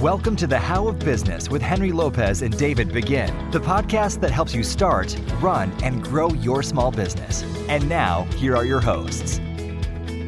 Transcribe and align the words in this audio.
Welcome 0.00 0.36
to 0.36 0.46
the 0.46 0.58
How 0.58 0.88
of 0.88 0.98
Business 0.98 1.48
with 1.48 1.62
Henry 1.62 1.90
Lopez 1.90 2.42
and 2.42 2.54
David 2.58 2.92
Begin, 2.92 3.50
the 3.50 3.58
podcast 3.58 4.20
that 4.20 4.30
helps 4.30 4.54
you 4.54 4.62
start, 4.62 5.18
run, 5.40 5.72
and 5.82 6.04
grow 6.04 6.28
your 6.34 6.62
small 6.62 6.90
business. 6.90 7.42
And 7.66 7.88
now, 7.88 8.24
here 8.36 8.54
are 8.54 8.66
your 8.66 8.82
hosts. 8.82 9.40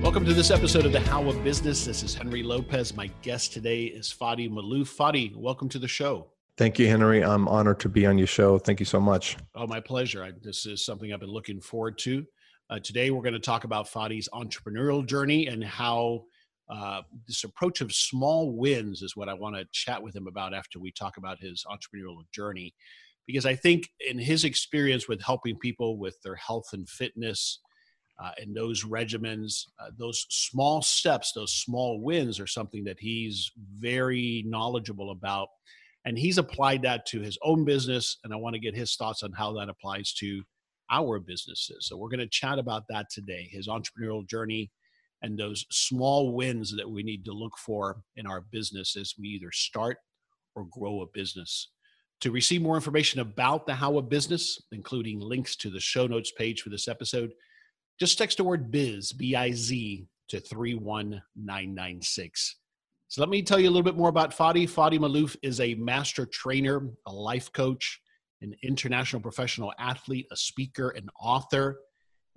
Welcome 0.00 0.24
to 0.24 0.32
this 0.32 0.50
episode 0.50 0.86
of 0.86 0.92
the 0.92 1.00
How 1.00 1.28
of 1.28 1.44
Business. 1.44 1.84
This 1.84 2.02
is 2.02 2.14
Henry 2.14 2.42
Lopez. 2.42 2.96
My 2.96 3.08
guest 3.20 3.52
today 3.52 3.84
is 3.84 4.10
Fadi 4.10 4.48
Malouf. 4.48 4.88
Fadi, 4.96 5.36
welcome 5.36 5.68
to 5.68 5.78
the 5.78 5.86
show. 5.86 6.28
Thank 6.56 6.78
you, 6.78 6.88
Henry. 6.88 7.22
I'm 7.22 7.46
honored 7.46 7.80
to 7.80 7.90
be 7.90 8.06
on 8.06 8.16
your 8.16 8.26
show. 8.26 8.58
Thank 8.58 8.80
you 8.80 8.86
so 8.86 8.98
much. 8.98 9.36
Oh, 9.54 9.66
my 9.66 9.80
pleasure. 9.80 10.24
I, 10.24 10.32
this 10.40 10.64
is 10.64 10.82
something 10.82 11.12
I've 11.12 11.20
been 11.20 11.28
looking 11.28 11.60
forward 11.60 11.98
to. 11.98 12.24
Uh, 12.70 12.78
today, 12.78 13.10
we're 13.10 13.20
going 13.20 13.34
to 13.34 13.38
talk 13.38 13.64
about 13.64 13.86
Fadi's 13.86 14.30
entrepreneurial 14.32 15.04
journey 15.04 15.46
and 15.48 15.62
how 15.62 16.24
uh, 16.70 17.02
this 17.26 17.44
approach 17.44 17.80
of 17.80 17.92
small 17.92 18.52
wins 18.52 19.02
is 19.02 19.16
what 19.16 19.28
I 19.28 19.34
want 19.34 19.56
to 19.56 19.66
chat 19.72 20.02
with 20.02 20.14
him 20.14 20.26
about 20.26 20.54
after 20.54 20.78
we 20.78 20.92
talk 20.92 21.16
about 21.16 21.40
his 21.40 21.64
entrepreneurial 21.70 22.22
journey. 22.32 22.74
Because 23.26 23.46
I 23.46 23.54
think 23.54 23.88
in 24.06 24.18
his 24.18 24.44
experience 24.44 25.08
with 25.08 25.22
helping 25.22 25.56
people 25.58 25.98
with 25.98 26.16
their 26.22 26.36
health 26.36 26.70
and 26.72 26.88
fitness 26.88 27.60
uh, 28.22 28.32
and 28.38 28.54
those 28.54 28.84
regimens, 28.84 29.66
uh, 29.80 29.90
those 29.96 30.26
small 30.28 30.82
steps, 30.82 31.32
those 31.32 31.52
small 31.52 32.00
wins 32.00 32.40
are 32.40 32.46
something 32.46 32.84
that 32.84 32.98
he's 32.98 33.50
very 33.78 34.44
knowledgeable 34.46 35.10
about. 35.10 35.48
And 36.04 36.18
he's 36.18 36.38
applied 36.38 36.82
that 36.82 37.06
to 37.06 37.20
his 37.20 37.38
own 37.42 37.64
business. 37.64 38.18
And 38.24 38.32
I 38.32 38.36
want 38.36 38.54
to 38.54 38.60
get 38.60 38.74
his 38.74 38.96
thoughts 38.96 39.22
on 39.22 39.32
how 39.32 39.52
that 39.54 39.68
applies 39.68 40.12
to 40.14 40.42
our 40.90 41.18
businesses. 41.18 41.86
So 41.86 41.96
we're 41.96 42.08
going 42.08 42.20
to 42.20 42.28
chat 42.28 42.58
about 42.58 42.84
that 42.88 43.10
today 43.10 43.48
his 43.50 43.68
entrepreneurial 43.68 44.26
journey 44.26 44.70
and 45.22 45.38
those 45.38 45.66
small 45.70 46.32
wins 46.32 46.74
that 46.76 46.88
we 46.88 47.02
need 47.02 47.24
to 47.24 47.32
look 47.32 47.56
for 47.58 48.02
in 48.16 48.26
our 48.26 48.40
business 48.40 48.96
as 48.96 49.14
we 49.18 49.28
either 49.28 49.52
start 49.52 49.98
or 50.54 50.66
grow 50.70 51.02
a 51.02 51.06
business. 51.12 51.70
To 52.22 52.30
receive 52.30 52.62
more 52.62 52.74
information 52.74 53.20
about 53.20 53.66
the 53.66 53.74
How 53.74 53.98
of 53.98 54.08
Business, 54.08 54.60
including 54.72 55.20
links 55.20 55.56
to 55.56 55.70
the 55.70 55.80
show 55.80 56.06
notes 56.06 56.32
page 56.32 56.62
for 56.62 56.70
this 56.70 56.88
episode, 56.88 57.32
just 58.00 58.18
text 58.18 58.38
the 58.38 58.44
word 58.44 58.70
biz, 58.70 59.12
B 59.12 59.36
I 59.36 59.52
Z, 59.52 60.06
to 60.28 60.40
31996. 60.40 62.56
So 63.08 63.22
let 63.22 63.30
me 63.30 63.42
tell 63.42 63.58
you 63.58 63.68
a 63.68 63.70
little 63.70 63.82
bit 63.82 63.96
more 63.96 64.10
about 64.10 64.36
Fadi. 64.36 64.68
Fadi 64.68 64.98
Malouf 64.98 65.34
is 65.42 65.60
a 65.60 65.74
master 65.74 66.26
trainer, 66.26 66.88
a 67.06 67.12
life 67.12 67.50
coach, 67.52 68.00
an 68.42 68.54
international 68.62 69.22
professional 69.22 69.72
athlete, 69.78 70.26
a 70.30 70.36
speaker, 70.36 70.90
an 70.90 71.08
author 71.20 71.80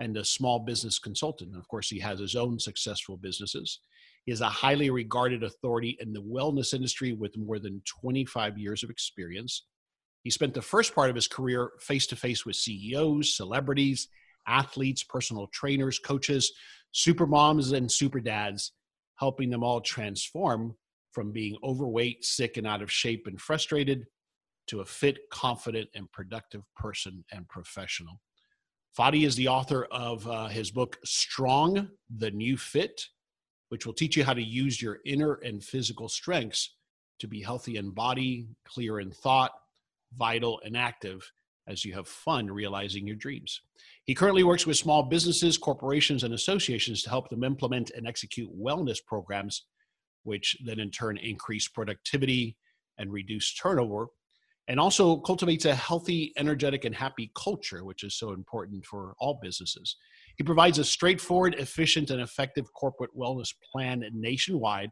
and 0.02 0.18
a 0.18 0.26
small 0.26 0.58
business 0.58 0.98
consultant. 0.98 1.52
And 1.52 1.60
of 1.60 1.68
course, 1.68 1.88
he 1.88 2.00
has 2.00 2.20
his 2.20 2.36
own 2.36 2.60
successful 2.60 3.18
businesses. 3.18 3.80
He 4.26 4.32
is 4.32 4.42
a 4.42 4.50
highly 4.50 4.90
regarded 4.90 5.44
authority 5.44 5.96
in 6.02 6.12
the 6.12 6.24
wellness 6.24 6.74
industry 6.74 7.14
with 7.14 7.38
more 7.38 7.60
than 7.60 7.84
25 7.86 8.58
years 8.58 8.84
of 8.84 8.90
experience. 8.90 9.68
He 10.24 10.32
spent 10.32 10.56
the 10.56 10.62
first 10.62 10.96
part 10.96 11.12
of 11.12 11.16
his 11.16 11.28
career 11.28 11.72
face 11.80 12.08
to 12.08 12.16
face 12.16 12.46
with 12.46 12.56
CEOs, 12.56 13.38
celebrities, 13.38 14.08
athletes, 14.48 15.04
personal 15.04 15.48
trainers, 15.54 16.00
coaches, 16.00 16.52
super 16.92 17.28
moms, 17.28 17.72
and 17.72 17.92
super 17.92 18.20
dads, 18.20 18.72
helping 19.18 19.52
them 19.52 19.64
all 19.64 19.82
transform 19.82 20.76
from 21.12 21.32
being 21.32 21.58
overweight, 21.64 22.26
sick, 22.26 22.58
and 22.58 22.66
out 22.66 22.82
of 22.82 22.92
shape 22.92 23.28
and 23.28 23.40
frustrated 23.40 24.06
to 24.68 24.82
a 24.82 24.86
fit, 24.86 25.30
confident, 25.30 25.90
and 25.94 26.12
productive 26.12 26.64
person 26.76 27.24
and 27.32 27.48
professional. 27.48 28.20
Fadi 28.98 29.26
is 29.26 29.36
the 29.36 29.48
author 29.48 29.86
of 29.86 30.28
uh, 30.28 30.48
his 30.48 30.70
book, 30.70 30.98
Strong, 31.06 31.90
the 32.18 32.32
New 32.32 32.58
Fit, 32.58 33.06
which 33.70 33.86
will 33.86 33.94
teach 33.94 34.18
you 34.18 34.24
how 34.26 34.34
to 34.34 34.44
use 34.44 34.82
your 34.82 35.00
inner 35.06 35.36
and 35.36 35.64
physical 35.64 36.10
strengths 36.10 36.76
to 37.20 37.28
be 37.28 37.42
healthy 37.42 37.78
in 37.78 37.92
body, 37.92 38.50
clear 38.68 39.00
in 39.00 39.12
thought, 39.12 39.52
vital, 40.18 40.60
and 40.66 40.76
active 40.76 41.22
as 41.68 41.86
you 41.86 41.94
have 41.94 42.08
fun 42.08 42.48
realizing 42.52 43.08
your 43.08 43.16
dreams. 43.16 43.62
He 44.04 44.16
currently 44.16 44.44
works 44.44 44.68
with 44.68 44.76
small 44.76 45.04
businesses, 45.04 45.58
corporations, 45.58 46.24
and 46.24 46.34
associations 46.34 47.02
to 47.04 47.10
help 47.10 47.30
them 47.30 47.46
implement 47.46 47.92
and 47.92 48.06
execute 48.06 48.50
wellness 48.60 48.98
programs, 49.06 49.68
which 50.24 50.58
then 50.66 50.80
in 50.80 50.92
turn 50.92 51.18
increase 51.18 51.70
productivity 51.70 52.58
and 52.98 53.14
reduce 53.14 53.54
turnover 53.54 54.08
and 54.72 54.80
also 54.80 55.18
cultivates 55.18 55.66
a 55.66 55.76
healthy, 55.76 56.32
energetic, 56.38 56.86
and 56.86 56.96
happy 56.96 57.30
culture, 57.36 57.84
which 57.84 58.04
is 58.04 58.18
so 58.18 58.32
important 58.32 58.86
for 58.86 59.16
all 59.20 59.38
businesses. 59.42 59.98
He 60.38 60.46
provides 60.46 60.80
a 60.80 60.86
straightforward, 60.86 61.56
efficient, 61.56 62.10
and 62.10 62.22
effective 62.22 62.72
corporate 62.72 63.12
wellness 63.14 63.54
plan 63.70 64.02
nationwide 64.14 64.90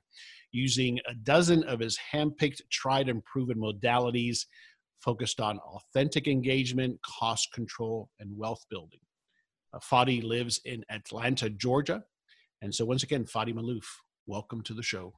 using 0.52 1.00
a 1.08 1.14
dozen 1.14 1.64
of 1.64 1.80
his 1.80 1.98
handpicked, 2.14 2.60
tried, 2.70 3.08
and 3.08 3.24
proven 3.24 3.58
modalities 3.58 4.40
focused 5.00 5.40
on 5.40 5.60
authentic 5.60 6.28
engagement, 6.28 7.00
cost 7.02 7.48
control, 7.54 8.10
and 8.20 8.38
wealth 8.38 8.66
building. 8.70 9.00
Uh, 9.74 9.80
Fadi 9.80 10.22
lives 10.22 10.60
in 10.66 10.84
Atlanta, 10.92 11.50
Georgia. 11.50 12.04
And 12.62 12.76
so, 12.76 12.84
once 12.84 13.04
again, 13.04 13.24
Fadi 13.24 13.54
Malouf, 13.54 13.86
welcome 14.28 14.62
to 14.64 14.74
the 14.74 14.84
show. 14.84 15.14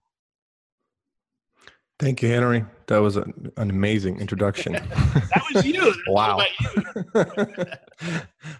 Thank 2.01 2.23
you, 2.23 2.29
Henry. 2.29 2.65
That 2.87 2.97
was 2.97 3.15
an, 3.15 3.51
an 3.57 3.69
amazing 3.69 4.19
introduction. 4.19 4.73
that 4.73 5.43
was 5.53 5.63
you. 5.63 5.93
wow. 6.07 6.41
You. 6.59 7.25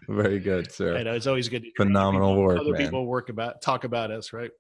Very 0.16 0.38
good, 0.38 0.72
sir. 0.72 0.96
I 0.96 1.02
know 1.02 1.14
it's 1.16 1.26
always 1.26 1.50
good. 1.50 1.64
To 1.64 1.72
phenomenal 1.76 2.34
people, 2.34 2.44
work. 2.44 2.60
Other 2.60 2.74
man. 2.74 2.82
people 2.84 3.08
work 3.08 3.30
about 3.30 3.64
talk 3.64 3.84
about 3.84 4.12
us, 4.12 4.32
right? 4.32 4.52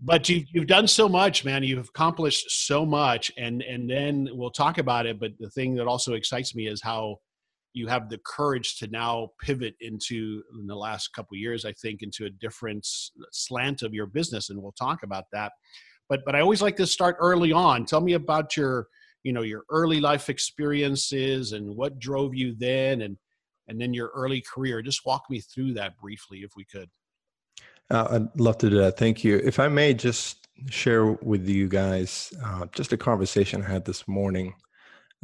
But 0.00 0.28
you've 0.28 0.44
you've 0.52 0.68
done 0.68 0.86
so 0.86 1.08
much, 1.08 1.44
man. 1.44 1.64
You've 1.64 1.88
accomplished 1.88 2.44
so 2.66 2.86
much, 2.86 3.32
and 3.36 3.62
and 3.62 3.90
then 3.90 4.28
we'll 4.30 4.52
talk 4.52 4.78
about 4.78 5.06
it. 5.06 5.18
But 5.18 5.32
the 5.40 5.50
thing 5.50 5.74
that 5.74 5.88
also 5.88 6.12
excites 6.12 6.54
me 6.54 6.68
is 6.68 6.80
how 6.80 7.16
you 7.72 7.88
have 7.88 8.08
the 8.08 8.20
courage 8.24 8.76
to 8.76 8.86
now 8.92 9.30
pivot 9.40 9.74
into 9.80 10.40
in 10.56 10.68
the 10.68 10.76
last 10.76 11.08
couple 11.14 11.36
years, 11.36 11.64
I 11.64 11.72
think, 11.72 12.02
into 12.02 12.26
a 12.26 12.30
different 12.30 12.86
slant 13.32 13.82
of 13.82 13.92
your 13.92 14.06
business, 14.06 14.50
and 14.50 14.62
we'll 14.62 14.70
talk 14.70 15.02
about 15.02 15.24
that 15.32 15.50
but 16.08 16.20
but 16.24 16.34
I 16.34 16.40
always 16.40 16.62
like 16.62 16.76
to 16.76 16.86
start 16.86 17.16
early 17.18 17.52
on. 17.52 17.84
Tell 17.84 18.00
me 18.00 18.14
about 18.14 18.56
your 18.56 18.88
you 19.22 19.32
know 19.32 19.42
your 19.42 19.64
early 19.70 20.00
life 20.00 20.28
experiences 20.28 21.52
and 21.52 21.76
what 21.76 21.98
drove 21.98 22.34
you 22.34 22.54
then, 22.58 23.02
and 23.02 23.16
and 23.68 23.80
then 23.80 23.94
your 23.94 24.10
early 24.14 24.42
career. 24.42 24.82
Just 24.82 25.06
walk 25.06 25.24
me 25.30 25.40
through 25.40 25.74
that 25.74 25.98
briefly, 25.98 26.38
if 26.38 26.52
we 26.56 26.64
could. 26.64 26.88
Uh, 27.90 28.08
I'd 28.10 28.40
love 28.40 28.58
to 28.58 28.70
do 28.70 28.78
that. 28.78 28.96
Thank 28.96 29.22
you. 29.22 29.40
If 29.44 29.58
I 29.58 29.68
may 29.68 29.92
just 29.92 30.48
share 30.70 31.06
with 31.06 31.48
you 31.48 31.68
guys 31.68 32.32
uh, 32.44 32.66
just 32.72 32.92
a 32.92 32.96
conversation 32.96 33.62
I 33.62 33.68
had 33.68 33.84
this 33.84 34.06
morning 34.06 34.54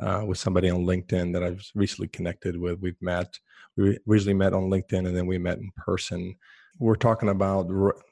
uh, 0.00 0.22
with 0.26 0.38
somebody 0.38 0.70
on 0.70 0.84
LinkedIn 0.84 1.32
that 1.32 1.42
I've 1.42 1.64
recently 1.74 2.08
connected 2.08 2.58
with. 2.58 2.80
We've 2.80 3.00
met, 3.00 3.38
we 3.76 3.98
originally 4.08 4.34
met 4.34 4.52
on 4.52 4.64
LinkedIn 4.64 5.06
and 5.06 5.16
then 5.16 5.26
we 5.26 5.38
met 5.38 5.58
in 5.58 5.70
person 5.76 6.36
we're 6.78 6.96
talking 6.96 7.28
about 7.28 7.70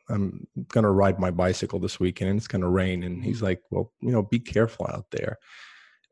I'm 0.08 0.46
going 0.68 0.84
to 0.84 0.90
ride 0.90 1.18
my 1.18 1.30
bicycle 1.30 1.78
this 1.78 1.98
weekend 1.98 2.30
and 2.30 2.38
it's 2.38 2.48
going 2.48 2.62
to 2.62 2.68
rain. 2.68 3.02
And 3.02 3.22
he's 3.22 3.36
mm-hmm. 3.36 3.46
like, 3.46 3.62
well, 3.70 3.92
you 4.00 4.12
know, 4.12 4.22
be 4.22 4.38
careful 4.38 4.86
out 4.92 5.06
there. 5.10 5.38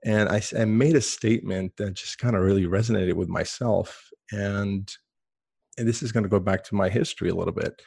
And 0.05 0.29
I, 0.29 0.43
I 0.59 0.65
made 0.65 0.97
a 0.97 1.01
statement 1.01 1.77
that 1.77 1.95
just 1.95 2.19
kind 2.19 2.37
of 2.37 2.43
really 2.43 2.65
resonated 2.65 3.15
with 3.15 3.29
myself. 3.29 4.11
And, 4.33 4.93
and 5.79 5.89
this 5.89 6.03
is 6.03 6.13
going 6.13 6.25
to 6.25 6.29
go 6.29 6.41
back 6.41 6.63
to 6.65 6.75
my 6.75 6.89
history 6.89 7.31
a 7.31 7.35
little 7.35 7.55
bit. 7.55 7.81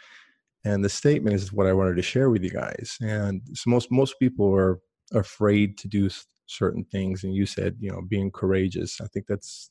And 0.65 0.83
the 0.83 0.89
statement 0.89 1.35
is 1.35 1.53
what 1.53 1.67
I 1.67 1.73
wanted 1.73 1.95
to 1.97 2.01
share 2.01 2.29
with 2.29 2.43
you 2.43 2.49
guys. 2.49 2.97
And 3.01 3.41
so 3.53 3.69
most, 3.69 3.91
most 3.91 4.15
people 4.19 4.53
are 4.53 4.79
afraid 5.13 5.77
to 5.79 5.87
do 5.87 6.09
certain 6.47 6.83
things. 6.85 7.23
And 7.23 7.35
you 7.35 7.45
said, 7.45 7.75
you 7.79 7.91
know, 7.91 8.01
being 8.01 8.31
courageous. 8.31 8.99
I 8.99 9.07
think 9.07 9.27
that's 9.27 9.69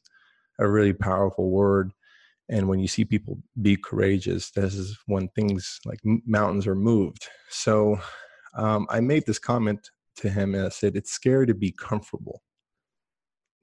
a 0.58 0.68
really 0.68 0.92
powerful 0.92 1.50
word 1.50 1.90
and 2.48 2.68
when 2.68 2.78
you 2.78 2.88
see 2.88 3.04
people 3.04 3.38
be 3.60 3.76
courageous 3.76 4.50
this 4.50 4.74
is 4.74 4.98
when 5.06 5.28
things 5.28 5.80
like 5.84 6.00
mountains 6.26 6.66
are 6.66 6.74
moved. 6.74 7.28
So 7.48 7.98
um, 8.54 8.86
i 8.90 9.00
made 9.00 9.26
this 9.26 9.38
comment 9.38 9.90
to 10.16 10.30
him 10.30 10.54
and 10.54 10.66
i 10.66 10.68
said 10.70 10.96
it's 10.96 11.12
scary 11.12 11.46
to 11.46 11.54
be 11.54 11.72
comfortable. 11.72 12.42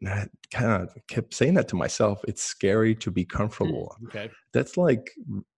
And 0.02 0.10
i 0.10 0.28
kind 0.52 0.84
of 0.84 0.90
kept 1.08 1.34
saying 1.34 1.56
that 1.56 1.68
to 1.70 1.76
myself 1.76 2.22
it's 2.28 2.44
scary 2.44 2.96
to 2.96 3.12
be 3.12 3.26
comfortable. 3.26 3.96
mm, 4.02 4.08
okay. 4.08 4.30
That's 4.54 4.78
like 4.78 5.12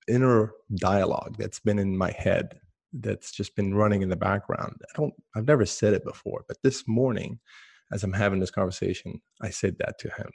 inner 0.08 0.52
dialogue 0.76 1.36
that's 1.38 1.60
been 1.60 1.80
in 1.80 1.98
my 1.98 2.12
head 2.12 2.60
that's 2.94 3.32
just 3.32 3.56
been 3.56 3.74
running 3.74 4.04
in 4.04 4.10
the 4.10 4.16
background. 4.16 4.76
I 4.84 4.98
don't 4.98 5.14
i've 5.36 5.48
never 5.48 5.66
said 5.66 5.94
it 5.94 6.06
before 6.06 6.46
but 6.48 6.58
this 6.64 6.88
morning 6.88 7.40
as 7.92 8.04
i'm 8.04 8.14
having 8.14 8.40
this 8.40 8.52
conversation 8.52 9.22
i 9.42 9.50
said 9.50 9.76
that 9.80 10.00
to 10.00 10.10
him 10.10 10.30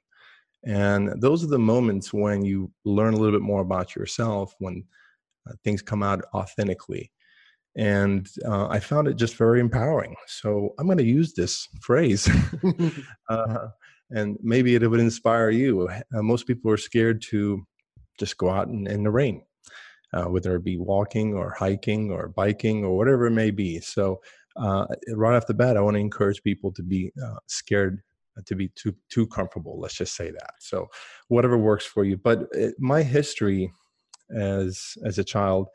and 0.64 1.20
those 1.20 1.42
are 1.42 1.48
the 1.48 1.58
moments 1.58 2.12
when 2.12 2.44
you 2.44 2.70
learn 2.84 3.14
a 3.14 3.16
little 3.16 3.38
bit 3.38 3.44
more 3.44 3.62
about 3.62 3.96
yourself, 3.96 4.54
when 4.58 4.84
uh, 5.48 5.52
things 5.64 5.82
come 5.82 6.02
out 6.02 6.22
authentically. 6.34 7.10
And 7.76 8.28
uh, 8.44 8.68
I 8.68 8.80
found 8.80 9.08
it 9.08 9.14
just 9.14 9.36
very 9.36 9.60
empowering. 9.60 10.16
So 10.26 10.74
I'm 10.78 10.86
going 10.86 10.98
to 10.98 11.04
use 11.04 11.32
this 11.32 11.68
phrase. 11.80 12.28
uh, 13.28 13.68
and 14.10 14.36
maybe 14.42 14.74
it 14.74 14.86
would 14.86 15.00
inspire 15.00 15.50
you. 15.50 15.88
Uh, 15.88 16.22
most 16.22 16.46
people 16.46 16.70
are 16.70 16.76
scared 16.76 17.22
to 17.30 17.64
just 18.18 18.36
go 18.36 18.50
out 18.50 18.68
in, 18.68 18.86
in 18.86 19.04
the 19.04 19.10
rain, 19.10 19.42
uh, 20.12 20.24
whether 20.24 20.56
it 20.56 20.64
be 20.64 20.78
walking 20.78 21.34
or 21.34 21.54
hiking 21.58 22.10
or 22.10 22.28
biking 22.28 22.84
or 22.84 22.96
whatever 22.96 23.26
it 23.26 23.32
may 23.32 23.50
be. 23.50 23.80
So 23.80 24.20
uh, 24.56 24.86
right 25.14 25.36
off 25.36 25.46
the 25.46 25.54
bat, 25.54 25.76
I 25.76 25.80
want 25.80 25.94
to 25.94 26.00
encourage 26.00 26.42
people 26.42 26.72
to 26.72 26.82
be 26.82 27.12
uh, 27.24 27.36
scared 27.46 28.02
to 28.46 28.54
be 28.54 28.68
too 28.68 28.94
too 29.10 29.26
comfortable. 29.26 29.78
Let's 29.80 29.96
just 29.96 30.16
say 30.16 30.30
that. 30.30 30.52
So, 30.60 30.88
whatever 31.28 31.58
works 31.58 31.84
for 31.84 32.04
you. 32.04 32.16
But 32.16 32.46
it, 32.52 32.74
my 32.78 33.02
history 33.02 33.72
as 34.36 34.94
as 35.04 35.18
a 35.18 35.24
child 35.24 35.68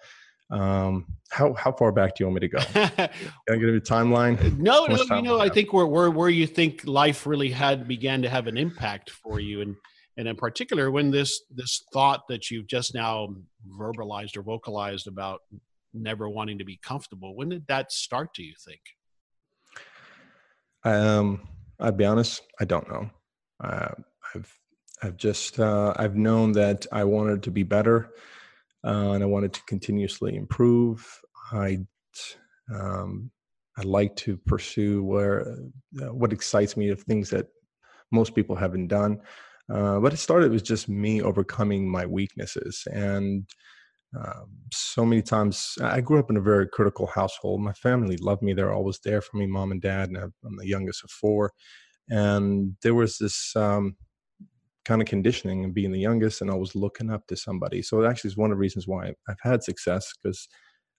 um 0.51 1.07
how 1.31 1.53
how 1.53 1.71
far 1.71 1.91
back 1.91 2.15
do 2.15 2.23
you 2.23 2.27
want 2.27 2.41
me 2.41 2.47
to 2.47 2.47
go 2.47 2.59
can 2.73 3.09
i 3.49 3.55
give 3.55 3.69
a 3.69 3.79
timeline 3.79 4.57
no 4.59 4.85
no 4.85 5.01
you 5.15 5.21
know 5.23 5.39
i 5.39 5.49
think 5.49 5.73
where, 5.73 5.87
where 5.87 6.11
where 6.11 6.29
you 6.29 6.45
think 6.45 6.85
life 6.85 7.25
really 7.25 7.49
had 7.49 7.87
began 7.87 8.21
to 8.21 8.29
have 8.29 8.45
an 8.45 8.55
impact 8.55 9.09
for 9.09 9.39
you 9.39 9.61
and 9.61 9.75
and 10.17 10.27
in 10.27 10.35
particular 10.35 10.91
when 10.91 11.09
this 11.09 11.41
this 11.49 11.83
thought 11.91 12.27
that 12.29 12.51
you've 12.51 12.67
just 12.67 12.93
now 12.93 13.27
verbalized 13.79 14.37
or 14.37 14.43
vocalized 14.43 15.07
about 15.07 15.41
never 15.95 16.29
wanting 16.29 16.59
to 16.59 16.65
be 16.65 16.79
comfortable 16.83 17.35
when 17.35 17.49
did 17.49 17.65
that 17.67 17.91
start 17.91 18.29
do 18.35 18.43
you 18.43 18.53
think 18.63 18.81
um 20.83 21.41
i'll 21.79 21.91
be 21.91 22.05
honest 22.05 22.41
i 22.59 22.65
don't 22.65 22.89
know 22.89 23.09
uh, 23.63 23.89
i've 24.33 24.59
i've 25.03 25.17
just 25.17 25.59
uh, 25.59 25.93
i've 25.97 26.15
known 26.15 26.51
that 26.51 26.85
i 26.91 27.03
wanted 27.03 27.43
to 27.43 27.51
be 27.51 27.63
better 27.63 28.11
uh, 28.85 29.13
and 29.13 29.23
I 29.23 29.25
wanted 29.25 29.51
to 29.53 29.63
continuously 29.63 30.35
improve. 30.35 31.05
I 31.51 31.79
um, 32.73 33.31
I 33.77 33.81
like 33.81 34.15
to 34.17 34.37
pursue 34.37 35.03
where 35.03 35.57
uh, 36.01 36.13
what 36.13 36.31
excites 36.31 36.77
me 36.77 36.89
of 36.89 37.01
things 37.01 37.29
that 37.31 37.47
most 38.11 38.35
people 38.35 38.55
haven't 38.55 38.87
done. 38.87 39.19
Uh, 39.73 39.99
but 39.99 40.13
it 40.13 40.17
started 40.17 40.51
with 40.51 40.63
just 40.63 40.87
me 40.87 41.21
overcoming 41.21 41.89
my 41.89 42.05
weaknesses 42.05 42.83
and. 42.91 43.49
Um, 44.17 44.49
so 44.71 45.05
many 45.05 45.21
times, 45.21 45.75
I 45.81 46.01
grew 46.01 46.19
up 46.19 46.29
in 46.29 46.37
a 46.37 46.41
very 46.41 46.67
critical 46.67 47.07
household. 47.07 47.61
My 47.61 47.73
family 47.73 48.17
loved 48.17 48.41
me; 48.41 48.53
they're 48.53 48.73
always 48.73 48.99
there 49.03 49.21
for 49.21 49.37
me, 49.37 49.47
mom 49.47 49.71
and 49.71 49.81
dad, 49.81 50.09
and 50.09 50.17
I'm 50.17 50.57
the 50.57 50.67
youngest 50.67 51.03
of 51.03 51.11
four. 51.11 51.51
And 52.09 52.75
there 52.83 52.95
was 52.95 53.17
this 53.17 53.55
um, 53.55 53.95
kind 54.85 55.01
of 55.01 55.07
conditioning 55.07 55.63
and 55.63 55.73
being 55.73 55.91
the 55.91 55.99
youngest 55.99 56.41
and 56.41 56.51
always 56.51 56.75
looking 56.75 57.09
up 57.09 57.25
to 57.27 57.35
somebody. 57.35 57.81
So 57.81 58.01
it 58.01 58.07
actually 58.07 58.29
is 58.29 58.37
one 58.37 58.51
of 58.51 58.57
the 58.57 58.61
reasons 58.61 58.87
why 58.87 59.13
I've 59.27 59.39
had 59.41 59.63
success 59.63 60.13
because 60.21 60.47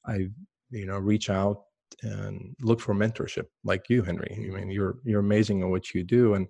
I, 0.06 0.28
you 0.70 0.86
know, 0.86 0.98
reach 0.98 1.30
out 1.30 1.62
and 2.02 2.54
look 2.60 2.80
for 2.80 2.94
mentorship 2.94 3.46
like 3.64 3.88
you, 3.88 4.02
Henry. 4.02 4.34
I 4.36 4.54
mean, 4.54 4.70
you're 4.70 4.96
you're 5.04 5.20
amazing 5.20 5.62
at 5.62 5.68
what 5.68 5.94
you 5.94 6.02
do, 6.02 6.34
and 6.34 6.48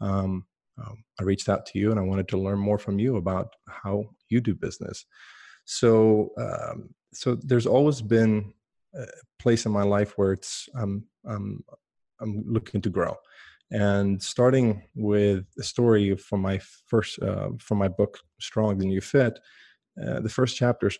um, 0.00 0.46
um, 0.78 1.04
I 1.20 1.24
reached 1.24 1.48
out 1.48 1.66
to 1.66 1.78
you 1.78 1.90
and 1.90 1.98
I 1.98 2.02
wanted 2.02 2.28
to 2.28 2.38
learn 2.38 2.58
more 2.58 2.78
from 2.78 2.98
you 2.98 3.16
about 3.16 3.48
how 3.68 4.04
you 4.28 4.40
do 4.40 4.54
business. 4.54 5.04
So, 5.66 6.30
um, 6.38 6.94
so 7.12 7.34
there's 7.34 7.66
always 7.66 8.00
been 8.00 8.52
a 8.94 9.04
place 9.38 9.66
in 9.66 9.72
my 9.72 9.82
life 9.82 10.16
where 10.16 10.32
it's 10.32 10.68
I'm 10.74 11.04
I'm 11.26 11.62
I'm 12.20 12.42
looking 12.46 12.80
to 12.82 12.90
grow. 12.90 13.14
And 13.70 14.22
starting 14.22 14.82
with 14.94 15.44
a 15.58 15.62
story 15.62 16.16
from 16.16 16.40
my 16.40 16.58
first 16.86 17.20
uh, 17.20 17.50
from 17.58 17.78
my 17.78 17.88
book 17.88 18.18
Strong 18.40 18.78
the 18.78 18.86
New 18.86 19.00
Fit 19.00 19.38
uh, 20.02 20.20
the 20.20 20.28
first 20.28 20.56
chapter 20.56 20.90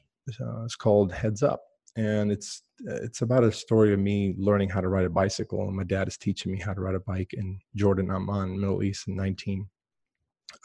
uh, 0.40 0.64
is 0.64 0.76
called 0.76 1.12
heads 1.12 1.42
up. 1.42 1.62
And 1.96 2.30
it's 2.30 2.62
it's 2.84 3.22
about 3.22 3.44
a 3.44 3.52
story 3.52 3.94
of 3.94 4.00
me 4.00 4.34
learning 4.36 4.68
how 4.68 4.82
to 4.82 4.88
ride 4.88 5.06
a 5.06 5.10
bicycle. 5.10 5.66
And 5.66 5.76
my 5.76 5.84
dad 5.84 6.08
is 6.08 6.18
teaching 6.18 6.52
me 6.52 6.60
how 6.60 6.74
to 6.74 6.80
ride 6.80 6.94
a 6.94 7.00
bike 7.00 7.32
in 7.32 7.58
jordan 7.74 8.10
amman 8.10 8.60
middle 8.60 8.82
east 8.82 9.08
in 9.08 9.16
19 9.16 9.66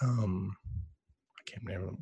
um 0.02 0.56
can't 1.52 1.66
remember 1.66 1.96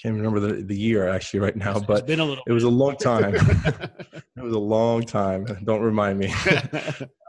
can't 0.00 0.14
remember 0.14 0.40
the, 0.40 0.62
the 0.62 0.76
year 0.76 1.08
actually 1.08 1.40
right 1.40 1.56
now, 1.56 1.76
it's, 1.76 1.86
but 1.86 2.08
it 2.46 2.52
was 2.52 2.64
a 2.64 2.68
long 2.68 2.96
time. 2.96 3.34
it 3.34 4.42
was 4.42 4.54
a 4.54 4.58
long 4.58 5.02
time. 5.02 5.44
Don't 5.64 5.82
remind 5.82 6.18
me. 6.18 6.32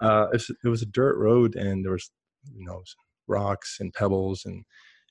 uh, 0.02 0.28
it, 0.28 0.34
was, 0.34 0.52
it 0.64 0.68
was 0.68 0.82
a 0.82 0.88
dirt 0.88 1.18
road, 1.18 1.56
and 1.56 1.84
there 1.84 1.92
was 1.92 2.10
you 2.56 2.66
know 2.66 2.82
rocks 3.28 3.78
and 3.80 3.94
pebbles, 3.94 4.46
and 4.46 4.64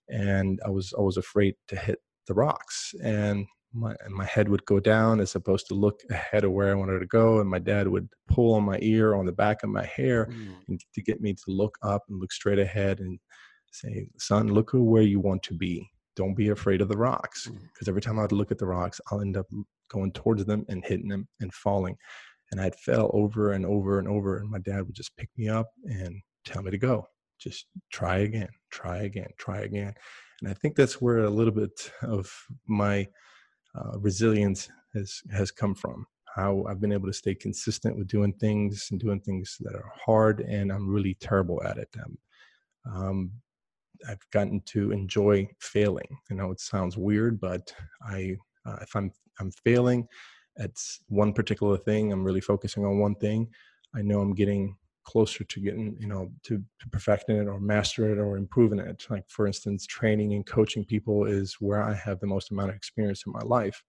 and 0.09 0.61
I 0.67 0.71
was 0.71 0.93
I 0.99 1.03
was 1.03 1.17
afraid 1.17 1.55
to 1.69 1.77
hit 1.77 1.99
the 2.27 2.35
rocks, 2.35 2.95
and 3.03 3.47
my 3.75 3.95
and 4.05 4.15
my 4.15 4.25
head 4.25 4.49
would 4.49 4.65
go 4.65 4.81
down 4.81 5.21
as 5.21 5.35
opposed 5.35 5.67
to 5.69 5.75
look 5.75 6.01
ahead 6.11 6.45
of 6.45 6.53
where 6.53 6.71
I 6.71 6.75
wanted 6.75 7.01
to 7.01 7.07
go, 7.07 7.41
and 7.41 7.49
my 7.49 7.59
dad 7.59 7.89
would 7.89 8.09
pull 8.29 8.55
on 8.55 8.65
my 8.65 8.79
ear 8.81 9.15
on 9.15 9.27
the 9.27 9.33
back 9.33 9.63
of 9.63 9.71
my 9.71 9.85
hair 9.85 10.27
mm. 10.27 10.55
and 10.69 10.81
to 10.95 11.03
get 11.03 11.21
me 11.21 11.35
to 11.35 11.45
look 11.49 11.77
up 11.83 12.03
and 12.09 12.21
look 12.21 12.33
straight 12.33 12.59
ahead 12.59 13.01
and 13.01 13.19
say, 13.73 14.09
"Son, 14.19 14.49
look 14.49 14.71
where 14.73 15.03
you 15.03 15.21
want 15.21 15.43
to 15.45 15.55
be." 15.55 15.92
Don't 16.17 16.35
be 16.35 16.49
afraid 16.49 16.81
of 16.81 16.89
the 16.89 16.97
rocks 16.97 17.47
because 17.47 17.87
mm. 17.87 17.89
every 17.89 18.03
time 18.03 18.19
I'd 18.19 18.33
look 18.33 18.51
at 18.51 18.59
the 18.59 18.67
rocks, 18.67 19.01
I'll 19.11 19.21
end 19.21 19.37
up 19.37 19.47
going 19.91 20.13
towards 20.13 20.45
them 20.45 20.65
and 20.69 20.85
hitting 20.85 21.09
them 21.09 21.29
and 21.41 21.53
falling. 21.53 21.97
And 22.51 22.61
I'd 22.61 22.77
fell 22.77 23.11
over 23.15 23.53
and 23.53 23.65
over 23.65 23.99
and 23.99 24.07
over, 24.09 24.39
and 24.39 24.51
my 24.51 24.59
dad 24.59 24.83
would 24.83 24.95
just 24.95 25.17
pick 25.17 25.31
me 25.37 25.49
up 25.49 25.69
and 25.85 26.21
tell 26.45 26.63
me 26.63 26.71
to 26.71 26.79
go. 26.79 27.07
Just 27.39 27.67
try 27.91 28.19
again, 28.19 28.51
try 28.71 28.99
again, 28.99 29.31
try 29.39 29.61
again. 29.61 29.95
And 30.41 30.51
I 30.51 30.55
think 30.55 30.77
that's 30.77 31.01
where 31.01 31.19
a 31.19 31.31
little 31.31 31.53
bit 31.53 31.91
of 32.03 32.31
my 32.67 33.09
uh, 33.75 33.99
resilience 33.99 34.69
has 34.95 35.21
has 35.33 35.51
come 35.51 35.75
from. 35.75 36.07
How 36.35 36.65
I've 36.69 36.81
been 36.81 36.93
able 36.93 37.09
to 37.09 37.13
stay 37.13 37.35
consistent 37.35 37.97
with 37.97 38.09
doing 38.09 38.33
things 38.35 38.89
and 38.91 39.01
doing 39.01 39.21
things 39.21 39.57
that 39.61 39.75
are 39.75 39.93
hard, 40.05 40.41
and 40.41 40.71
I'm 40.71 40.89
really 40.89 41.15
terrible 41.21 41.63
at 41.63 41.79
it. 41.79 41.89
Um, 42.05 42.19
um, 42.95 43.31
I've 44.09 44.29
gotten 44.31 44.61
to 44.67 44.91
enjoy 44.91 45.49
failing. 45.61 46.09
I 46.31 46.35
know 46.35 46.51
it 46.51 46.61
sounds 46.61 46.97
weird, 46.97 47.41
but 47.41 47.73
I 48.07 48.37
uh, 48.67 48.79
if 48.83 48.95
I'm 48.95 49.13
I'm 49.41 49.51
failing 49.65 50.07
at 50.59 50.73
one 51.09 51.33
particular 51.33 51.77
thing, 51.77 52.13
I'm 52.13 52.25
really 52.25 52.41
focusing 52.41 52.85
on 52.85 52.99
one 52.99 53.15
thing. 53.17 53.49
I 53.95 54.03
know 54.03 54.21
I'm 54.21 54.35
getting 54.35 54.77
closer 55.05 55.43
to 55.43 55.61
getting 55.61 55.97
you 55.99 56.07
know 56.07 56.31
to, 56.45 56.59
to 56.81 56.89
perfecting 56.91 57.37
it 57.37 57.49
or 57.49 57.61
mastering 57.61 58.13
it 58.13 58.19
or 58.19 58.37
improving 58.37 58.79
it. 58.79 59.07
Like 59.11 59.29
for 59.29 59.47
instance, 59.47 59.87
training 59.87 60.35
and 60.35 60.47
coaching 60.47 60.85
people 60.85 61.25
is 61.27 61.57
where 61.61 61.83
I 61.83 61.95
have 61.95 62.21
the 62.21 62.27
most 62.27 62.51
amount 62.51 62.71
of 62.71 62.77
experience 62.77 63.25
in 63.27 63.33
my 63.33 63.43
life, 63.43 63.83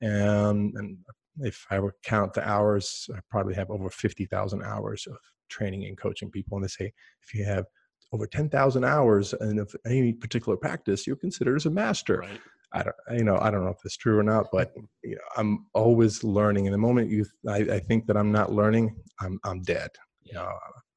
and 0.00 0.74
and 0.76 0.98
if 1.40 1.66
I 1.70 1.78
would 1.78 1.94
count 2.02 2.34
the 2.34 2.48
hours, 2.48 3.08
I 3.14 3.20
probably 3.30 3.54
have 3.54 3.70
over 3.70 3.90
fifty 3.90 4.26
thousand 4.26 4.62
hours 4.62 5.06
of 5.06 5.18
training 5.48 5.84
and 5.86 5.96
coaching 5.98 6.30
people. 6.30 6.56
And 6.56 6.64
they 6.64 6.68
say 6.68 6.92
if 7.22 7.34
you 7.34 7.44
have 7.44 7.66
over 8.12 8.26
10,000 8.26 8.84
hours 8.84 9.34
and 9.34 9.58
in 9.58 9.66
any 9.86 10.12
particular 10.12 10.56
practice, 10.56 11.06
you're 11.06 11.16
considered 11.16 11.56
as 11.56 11.66
a 11.66 11.70
master. 11.70 12.18
Right. 12.18 12.40
I 12.72 12.82
don't, 12.82 12.96
you 13.12 13.24
know, 13.24 13.38
I 13.40 13.50
don't 13.50 13.64
know 13.64 13.70
if 13.70 13.78
that's 13.82 13.96
true 13.96 14.18
or 14.18 14.22
not, 14.22 14.46
but 14.52 14.72
you 15.02 15.16
know, 15.16 15.22
I'm 15.36 15.66
always 15.74 16.24
learning. 16.24 16.66
And 16.66 16.74
the 16.74 16.78
moment 16.78 17.10
you, 17.10 17.24
I, 17.48 17.56
I 17.56 17.78
think 17.80 18.06
that 18.06 18.16
I'm 18.16 18.32
not 18.32 18.52
learning, 18.52 18.96
I'm, 19.20 19.38
I'm 19.44 19.62
dead. 19.62 19.90
You 20.22 20.34
know, 20.34 20.48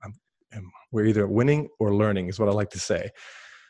I'm, 0.03 0.13
I'm, 0.53 0.71
we're 0.91 1.05
either 1.05 1.27
winning 1.27 1.69
or 1.79 1.95
learning 1.95 2.27
is 2.27 2.39
what 2.39 2.49
I 2.49 2.51
like 2.51 2.69
to 2.71 2.79
say. 2.79 3.09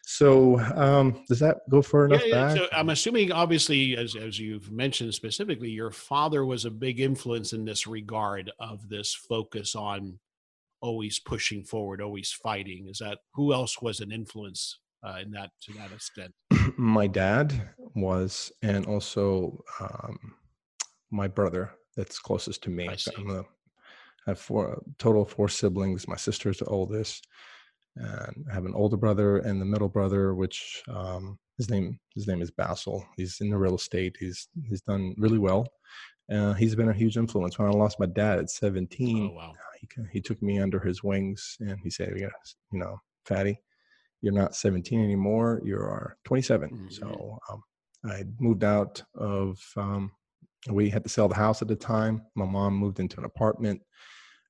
So, 0.03 0.59
um, 0.75 1.23
does 1.27 1.39
that 1.39 1.59
go 1.69 1.81
far 1.83 2.05
enough 2.05 2.23
yeah, 2.25 2.49
yeah. 2.49 2.55
So 2.55 2.67
I'm 2.73 2.89
assuming, 2.89 3.31
obviously, 3.31 3.95
as 3.95 4.15
as 4.15 4.39
you've 4.39 4.71
mentioned 4.71 5.13
specifically, 5.13 5.69
your 5.69 5.91
father 5.91 6.43
was 6.43 6.65
a 6.65 6.71
big 6.71 6.99
influence 6.99 7.53
in 7.53 7.65
this 7.65 7.85
regard 7.85 8.51
of 8.59 8.89
this 8.89 9.13
focus 9.13 9.75
on 9.75 10.17
always 10.81 11.19
pushing 11.19 11.63
forward, 11.63 12.01
always 12.01 12.31
fighting? 12.31 12.87
Is 12.89 12.99
that 12.99 13.19
who 13.33 13.53
else 13.53 13.81
was 13.81 13.99
an 13.99 14.11
influence 14.11 14.79
uh, 15.03 15.19
in 15.21 15.31
that 15.31 15.51
to 15.63 15.73
that 15.73 15.91
extent? 15.91 16.33
my 16.77 17.07
dad 17.07 17.69
was, 17.95 18.51
and 18.61 18.85
also 18.85 19.63
um, 19.79 20.17
my 21.11 21.27
brother 21.27 21.71
that's 21.95 22.19
closest 22.19 22.63
to 22.63 22.69
me. 22.69 22.87
I, 22.87 22.97
I 23.27 23.43
have 24.27 24.39
four 24.39 24.81
total 24.99 25.25
four 25.25 25.49
siblings. 25.49 26.07
My 26.07 26.15
sister's 26.15 26.59
the 26.59 26.65
oldest, 26.65 27.27
and 27.95 28.45
I 28.49 28.53
have 28.53 28.65
an 28.65 28.75
older 28.75 28.97
brother 28.97 29.37
and 29.37 29.61
the 29.61 29.65
middle 29.65 29.89
brother, 29.89 30.35
which 30.35 30.83
um, 30.89 31.37
his 31.57 31.69
name 31.69 31.99
his 32.15 32.27
name 32.27 32.41
is 32.41 32.51
Basil. 32.51 33.05
He's 33.17 33.39
in 33.41 33.49
the 33.49 33.57
real 33.57 33.75
estate. 33.75 34.15
He's 34.19 34.47
he's 34.67 34.81
done 34.81 35.15
really 35.17 35.39
well. 35.39 35.67
Uh, 36.31 36.53
he's 36.53 36.75
been 36.75 36.89
a 36.89 36.93
huge 36.93 37.17
influence. 37.17 37.59
When 37.59 37.67
I 37.67 37.71
lost 37.71 37.99
my 37.99 38.05
dad 38.05 38.39
at 38.39 38.49
17, 38.49 39.31
oh, 39.31 39.35
wow 39.35 39.53
he 39.95 40.03
he 40.13 40.21
took 40.21 40.41
me 40.41 40.59
under 40.59 40.79
his 40.79 41.03
wings 41.03 41.57
and 41.59 41.77
he 41.83 41.89
said, 41.89 42.13
"Yeah, 42.17 42.29
you 42.71 42.79
know, 42.79 42.97
Fadi, 43.27 43.57
you're 44.21 44.33
not 44.33 44.55
17 44.55 45.03
anymore. 45.03 45.61
You 45.63 45.75
are 45.75 46.17
27." 46.25 46.69
Mm-hmm. 46.69 46.89
So 46.89 47.37
um, 47.49 47.63
I 48.05 48.23
moved 48.39 48.63
out 48.63 49.01
of. 49.15 49.59
Um, 49.75 50.11
we 50.69 50.89
had 50.89 51.03
to 51.03 51.09
sell 51.09 51.27
the 51.27 51.35
house 51.35 51.61
at 51.63 51.67
the 51.67 51.75
time. 51.75 52.21
My 52.35 52.45
mom 52.45 52.75
moved 52.75 52.99
into 52.99 53.17
an 53.17 53.25
apartment, 53.25 53.81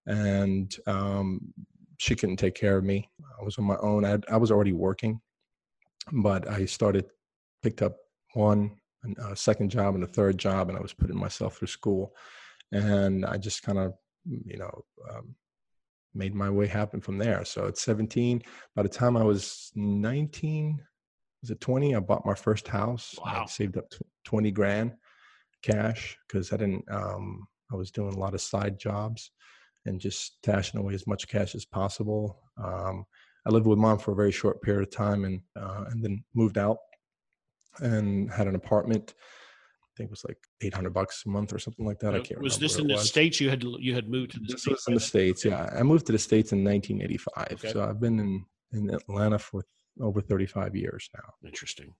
and 0.05 0.75
um, 0.87 1.53
she 1.97 2.15
couldn't 2.15 2.37
take 2.37 2.55
care 2.55 2.77
of 2.77 2.83
me. 2.83 3.09
I 3.39 3.43
was 3.43 3.57
on 3.57 3.65
my 3.65 3.77
own. 3.77 4.03
I, 4.05 4.17
I 4.29 4.37
was 4.37 4.51
already 4.51 4.73
working, 4.73 5.21
but 6.11 6.49
I 6.49 6.65
started 6.65 7.05
picked 7.63 7.81
up 7.81 7.95
one 8.33 8.77
a 9.29 9.35
second 9.35 9.69
job 9.69 9.95
and 9.95 10.03
a 10.03 10.07
third 10.07 10.37
job, 10.37 10.69
and 10.69 10.77
I 10.77 10.81
was 10.81 10.93
putting 10.93 11.17
myself 11.17 11.57
through 11.57 11.67
school. 11.67 12.13
And 12.71 13.25
I 13.25 13.37
just 13.37 13.63
kind 13.63 13.77
of 13.77 13.93
you 14.25 14.57
know, 14.57 14.85
um, 15.09 15.35
made 16.13 16.35
my 16.35 16.49
way 16.49 16.67
happen 16.67 17.01
from 17.01 17.17
there. 17.17 17.45
So 17.45 17.67
at 17.67 17.77
17, 17.77 18.41
by 18.75 18.83
the 18.83 18.89
time 18.89 19.15
I 19.15 19.23
was 19.23 19.71
19, 19.75 20.79
was 21.41 21.51
it 21.51 21.61
20? 21.61 21.95
I 21.95 21.99
bought 21.99 22.25
my 22.25 22.35
first 22.35 22.67
house. 22.67 23.15
Wow. 23.23 23.43
I 23.43 23.45
saved 23.47 23.77
up 23.77 23.85
20 24.25 24.51
grand 24.51 24.93
cash 25.63 26.17
because 26.27 26.53
I 26.53 26.57
didn't, 26.57 26.83
um, 26.91 27.47
I 27.71 27.75
was 27.75 27.91
doing 27.91 28.13
a 28.13 28.19
lot 28.19 28.33
of 28.33 28.41
side 28.41 28.77
jobs 28.77 29.31
and 29.85 29.99
just 29.99 30.37
tashing 30.43 30.79
away 30.79 30.93
as 30.93 31.07
much 31.07 31.27
cash 31.27 31.55
as 31.55 31.65
possible. 31.65 32.41
Um, 32.61 33.05
I 33.45 33.49
lived 33.49 33.65
with 33.65 33.79
mom 33.79 33.97
for 33.97 34.11
a 34.11 34.15
very 34.15 34.31
short 34.31 34.61
period 34.61 34.87
of 34.87 34.91
time, 34.91 35.25
and 35.25 35.41
uh, 35.55 35.85
and 35.89 36.03
then 36.03 36.23
moved 36.35 36.57
out 36.57 36.77
and 37.79 38.31
had 38.31 38.47
an 38.47 38.55
apartment. 38.55 39.13
Think 40.01 40.09
it 40.09 40.13
was 40.13 40.25
like 40.27 40.39
eight 40.61 40.73
hundred 40.73 40.95
bucks 40.95 41.21
a 41.27 41.29
month 41.29 41.53
or 41.53 41.59
something 41.59 41.85
like 41.85 41.99
that. 41.99 42.15
I 42.15 42.21
can't. 42.21 42.41
Was 42.41 42.57
this 42.57 42.79
in 42.79 42.87
the 42.87 42.95
was. 42.95 43.07
states? 43.07 43.39
You 43.39 43.51
had 43.51 43.63
you 43.63 43.93
had 43.93 44.09
moved 44.09 44.31
to 44.31 44.39
the 44.39 44.47
this 44.47 44.63
states. 44.63 44.79
was 44.79 44.87
in 44.87 44.93
the 44.95 44.99
states. 44.99 45.45
Yeah, 45.45 45.69
I 45.77 45.83
moved 45.83 46.07
to 46.07 46.11
the 46.11 46.17
states 46.17 46.53
in 46.53 46.63
1985. 46.63 47.51
Okay. 47.51 47.71
So 47.71 47.83
I've 47.83 47.99
been 47.99 48.19
in 48.19 48.43
in 48.71 48.89
Atlanta 48.89 49.37
for 49.37 49.63
over 50.01 50.19
35 50.19 50.75
years 50.75 51.07
now. 51.13 51.47
Interesting. 51.47 51.93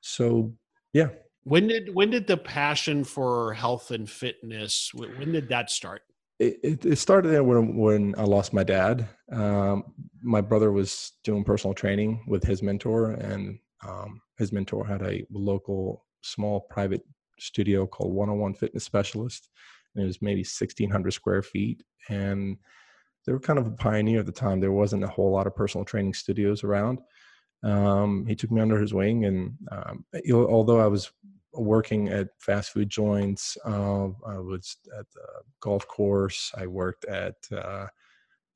So 0.00 0.54
yeah. 0.94 1.08
When 1.44 1.68
did 1.68 1.94
when 1.94 2.08
did 2.08 2.26
the 2.26 2.38
passion 2.38 3.04
for 3.04 3.52
health 3.52 3.90
and 3.90 4.08
fitness? 4.08 4.92
When 4.94 5.32
did 5.32 5.50
that 5.50 5.70
start? 5.70 6.00
It, 6.38 6.86
it, 6.86 6.96
started 6.96 7.28
there 7.28 7.44
when, 7.44 7.76
when 7.76 8.14
I 8.16 8.22
lost 8.22 8.54
my 8.54 8.64
dad. 8.64 9.06
Um, 9.30 9.84
my 10.22 10.40
brother 10.40 10.72
was 10.72 11.12
doing 11.22 11.44
personal 11.44 11.74
training 11.74 12.24
with 12.28 12.44
his 12.44 12.62
mentor, 12.62 13.10
and 13.10 13.58
um, 13.86 14.22
his 14.38 14.52
mentor 14.52 14.86
had 14.86 15.02
a 15.02 15.26
local 15.30 16.06
small 16.22 16.66
private 16.70 17.02
studio 17.38 17.86
called 17.86 18.12
101 18.12 18.54
Fitness 18.54 18.84
Specialist. 18.84 19.48
And 19.94 20.04
it 20.04 20.06
was 20.06 20.22
maybe 20.22 20.40
1,600 20.40 21.10
square 21.12 21.42
feet. 21.42 21.82
And 22.08 22.58
they 23.26 23.32
were 23.32 23.40
kind 23.40 23.58
of 23.58 23.66
a 23.66 23.70
pioneer 23.72 24.20
at 24.20 24.26
the 24.26 24.32
time. 24.32 24.60
There 24.60 24.72
wasn't 24.72 25.04
a 25.04 25.08
whole 25.08 25.32
lot 25.32 25.46
of 25.46 25.56
personal 25.56 25.84
training 25.84 26.14
studios 26.14 26.62
around. 26.62 27.00
Um, 27.62 28.24
he 28.26 28.36
took 28.36 28.50
me 28.50 28.60
under 28.60 28.80
his 28.80 28.94
wing, 28.94 29.24
and 29.24 29.56
um, 29.72 30.04
although 30.30 30.78
I 30.78 30.86
was 30.86 31.10
working 31.52 32.08
at 32.08 32.28
fast 32.38 32.70
food 32.70 32.90
joints, 32.90 33.56
uh, 33.64 34.08
I 34.26 34.38
was 34.38 34.76
at 34.96 35.10
the 35.10 35.26
golf 35.60 35.86
course. 35.88 36.52
I 36.56 36.66
worked 36.66 37.06
at 37.06 37.34
uh, 37.50 37.86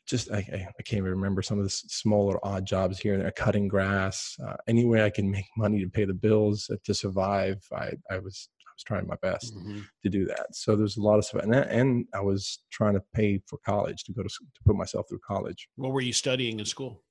just 0.07 0.31
I, 0.31 0.39
I, 0.39 0.83
can't 0.83 0.99
even 0.99 1.11
remember 1.11 1.41
some 1.41 1.59
of 1.59 1.65
the 1.65 1.71
smaller 1.71 2.45
odd 2.45 2.67
jobs 2.67 2.99
here 2.99 3.15
and 3.15 3.23
there, 3.23 3.31
cutting 3.31 3.69
grass. 3.69 4.37
Uh, 4.45 4.57
any 4.67 4.85
way 4.85 5.05
I 5.05 5.11
can 5.11 5.31
make 5.31 5.47
money 5.57 5.81
to 5.81 5.89
pay 5.89 6.05
the 6.05 6.15
bills 6.15 6.69
uh, 6.71 6.77
to 6.85 6.95
survive, 6.95 7.65
I, 7.73 7.93
I 8.11 8.19
was 8.19 8.49
was 8.81 8.85
trying 8.85 9.07
my 9.07 9.17
best 9.23 9.55
mm-hmm. 9.55 9.81
to 10.03 10.09
do 10.09 10.25
that. 10.27 10.55
So 10.55 10.77
there's 10.77 10.97
a 10.97 11.03
lot 11.03 11.19
of 11.19 11.25
stuff, 11.25 11.43
and, 11.43 11.53
that, 11.53 11.71
and 11.71 12.07
I 12.15 12.21
was 12.21 12.61
trying 12.71 12.95
to 12.95 13.03
pay 13.15 13.41
for 13.47 13.59
college 13.65 14.05
to 14.05 14.13
go 14.13 14.23
to 14.23 14.29
to 14.29 14.61
put 14.65 14.77
myself 14.77 15.07
through 15.09 15.21
college. 15.27 15.69
What 15.77 15.93
were 15.93 16.01
you 16.01 16.13
studying 16.13 16.59
in 16.59 16.67
school? 16.67 17.03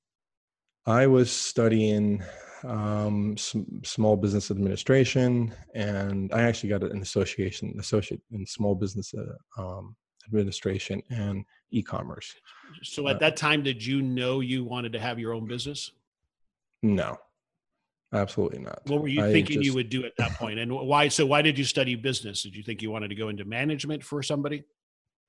I 0.86 1.06
was 1.06 1.30
studying 1.30 2.22
um, 2.64 3.36
small 3.36 4.16
business 4.16 4.50
administration, 4.50 5.54
and 5.74 6.32
I 6.32 6.42
actually 6.42 6.70
got 6.70 6.82
an 6.82 7.02
association 7.02 7.74
associate 7.78 8.22
in 8.32 8.46
small 8.46 8.74
business 8.74 9.14
uh, 9.14 9.62
um, 9.62 9.96
administration 10.26 11.02
and 11.10 11.44
e-commerce. 11.70 12.34
So 12.82 13.08
at 13.08 13.16
uh, 13.16 13.18
that 13.20 13.36
time, 13.36 13.62
did 13.62 13.84
you 13.84 14.02
know 14.02 14.40
you 14.40 14.64
wanted 14.64 14.92
to 14.92 15.00
have 15.00 15.18
your 15.18 15.34
own 15.34 15.46
business? 15.46 15.92
No, 16.82 17.18
absolutely 18.12 18.60
not. 18.60 18.80
What 18.86 19.02
were 19.02 19.08
you 19.08 19.24
I 19.24 19.32
thinking 19.32 19.56
just, 19.56 19.66
you 19.66 19.74
would 19.74 19.88
do 19.88 20.04
at 20.04 20.16
that 20.18 20.32
point, 20.34 20.58
and 20.58 20.72
why? 20.72 21.08
So 21.08 21.26
why 21.26 21.42
did 21.42 21.58
you 21.58 21.64
study 21.64 21.94
business? 21.94 22.42
Did 22.42 22.56
you 22.56 22.62
think 22.62 22.82
you 22.82 22.90
wanted 22.90 23.08
to 23.08 23.14
go 23.14 23.28
into 23.28 23.44
management 23.44 24.02
for 24.02 24.22
somebody? 24.22 24.64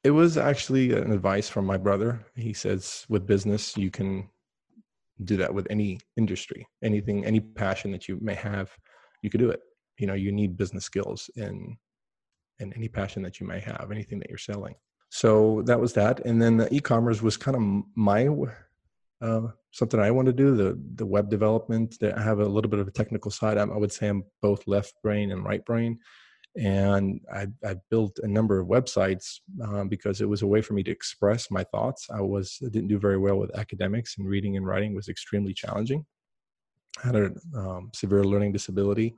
It 0.03 0.11
was 0.11 0.37
actually 0.37 0.93
an 0.93 1.11
advice 1.11 1.47
from 1.47 1.65
my 1.65 1.77
brother. 1.77 2.25
He 2.35 2.53
says, 2.53 3.05
with 3.07 3.27
business, 3.27 3.77
you 3.77 3.91
can 3.91 4.29
do 5.23 5.37
that 5.37 5.53
with 5.53 5.67
any 5.69 5.99
industry, 6.17 6.65
anything, 6.83 7.23
any 7.23 7.39
passion 7.39 7.91
that 7.91 8.07
you 8.07 8.17
may 8.21 8.33
have, 8.33 8.71
you 9.21 9.29
could 9.29 9.39
do 9.39 9.51
it. 9.51 9.61
You 9.99 10.07
know, 10.07 10.15
you 10.15 10.31
need 10.31 10.57
business 10.57 10.85
skills 10.85 11.29
in 11.35 11.77
in 12.59 12.73
any 12.73 12.87
passion 12.87 13.23
that 13.23 13.39
you 13.39 13.47
may 13.47 13.59
have, 13.59 13.89
anything 13.91 14.19
that 14.19 14.29
you're 14.29 14.37
selling 14.37 14.75
so 15.11 15.61
that 15.65 15.79
was 15.79 15.93
that 15.93 16.21
and 16.25 16.41
then 16.41 16.57
the 16.57 16.73
e-commerce 16.73 17.21
was 17.21 17.35
kind 17.35 17.55
of 17.55 17.85
my 17.95 18.27
uh, 19.21 19.47
something 19.71 19.99
i 19.99 20.11
want 20.11 20.25
to 20.25 20.33
do 20.33 20.55
the 20.55 20.79
the 20.95 21.05
web 21.05 21.29
development 21.29 21.97
i 22.15 22.21
have 22.21 22.39
a 22.39 22.45
little 22.45 22.69
bit 22.69 22.79
of 22.79 22.87
a 22.87 22.91
technical 22.91 23.31
side 23.31 23.57
i 23.57 23.65
would 23.65 23.91
say 23.91 24.07
i'm 24.07 24.23
both 24.41 24.65
left 24.67 24.93
brain 25.03 25.31
and 25.31 25.43
right 25.45 25.65
brain 25.65 25.97
and 26.57 27.21
i, 27.33 27.47
I 27.65 27.75
built 27.89 28.19
a 28.23 28.27
number 28.27 28.59
of 28.59 28.67
websites 28.67 29.39
um, 29.63 29.87
because 29.87 30.21
it 30.21 30.29
was 30.29 30.41
a 30.41 30.47
way 30.47 30.61
for 30.61 30.73
me 30.73 30.83
to 30.83 30.91
express 30.91 31.49
my 31.49 31.63
thoughts 31.63 32.07
i 32.13 32.21
was 32.21 32.57
I 32.65 32.69
didn't 32.69 32.89
do 32.89 32.99
very 32.99 33.17
well 33.17 33.37
with 33.37 33.57
academics 33.57 34.17
and 34.17 34.27
reading 34.27 34.57
and 34.57 34.65
writing 34.65 34.93
was 34.93 35.07
extremely 35.07 35.53
challenging 35.53 36.05
I 37.03 37.07
had 37.07 37.15
a 37.15 37.31
um, 37.55 37.89
severe 37.93 38.23
learning 38.23 38.51
disability 38.51 39.15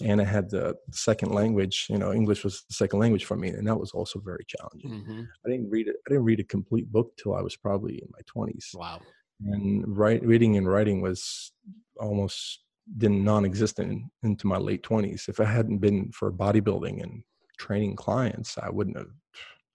and 0.00 0.20
I 0.20 0.24
had 0.24 0.50
the 0.50 0.76
second 0.90 1.32
language. 1.32 1.86
You 1.88 1.98
know, 1.98 2.12
English 2.12 2.44
was 2.44 2.64
the 2.68 2.74
second 2.74 2.98
language 2.98 3.24
for 3.24 3.36
me, 3.36 3.48
and 3.48 3.66
that 3.66 3.78
was 3.78 3.92
also 3.92 4.20
very 4.20 4.44
challenging. 4.46 4.90
Mm-hmm. 4.90 5.22
I 5.44 5.50
didn't 5.50 5.70
read 5.70 5.88
it. 5.88 5.96
I 6.06 6.10
didn't 6.10 6.24
read 6.24 6.40
a 6.40 6.44
complete 6.44 6.90
book 6.92 7.16
till 7.16 7.34
I 7.34 7.40
was 7.40 7.56
probably 7.56 7.94
in 7.94 8.08
my 8.12 8.20
twenties. 8.26 8.70
Wow. 8.74 9.00
And 9.40 9.84
write, 9.86 10.24
reading 10.24 10.56
and 10.56 10.68
writing 10.68 11.00
was 11.00 11.52
almost 11.98 12.60
didn't 12.98 13.24
non-existent 13.24 14.04
into 14.22 14.46
my 14.46 14.56
late 14.56 14.82
twenties. 14.82 15.26
If 15.28 15.40
I 15.40 15.44
hadn't 15.44 15.78
been 15.78 16.10
for 16.12 16.32
bodybuilding 16.32 17.02
and 17.02 17.22
training 17.58 17.96
clients, 17.96 18.56
I 18.58 18.70
wouldn't 18.70 18.96
have. 18.96 19.10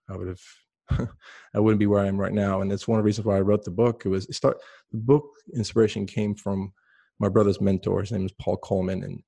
I 0.10 0.18
would 0.18 0.28
have. 0.28 1.10
I 1.54 1.60
wouldn't 1.60 1.80
be 1.80 1.88
where 1.88 2.02
I 2.02 2.08
am 2.08 2.18
right 2.18 2.34
now, 2.34 2.62
and 2.62 2.72
that's 2.72 2.88
one 2.88 3.00
of 3.00 3.04
the 3.04 3.06
reasons 3.06 3.26
why 3.26 3.38
I 3.38 3.42
wrote 3.42 3.64
the 3.64 3.72
book. 3.72 4.04
It 4.06 4.10
was 4.10 4.28
start 4.36 4.58
the 4.92 4.98
book 4.98 5.26
inspiration 5.56 6.06
came 6.06 6.36
from 6.36 6.74
my 7.20 7.30
brother's 7.30 7.62
mentor. 7.62 8.02
His 8.02 8.12
name 8.12 8.26
is 8.26 8.34
Paul 8.34 8.58
Coleman, 8.58 9.04
and 9.04 9.24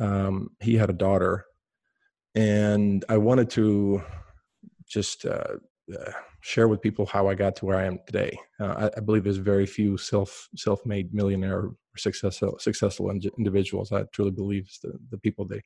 um, 0.00 0.50
he 0.60 0.74
had 0.76 0.90
a 0.90 0.94
daughter, 0.94 1.44
and 2.34 3.04
I 3.08 3.18
wanted 3.18 3.50
to 3.50 4.02
just 4.88 5.26
uh, 5.26 5.56
uh, 5.96 6.12
share 6.40 6.68
with 6.68 6.80
people 6.80 7.06
how 7.06 7.28
I 7.28 7.34
got 7.34 7.56
to 7.56 7.66
where 7.66 7.78
I 7.78 7.84
am 7.84 7.98
today. 8.06 8.38
Uh, 8.60 8.90
I, 8.94 8.98
I, 8.98 9.00
believe 9.00 9.24
there's 9.24 9.38
very 9.38 9.66
few 9.66 9.96
self 9.96 10.48
self-made 10.56 11.14
millionaire 11.14 11.70
successful 11.96 12.58
successful 12.58 13.10
individuals. 13.10 13.92
I 13.92 14.04
truly 14.12 14.30
believe 14.30 14.64
it's 14.66 14.78
the 14.80 14.98
the 15.10 15.18
people 15.18 15.46
they 15.46 15.62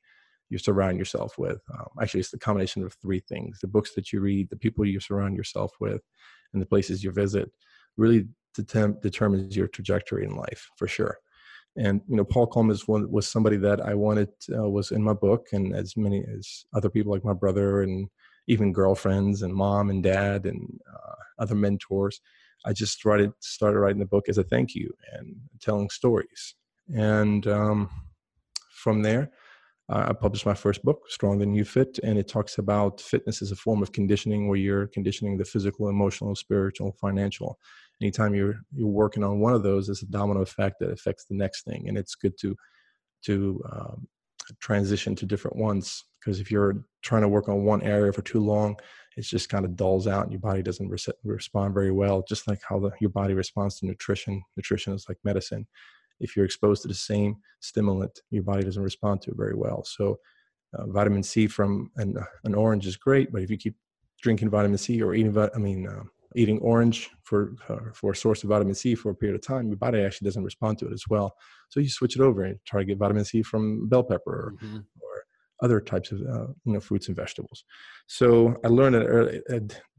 you 0.49 0.57
surround 0.57 0.97
yourself 0.97 1.37
with. 1.37 1.61
Um, 1.73 1.87
actually, 2.01 2.21
it's 2.21 2.31
the 2.31 2.39
combination 2.39 2.83
of 2.83 2.93
three 2.93 3.21
things: 3.27 3.59
the 3.59 3.67
books 3.67 3.93
that 3.95 4.13
you 4.13 4.21
read, 4.21 4.49
the 4.49 4.57
people 4.57 4.85
you 4.85 4.99
surround 4.99 5.35
yourself 5.35 5.71
with, 5.79 6.01
and 6.53 6.61
the 6.61 6.67
places 6.67 7.03
you 7.03 7.11
visit. 7.11 7.51
Really 7.97 8.27
detem- 8.57 9.01
determines 9.01 9.55
your 9.55 9.67
trajectory 9.67 10.25
in 10.25 10.35
life 10.35 10.69
for 10.77 10.87
sure 10.87 11.17
and 11.75 12.01
you 12.07 12.15
know 12.15 12.23
paul 12.23 12.45
coleman 12.47 12.77
one, 12.85 13.09
was 13.11 13.27
somebody 13.27 13.57
that 13.57 13.81
i 13.81 13.93
wanted 13.93 14.29
uh, 14.55 14.69
was 14.69 14.91
in 14.91 15.01
my 15.01 15.13
book 15.13 15.47
and 15.53 15.75
as 15.75 15.97
many 15.97 16.23
as 16.37 16.65
other 16.75 16.89
people 16.89 17.11
like 17.11 17.23
my 17.23 17.33
brother 17.33 17.81
and 17.81 18.07
even 18.47 18.73
girlfriends 18.73 19.41
and 19.41 19.53
mom 19.53 19.89
and 19.89 20.03
dad 20.03 20.45
and 20.45 20.79
uh, 20.91 21.15
other 21.39 21.55
mentors. 21.55 22.21
I 22.65 22.73
just 22.73 22.93
started 22.93 23.31
started 23.39 23.79
writing 23.79 23.99
the 23.99 24.05
book 24.05 24.29
as 24.29 24.37
a 24.37 24.43
thank 24.43 24.75
you 24.75 24.93
and 25.13 25.35
telling 25.61 25.89
stories. 25.89 26.55
And 26.93 27.45
um, 27.47 27.89
from 28.83 29.01
there 29.01 29.31
uh, 29.89 30.05
i 30.09 30.13
published 30.13 30.45
my 30.45 30.53
first 30.53 30.83
book 30.83 30.99
stronger 31.09 31.39
than 31.39 31.53
you 31.53 31.65
fit 31.65 31.99
and 32.03 32.17
it 32.17 32.27
talks 32.27 32.57
about 32.57 33.01
fitness 33.01 33.41
as 33.41 33.51
a 33.51 33.55
form 33.55 33.81
of 33.81 33.91
conditioning 33.91 34.47
where 34.47 34.57
you're 34.57 34.87
conditioning 34.87 35.37
the 35.37 35.45
physical 35.45 35.89
emotional 35.89 36.35
spiritual 36.35 36.91
financial. 36.99 37.57
Anytime 38.01 38.33
you're 38.35 38.59
you're 38.73 38.87
working 38.87 39.23
on 39.23 39.39
one 39.39 39.53
of 39.53 39.63
those 39.63 39.89
it's 39.89 40.01
a 40.01 40.07
domino 40.07 40.41
effect 40.41 40.79
that 40.79 40.91
affects 40.91 41.25
the 41.25 41.35
next 41.35 41.63
thing 41.63 41.85
and 41.87 41.97
it's 41.97 42.15
good 42.15 42.37
to 42.39 42.55
to 43.23 43.61
um, 43.71 44.07
transition 44.59 45.15
to 45.15 45.25
different 45.25 45.57
ones 45.57 46.03
because 46.23 46.39
if 46.39 46.49
you're 46.51 46.83
trying 47.01 47.21
to 47.21 47.27
work 47.27 47.49
on 47.49 47.63
one 47.63 47.81
area 47.81 48.11
for 48.11 48.21
too 48.21 48.39
long 48.39 48.75
it 49.15 49.21
just 49.21 49.49
kind 49.49 49.65
of 49.65 49.75
dulls 49.75 50.07
out 50.07 50.23
and 50.23 50.31
your 50.31 50.39
body 50.39 50.63
doesn't 50.63 50.89
re- 50.89 51.13
respond 51.23 51.73
very 51.73 51.91
well 51.91 52.23
just 52.27 52.47
like 52.47 52.61
how 52.67 52.79
the, 52.79 52.91
your 52.99 53.09
body 53.09 53.33
responds 53.33 53.79
to 53.79 53.85
nutrition 53.85 54.41
nutrition 54.57 54.93
is 54.93 55.05
like 55.07 55.17
medicine 55.23 55.67
if 56.19 56.35
you're 56.35 56.45
exposed 56.45 56.81
to 56.81 56.87
the 56.87 56.93
same 56.93 57.35
stimulant 57.59 58.21
your 58.31 58.43
body 58.43 58.63
doesn't 58.63 58.83
respond 58.83 59.21
to 59.21 59.31
it 59.31 59.37
very 59.37 59.55
well 59.55 59.83
so 59.83 60.17
uh, 60.77 60.85
vitamin 60.87 61.23
c 61.23 61.47
from 61.47 61.91
an, 61.97 62.17
an 62.43 62.55
orange 62.55 62.87
is 62.87 62.97
great 62.97 63.31
but 63.31 63.41
if 63.41 63.49
you 63.49 63.57
keep 63.57 63.75
drinking 64.21 64.49
vitamin 64.49 64.77
c 64.77 65.01
or 65.01 65.13
eating 65.13 65.37
i 65.37 65.57
mean 65.57 65.87
uh, 65.87 66.03
eating 66.35 66.59
orange 66.59 67.09
for 67.23 67.55
uh, 67.69 67.91
for 67.93 68.11
a 68.11 68.15
source 68.15 68.43
of 68.43 68.49
vitamin 68.49 68.75
C 68.75 68.95
for 68.95 69.11
a 69.11 69.15
period 69.15 69.35
of 69.35 69.45
time, 69.45 69.67
your 69.67 69.77
body 69.77 70.01
actually 70.01 70.25
doesn't 70.25 70.43
respond 70.43 70.79
to 70.79 70.87
it 70.87 70.93
as 70.93 71.03
well. 71.09 71.35
So 71.69 71.79
you 71.79 71.89
switch 71.89 72.15
it 72.15 72.21
over 72.21 72.43
and 72.43 72.57
try 72.65 72.81
to 72.81 72.85
get 72.85 72.97
vitamin 72.97 73.25
C 73.25 73.43
from 73.43 73.87
bell 73.87 74.03
pepper 74.03 74.31
or, 74.31 74.53
mm-hmm. 74.63 74.77
or 74.77 75.23
other 75.63 75.79
types 75.79 76.11
of 76.11 76.19
uh, 76.21 76.47
you 76.65 76.73
know 76.73 76.79
fruits 76.79 77.07
and 77.07 77.15
vegetables. 77.15 77.63
So 78.07 78.55
I 78.63 78.67
learned 78.67 78.95
that 78.95 79.05
early, 79.05 79.41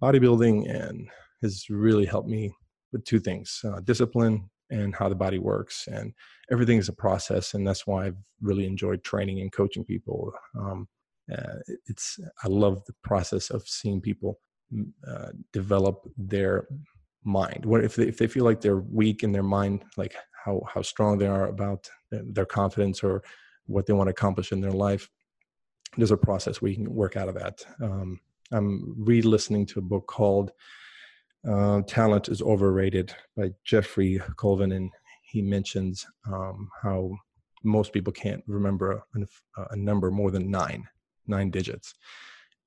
bodybuilding 0.03 0.71
and 0.71 1.09
has 1.43 1.65
really 1.69 2.07
helped 2.07 2.29
me 2.29 2.53
with 2.93 3.05
two 3.05 3.19
things: 3.19 3.61
uh, 3.65 3.81
discipline 3.81 4.51
and 4.71 4.95
how 4.95 5.09
the 5.09 5.15
body 5.15 5.39
works. 5.39 5.89
And 5.91 6.13
everything 6.51 6.79
is 6.79 6.89
a 6.89 6.93
process, 6.93 7.55
and 7.55 7.67
that's 7.67 7.87
why 7.87 8.07
I've 8.07 8.23
really 8.41 8.67
enjoyed 8.67 9.03
training 9.03 9.41
and 9.41 9.53
coaching 9.53 9.85
people. 9.85 10.33
Um, 10.59 10.89
uh, 11.33 11.59
it's 11.87 12.19
I 12.45 12.49
love 12.49 12.85
the 12.85 12.95
process 13.03 13.51
of 13.51 13.67
seeing 13.67 14.01
people 14.01 14.39
uh, 15.09 15.31
develop 15.53 16.07
their 16.19 16.67
mind 17.25 17.65
what 17.65 17.83
if 17.83 17.97
they, 17.97 18.05
if 18.05 18.19
they 18.19 18.27
feel 18.27 18.45
like 18.45 18.61
they're 18.61 18.85
weak 19.01 19.23
in 19.23 19.33
their 19.33 19.43
mind 19.43 19.83
like 19.97 20.15
how 20.45 20.61
how 20.73 20.83
strong 20.83 21.17
they 21.17 21.27
are 21.27 21.47
about 21.47 21.89
their 22.11 22.45
confidence 22.45 23.03
or 23.03 23.23
what 23.67 23.87
they 23.87 23.95
want 23.95 24.09
to 24.09 24.11
accomplish 24.11 24.53
in 24.53 24.61
their 24.61 24.73
life 24.73 25.09
there's 25.97 26.11
a 26.11 26.17
process 26.17 26.61
you 26.63 26.77
can 26.77 26.93
work 26.93 27.17
out 27.17 27.29
of 27.29 27.35
that 27.35 27.65
um, 27.83 28.21
i'm 28.53 28.95
re-listening 28.99 29.67
to 29.67 29.79
a 29.79 29.83
book 29.83 30.07
called 30.07 30.53
uh, 31.49 31.83
talent 31.87 32.29
is 32.29 32.41
overrated 32.41 33.15
by 33.37 33.51
Jeffrey 33.65 34.21
Colvin, 34.37 34.73
and 34.73 34.91
he 35.23 35.43
mentions 35.43 36.07
um, 36.27 36.71
how 36.83 37.11
most 37.63 37.93
people 37.93 38.13
can't 38.13 38.43
remember 38.47 39.03
a, 39.15 39.67
a, 39.71 39.77
number 39.77 40.11
more 40.11 40.31
than 40.31 40.51
nine, 40.51 40.89
nine 41.27 41.51
digits. 41.51 41.95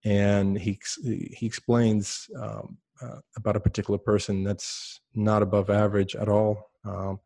And 0.06 0.58
he 0.58 0.80
he 1.04 1.46
explains 1.46 2.30
um, 2.40 2.78
uh, 3.02 3.20
about 3.36 3.56
a 3.56 3.60
particular 3.60 3.98
person 3.98 4.44
that's 4.44 5.02
not 5.16 5.42
above 5.42 5.70
average 5.70 6.16
at 6.16 6.30
all. 6.30 6.70
Um, 6.86 7.20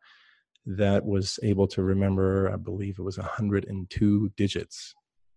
that 0.64 1.04
was 1.04 1.40
able 1.42 1.66
to 1.66 1.82
remember, 1.82 2.50
I 2.50 2.56
believe 2.56 2.98
it 2.98 3.02
was 3.02 3.18
102 3.18 4.32
digits, 4.36 4.94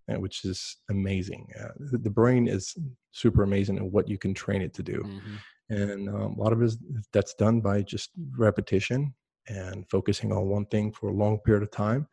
which 0.08 0.46
is 0.46 0.78
amazing. 0.90 1.48
Uh, 1.60 1.70
the, 1.78 2.10
brain 2.10 2.48
is 2.48 2.76
super 3.12 3.44
amazing 3.44 3.78
and 3.78 3.92
what 3.92 4.08
you 4.08 4.18
can 4.18 4.34
train 4.34 4.62
it 4.62 4.74
to 4.74 4.84
do. 4.84 5.00
Mm-hmm 5.00 5.36
and 5.70 6.10
um, 6.10 6.36
a 6.38 6.42
lot 6.42 6.54
of 6.54 6.62
it 6.62 6.66
is 6.66 6.78
that's 7.12 7.34
done 7.34 7.62
by 7.62 7.82
just 7.82 8.12
repetition 8.38 9.14
and 9.48 9.88
focusing 9.90 10.32
on 10.32 10.48
one 10.48 10.66
thing 10.68 10.92
for 10.92 11.10
a 11.10 11.14
long 11.14 11.40
period 11.40 11.64
of 11.64 11.72
time 11.72 12.08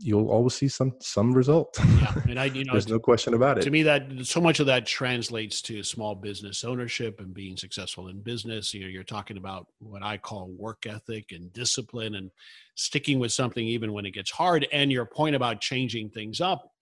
you'll 0.00 0.28
always 0.28 0.54
see 0.54 0.66
some 0.66 0.92
some 1.00 1.32
result 1.32 1.78
yeah, 2.00 2.14
and 2.28 2.40
I, 2.40 2.44
you 2.46 2.64
know, 2.64 2.72
there's 2.72 2.88
no 2.88 2.98
question 2.98 3.34
about 3.34 3.58
it 3.58 3.62
to 3.62 3.70
me 3.70 3.84
that 3.84 4.08
so 4.24 4.40
much 4.40 4.58
of 4.58 4.66
that 4.66 4.86
translates 4.86 5.62
to 5.62 5.84
small 5.84 6.16
business 6.16 6.64
ownership 6.64 7.20
and 7.20 7.32
being 7.32 7.56
successful 7.56 8.08
in 8.08 8.20
business 8.20 8.74
you 8.74 8.80
know 8.80 8.88
you're 8.88 9.04
talking 9.04 9.36
about 9.36 9.68
what 9.78 10.02
i 10.02 10.16
call 10.16 10.48
work 10.58 10.84
ethic 10.86 11.30
and 11.30 11.52
discipline 11.52 12.16
and 12.16 12.32
sticking 12.74 13.20
with 13.20 13.32
something 13.32 13.64
even 13.64 13.92
when 13.92 14.04
it 14.04 14.10
gets 14.10 14.32
hard 14.32 14.66
and 14.72 14.90
your 14.90 15.06
point 15.06 15.36
about 15.36 15.60
changing 15.60 16.10
things 16.10 16.40
up 16.40 16.73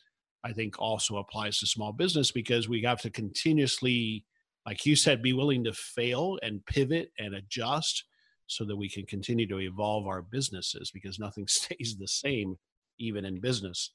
i 0.44 0.52
think 0.52 0.78
also 0.78 1.16
applies 1.16 1.58
to 1.58 1.66
small 1.66 1.92
business 1.92 2.30
because 2.30 2.68
we 2.68 2.82
have 2.82 3.00
to 3.00 3.10
continuously 3.10 4.24
like 4.66 4.86
you 4.86 4.96
said, 4.96 5.22
be 5.22 5.32
willing 5.32 5.64
to 5.64 5.72
fail 5.72 6.38
and 6.42 6.64
pivot 6.66 7.10
and 7.18 7.34
adjust 7.34 8.04
so 8.46 8.64
that 8.64 8.76
we 8.76 8.88
can 8.88 9.06
continue 9.06 9.46
to 9.48 9.58
evolve 9.58 10.06
our 10.06 10.22
businesses 10.22 10.90
because 10.92 11.18
nothing 11.18 11.46
stays 11.48 11.96
the 11.98 12.08
same, 12.08 12.56
even 12.98 13.24
in 13.24 13.40
business. 13.40 13.90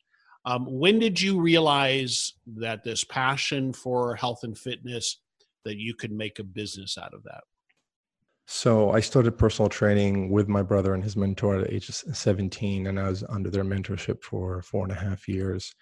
Um, 0.46 0.66
when 0.70 1.00
did 1.00 1.20
you 1.20 1.39
realize 1.39 2.34
that 2.56 2.84
this 2.84 3.04
passion 3.04 3.74
for 3.74 4.16
health 4.16 4.39
and 4.44 4.58
fitness 4.58 5.20
that 5.66 5.77
you 5.77 5.94
could 5.94 6.12
make 6.12 6.39
a 6.39 6.44
business 6.44 6.98
out 6.98 7.13
of 7.13 7.24
that? 7.24 7.44
So 8.50 8.92
I 8.92 9.01
started 9.01 9.38
personal 9.38 9.68
training 9.68 10.30
with 10.32 10.48
my 10.48 10.62
brother 10.62 10.94
and 10.94 11.04
his 11.04 11.18
mentor 11.18 11.60
at 11.60 11.74
age 11.74 11.89
17, 11.89 12.88
and 12.88 12.98
I 12.98 13.10
was 13.10 13.25
under 13.27 13.50
their 13.50 13.66
mentorship 13.66 14.24
for 14.24 14.62
four 14.62 14.84
and 14.84 14.94
a 14.94 14.96
half 14.96 15.27
years. 15.27 15.75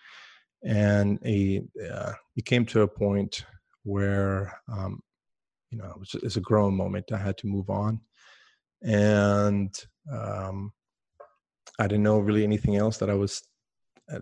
And 0.66 1.20
a, 1.26 1.64
uh, 1.92 2.14
it 2.36 2.46
came 2.46 2.66
to 2.68 2.82
a 2.82 2.88
point 2.88 3.46
where 3.84 4.60
um, 4.68 5.02
you 5.70 5.78
know 5.78 5.94
it 6.14 6.24
was, 6.24 6.38
a 6.38 6.42
growing 6.42 6.76
moment. 6.76 7.12
I 7.12 7.18
had 7.18 7.38
to 7.40 7.48
move 7.48 7.70
on, 7.70 8.00
and 8.82 9.74
um, 10.12 10.74
I 11.80 11.88
didn't 11.88 12.04
know 12.04 12.20
really 12.20 12.44
anything 12.44 12.78
else 12.78 12.98
that 12.98 13.10
I 13.10 13.14
was 13.14 13.44
uh, 14.12 14.20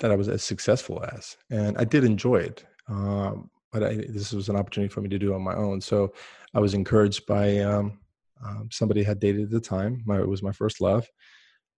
that 0.00 0.10
I 0.10 0.16
was 0.16 0.28
as 0.28 0.42
successful 0.42 1.04
as, 1.04 1.36
and 1.50 1.78
I 1.78 1.84
did 1.84 2.02
enjoy 2.02 2.38
it. 2.38 2.64
Um, 2.88 3.48
but 3.72 3.82
I, 3.82 3.94
this 4.08 4.32
was 4.32 4.48
an 4.48 4.56
opportunity 4.56 4.92
for 4.92 5.00
me 5.00 5.08
to 5.08 5.18
do 5.18 5.34
on 5.34 5.42
my 5.42 5.54
own. 5.54 5.80
So 5.80 6.12
I 6.54 6.60
was 6.60 6.74
encouraged 6.74 7.26
by 7.26 7.58
um, 7.60 7.98
um, 8.44 8.68
somebody 8.70 9.00
I 9.00 9.08
had 9.08 9.20
dated 9.20 9.44
at 9.44 9.50
the 9.50 9.60
time. 9.60 10.02
My, 10.04 10.20
it 10.20 10.28
was 10.28 10.42
my 10.42 10.52
first 10.52 10.80
love. 10.80 11.08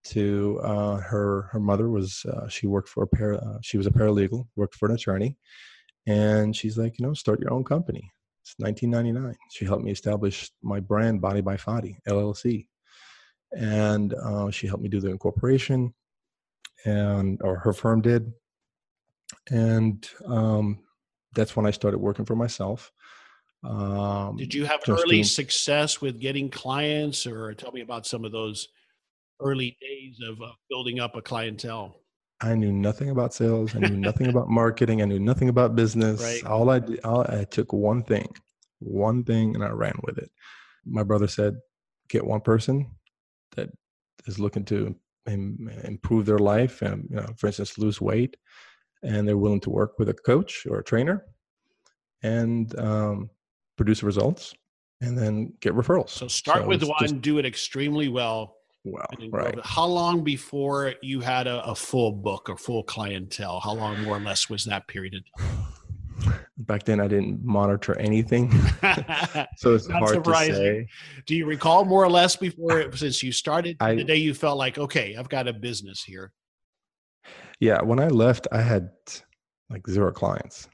To 0.09 0.61
uh, 0.63 0.97
her, 0.99 1.49
her 1.53 1.61
mother 1.61 1.89
was 1.89 2.27
uh, 2.27 2.47
she 2.47 2.67
worked 2.67 2.91
for 2.91 3.05
a 3.05 3.07
par- 3.07 3.35
uh, 3.43 3.59
she 3.63 3.79
was 3.79 3.87
a 3.87 3.91
paralegal, 3.91 4.47
worked 4.55 4.75
for 4.75 4.87
an 4.87 4.95
attorney, 4.95 5.39
and 6.07 6.55
she's 6.55 6.77
like, 6.77 6.99
you 6.99 7.07
know, 7.07 7.15
start 7.15 7.41
your 7.41 7.53
own 7.53 7.65
company. 7.65 8.13
It's 8.43 8.55
1999. 8.59 9.35
She 9.51 9.65
helped 9.65 9.83
me 9.83 9.91
establish 9.91 10.51
my 10.63 10.79
brand, 10.79 11.23
Body 11.23 11.41
by 11.41 11.57
Fadi 11.57 11.97
LLC, 12.07 12.67
and 13.57 14.13
uh, 14.13 14.51
she 14.51 14.67
helped 14.67 14.83
me 14.83 14.91
do 14.91 15.01
the 15.01 15.09
incorporation, 15.09 15.95
and 16.85 17.41
or 17.43 17.57
her 17.57 17.73
firm 17.73 18.03
did, 18.03 18.31
and 19.51 20.07
um, 20.27 20.81
that's 21.35 21.57
when 21.57 21.65
I 21.65 21.71
started 21.71 21.99
working 21.99 22.27
for 22.27 22.37
myself. 22.37 22.93
Um, 23.63 24.37
did 24.37 24.53
you 24.53 24.67
have 24.67 24.81
early 24.89 25.17
doing, 25.17 25.25
success 25.25 26.01
with 26.01 26.21
getting 26.21 26.51
clients, 26.51 27.27
or 27.27 27.55
tell 27.55 27.73
me 27.73 27.81
about 27.81 28.07
some 28.07 28.25
of 28.25 28.33
those 28.33 28.69
early 29.41 29.77
days 29.81 30.19
of 30.27 30.41
uh, 30.41 30.53
building 30.69 31.01
up 31.01 31.17
a 31.17 31.23
clientele? 31.23 32.01
I 32.41 32.55
knew 32.55 32.73
nothing 32.73 33.11
about 33.11 33.33
sales. 33.33 33.75
I 33.75 33.79
knew 33.79 33.97
nothing 33.97 34.27
about 34.27 34.49
marketing. 34.49 35.03
I 35.03 35.07
knew 35.07 35.21
nothing 35.21 35.49
about 35.49 35.77
business. 35.77 36.23
Right. 36.23 36.45
All 36.45 36.69
I 36.69 36.79
did, 36.81 37.01
all, 37.05 37.23
I 37.29 37.45
took 37.45 37.73
one 37.73 38.03
thing, 38.03 38.29
one 38.81 39.25
thing, 39.25 39.55
and 39.55 39.65
I 39.65 39.71
ran 39.71 39.99
with 40.03 40.19
it. 40.19 40.31
My 40.85 41.03
brother 41.03 41.29
said, 41.29 41.57
"Get 42.09 42.27
one 42.27 42.41
person 42.41 42.91
that 43.57 43.71
is 44.27 44.39
looking 44.39 44.65
to 44.67 44.95
Im- 45.27 45.71
improve 45.85 46.27
their 46.27 46.39
life, 46.39 46.83
and 46.83 47.07
you 47.09 47.17
know, 47.17 47.27
for 47.39 47.47
instance, 47.47 47.79
lose 47.79 47.99
weight, 48.01 48.37
and 49.03 49.27
they're 49.27 49.39
willing 49.39 49.61
to 49.61 49.71
work 49.71 49.99
with 49.99 50.11
a 50.11 50.15
coach 50.15 50.67
or 50.67 50.81
a 50.81 50.85
trainer, 50.85 51.25
and 52.23 52.79
um, 52.79 53.31
produce 53.77 54.03
results, 54.03 54.55
and 55.01 55.17
then 55.17 55.55
get 55.61 55.73
referrals." 55.73 56.11
So 56.11 56.29
start 56.29 56.63
so 56.63 56.69
with 56.69 56.83
one, 56.83 56.99
just, 57.01 57.23
do 57.23 57.39
it 57.39 57.47
extremely 57.47 58.09
well, 58.09 58.54
well, 58.85 59.07
right. 59.31 59.59
How 59.65 59.87
long 59.87 60.23
before 60.23 60.95
you 61.03 61.21
had 61.21 61.47
a, 61.47 61.65
a, 61.65 61.75
full 61.75 62.13
book 62.13 62.51
or 62.51 62.57
full 62.57 62.83
clientele? 62.83 63.59
How 63.61 63.73
long, 63.73 64.03
more 64.03 64.19
or 64.19 64.21
less, 64.21 64.51
was 64.51 64.67
that 64.67 64.87
period? 64.89 65.25
Back 66.59 66.85
then, 66.85 67.01
I 67.01 67.09
didn't 67.09 67.43
monitor 67.43 67.99
anything, 67.99 68.53
so 69.57 69.75
it's 69.75 69.89
hard 69.89 70.11
surprising. 70.11 70.55
to 70.55 70.59
say. 70.59 70.89
Do 71.27 71.35
you 71.35 71.47
recall 71.47 71.87
more 71.87 72.05
or 72.05 72.11
less 72.11 72.37
before, 72.37 72.93
since 72.95 73.23
you 73.23 73.33
started, 73.33 73.79
I, 73.81 73.95
the 73.95 74.05
day 74.05 74.17
you 74.17 74.35
felt 74.35 74.59
like, 74.59 74.77
okay, 74.77 75.17
I've 75.17 75.31
got 75.31 75.49
a 75.49 75.55
business 75.55 76.03
here? 76.03 76.33
Yeah, 77.61 77.83
when 77.83 77.99
I 77.99 78.09
left, 78.09 78.47
I 78.53 78.61
had 78.61 78.91
like 79.71 79.89
zero 79.89 80.13
clients. 80.13 80.69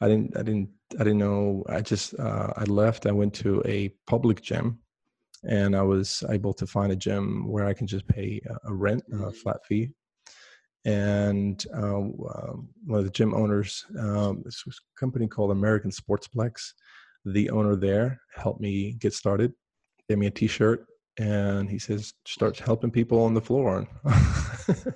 I 0.00 0.06
didn't, 0.06 0.36
I 0.36 0.42
didn't, 0.42 0.70
I 0.94 0.98
didn't 0.98 1.18
know. 1.18 1.64
I 1.68 1.80
just, 1.80 2.18
uh, 2.18 2.52
I 2.56 2.64
left. 2.64 3.06
I 3.06 3.12
went 3.12 3.34
to 3.34 3.60
a 3.66 3.88
public 4.06 4.40
gym 4.40 4.78
and 5.48 5.76
I 5.76 5.82
was 5.82 6.24
able 6.30 6.54
to 6.54 6.66
find 6.66 6.92
a 6.92 6.96
gym 6.96 7.48
where 7.48 7.66
I 7.66 7.74
can 7.74 7.86
just 7.86 8.06
pay 8.08 8.40
a 8.64 8.72
rent, 8.72 9.02
a 9.12 9.14
mm-hmm. 9.14 9.30
flat 9.30 9.58
fee. 9.66 9.90
And 10.86 11.64
uh, 11.72 12.00
one 12.84 12.98
of 12.98 13.04
the 13.04 13.10
gym 13.10 13.34
owners, 13.34 13.84
um, 13.98 14.42
this 14.44 14.66
was 14.66 14.78
a 14.78 15.00
company 15.00 15.26
called 15.26 15.50
American 15.50 15.90
Sportsplex. 15.90 16.72
The 17.24 17.48
owner 17.50 17.74
there 17.74 18.20
helped 18.34 18.60
me 18.60 18.92
get 18.92 19.14
started, 19.14 19.54
gave 20.08 20.18
me 20.18 20.26
a 20.26 20.30
T-shirt, 20.30 20.84
and 21.18 21.70
he 21.70 21.78
says, 21.78 22.12
"Start 22.26 22.58
helping 22.58 22.90
people 22.90 23.22
on 23.22 23.32
the 23.32 23.40
floor, 23.40 23.86
and, 24.04 24.94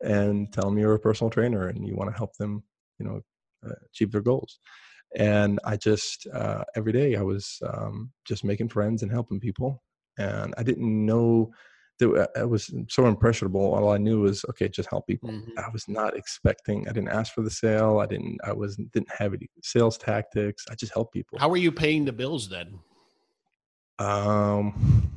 and 0.02 0.52
tell 0.52 0.64
them 0.64 0.78
you're 0.78 0.94
a 0.94 0.98
personal 0.98 1.30
trainer 1.30 1.68
and 1.68 1.86
you 1.86 1.94
want 1.94 2.10
to 2.10 2.16
help 2.16 2.34
them, 2.38 2.62
you 2.98 3.04
know, 3.04 3.20
achieve 3.92 4.12
their 4.12 4.22
goals." 4.22 4.60
And 5.16 5.58
i 5.64 5.76
just 5.76 6.26
uh, 6.34 6.64
every 6.76 6.92
day 6.92 7.16
i 7.16 7.22
was 7.22 7.60
um, 7.72 8.10
just 8.24 8.44
making 8.44 8.68
friends 8.68 9.02
and 9.02 9.10
helping 9.10 9.40
people 9.40 9.82
and 10.18 10.54
i 10.58 10.62
didn't 10.62 11.06
know 11.06 11.50
that 11.98 12.30
i 12.36 12.44
was 12.44 12.72
so 12.88 13.06
impressionable 13.06 13.74
all 13.74 13.90
i 13.90 13.98
knew 13.98 14.20
was 14.20 14.44
okay 14.48 14.68
just 14.68 14.88
help 14.90 15.06
people 15.06 15.30
mm-hmm. 15.30 15.58
i 15.58 15.68
was 15.72 15.88
not 15.88 16.16
expecting 16.16 16.86
i 16.88 16.92
didn't 16.92 17.08
ask 17.08 17.32
for 17.32 17.42
the 17.42 17.50
sale 17.50 17.98
i 17.98 18.06
didn't 18.06 18.38
i 18.44 18.52
was 18.52 18.76
didn't 18.92 19.10
have 19.10 19.34
any 19.34 19.48
sales 19.62 19.98
tactics 19.98 20.64
i 20.70 20.74
just 20.74 20.92
helped 20.92 21.12
people 21.12 21.38
how 21.38 21.48
were 21.48 21.56
you 21.56 21.72
paying 21.72 22.04
the 22.04 22.12
bills 22.12 22.48
then 22.48 22.78
um 23.98 25.08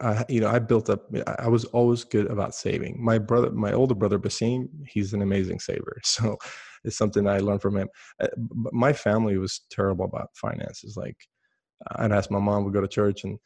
I, 0.00 0.24
you 0.28 0.40
know, 0.40 0.48
I 0.48 0.58
built 0.58 0.90
up. 0.90 1.10
I 1.38 1.48
was 1.48 1.64
always 1.66 2.04
good 2.04 2.26
about 2.26 2.54
saving. 2.54 3.02
My 3.02 3.18
brother, 3.18 3.50
my 3.50 3.72
older 3.72 3.94
brother 3.94 4.18
Basim, 4.18 4.68
he's 4.86 5.14
an 5.14 5.22
amazing 5.22 5.58
saver. 5.60 6.00
So 6.04 6.36
is 6.84 6.96
something 6.96 7.26
I 7.26 7.38
learned 7.38 7.62
from 7.62 7.76
him. 7.76 7.88
Uh, 8.20 8.28
my 8.72 8.92
family 8.92 9.38
was 9.38 9.62
terrible 9.70 10.04
about 10.04 10.30
finances. 10.34 10.96
Like 10.96 11.16
I'd 11.92 12.12
ask 12.12 12.30
my 12.30 12.38
mom, 12.38 12.64
we 12.64 12.72
go 12.72 12.80
to 12.80 12.88
church 12.88 13.24
and 13.24 13.38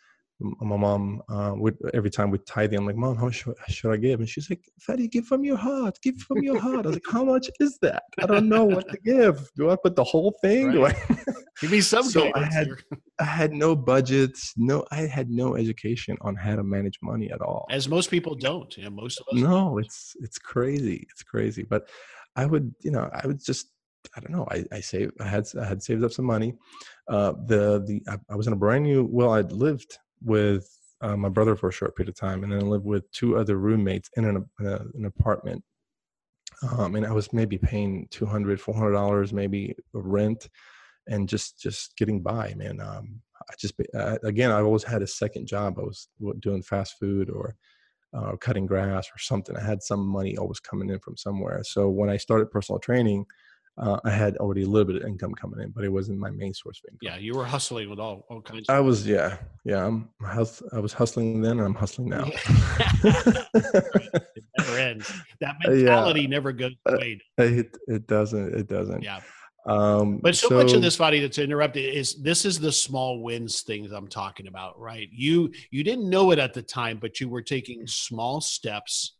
my 0.60 0.76
mom 0.76 1.22
uh, 1.28 1.52
would 1.56 1.76
every 1.94 2.10
time 2.10 2.30
we 2.30 2.38
tithe, 2.38 2.72
I'm 2.74 2.86
like, 2.86 2.96
Mom, 2.96 3.16
how 3.16 3.30
should, 3.30 3.54
should 3.68 3.92
I 3.92 3.96
give? 3.96 4.20
And 4.20 4.28
she's 4.28 4.50
like, 4.50 4.64
Fadi, 4.88 5.10
give 5.10 5.26
from 5.26 5.44
your 5.44 5.56
heart. 5.56 5.98
Give 6.02 6.16
from 6.16 6.42
your 6.42 6.58
heart. 6.58 6.86
I 6.86 6.88
was 6.88 6.96
like, 6.96 7.02
How 7.10 7.24
much 7.24 7.48
is 7.60 7.78
that? 7.82 8.02
I 8.18 8.26
don't 8.26 8.48
know 8.48 8.64
what 8.64 8.88
to 8.90 8.98
give. 8.98 9.50
Do 9.56 9.70
I 9.70 9.76
put 9.76 9.96
the 9.96 10.04
whole 10.04 10.34
thing? 10.40 10.66
Right. 10.66 10.72
Do 10.72 10.86
I? 10.86 11.24
give 11.60 11.70
me 11.70 11.80
some. 11.80 12.04
so 12.04 12.30
I 12.34 12.44
had, 12.44 12.68
I 13.20 13.24
had 13.24 13.52
no 13.52 13.76
budgets. 13.76 14.52
No, 14.56 14.84
I 14.90 15.02
had 15.02 15.30
no 15.30 15.56
education 15.56 16.16
on 16.22 16.34
how 16.34 16.56
to 16.56 16.64
manage 16.64 16.98
money 17.02 17.30
at 17.30 17.40
all. 17.40 17.66
As 17.70 17.88
most 17.88 18.10
people 18.10 18.34
don't. 18.34 18.76
Yeah, 18.76 18.88
most 18.88 19.20
of 19.20 19.26
us. 19.32 19.40
No, 19.40 19.78
it's 19.78 20.16
it's 20.20 20.38
crazy. 20.38 21.06
It's 21.10 21.22
crazy. 21.22 21.62
But 21.62 21.88
I 22.36 22.46
would, 22.46 22.74
you 22.80 22.90
know, 22.90 23.10
I 23.12 23.26
would 23.26 23.44
just, 23.44 23.68
I 24.16 24.20
don't 24.20 24.32
know. 24.32 24.46
I, 24.50 24.64
I 24.72 24.80
saved, 24.80 25.14
I 25.20 25.28
had, 25.28 25.44
I 25.60 25.64
had 25.64 25.82
saved 25.82 26.04
up 26.04 26.12
some 26.12 26.24
money. 26.24 26.54
Uh, 27.08 27.32
the, 27.46 27.84
the, 27.86 28.02
I, 28.08 28.16
I 28.30 28.36
was 28.36 28.46
in 28.46 28.52
a 28.52 28.56
brand 28.56 28.84
new, 28.84 29.08
well, 29.10 29.32
I'd 29.32 29.52
lived 29.52 29.98
with 30.22 30.68
uh, 31.00 31.16
my 31.16 31.28
brother 31.28 31.56
for 31.56 31.68
a 31.68 31.72
short 31.72 31.96
period 31.96 32.08
of 32.10 32.16
time 32.16 32.42
and 32.44 32.52
then 32.52 32.60
I 32.60 32.64
lived 32.64 32.84
with 32.84 33.10
two 33.12 33.36
other 33.36 33.56
roommates 33.56 34.10
in 34.16 34.24
an, 34.24 34.44
uh, 34.64 34.84
an 34.94 35.04
apartment. 35.06 35.62
Um, 36.70 36.94
and 36.94 37.04
I 37.06 37.12
was 37.12 37.32
maybe 37.32 37.58
paying 37.58 38.06
200, 38.10 38.60
400 38.60 38.92
dollars 38.92 39.32
maybe 39.32 39.74
rent. 39.92 40.48
and 41.08 41.28
just 41.28 41.60
just 41.60 41.96
getting 41.96 42.22
by, 42.22 42.54
man. 42.56 42.80
Um, 42.80 43.20
I 43.50 43.54
just 43.58 43.74
uh, 43.94 44.18
again, 44.24 44.50
I 44.50 44.60
always 44.60 44.84
had 44.84 45.02
a 45.02 45.06
second 45.06 45.46
job. 45.46 45.78
I 45.78 45.82
was 45.82 46.08
doing 46.40 46.62
fast 46.62 46.94
food 47.00 47.30
or 47.30 47.56
uh, 48.14 48.36
cutting 48.36 48.66
grass 48.66 49.08
or 49.08 49.18
something. 49.18 49.56
I 49.56 49.62
had 49.62 49.82
some 49.82 50.06
money 50.06 50.36
always 50.36 50.60
coming 50.60 50.90
in 50.90 50.98
from 50.98 51.16
somewhere. 51.16 51.62
So 51.64 51.88
when 51.88 52.10
I 52.10 52.16
started 52.16 52.50
personal 52.50 52.78
training, 52.78 53.26
uh, 53.78 53.98
I 54.04 54.10
had 54.10 54.36
already 54.36 54.64
a 54.64 54.66
little 54.66 54.84
bit 54.84 55.02
of 55.02 55.08
income 55.08 55.32
coming 55.32 55.60
in, 55.60 55.70
but 55.70 55.82
it 55.82 55.88
wasn't 55.88 56.18
my 56.18 56.30
main 56.30 56.52
source 56.52 56.80
of 56.84 56.92
income. 56.92 56.98
Yeah, 57.00 57.16
you 57.16 57.34
were 57.34 57.44
hustling 57.44 57.88
with 57.88 57.98
all, 57.98 58.26
all 58.28 58.42
kinds. 58.42 58.68
I 58.68 58.80
was, 58.80 59.06
yeah, 59.06 59.38
yeah. 59.64 59.86
I'm, 59.86 60.10
I 60.22 60.78
was 60.78 60.92
hustling 60.92 61.40
then, 61.40 61.52
and 61.52 61.62
I'm 61.66 61.74
hustling 61.74 62.10
now. 62.10 62.26
it 63.04 64.44
never 64.58 64.78
ends. 64.78 65.10
That 65.40 65.56
mentality 65.64 66.22
yeah. 66.22 66.28
never 66.28 66.52
goes 66.52 66.74
uh, 66.86 66.96
away. 66.96 67.20
It 67.38 67.78
it 67.88 68.06
doesn't. 68.06 68.54
It 68.54 68.68
doesn't. 68.68 69.02
Yeah. 69.02 69.20
Um, 69.64 70.18
but 70.18 70.34
so, 70.34 70.48
so, 70.48 70.56
much 70.56 70.72
of 70.72 70.82
this 70.82 70.96
body 70.96 71.20
that's 71.20 71.38
interrupted 71.38 71.94
is 71.94 72.20
this 72.20 72.44
is 72.44 72.58
the 72.58 72.72
small 72.72 73.22
wins 73.22 73.62
things 73.62 73.92
I'm 73.92 74.08
talking 74.08 74.48
about, 74.48 74.78
right? 74.78 75.08
You 75.12 75.52
you 75.70 75.84
didn't 75.84 76.10
know 76.10 76.32
it 76.32 76.40
at 76.40 76.52
the 76.52 76.62
time, 76.62 76.98
but 77.00 77.20
you 77.20 77.28
were 77.28 77.42
taking 77.42 77.86
small 77.86 78.40
steps 78.40 79.14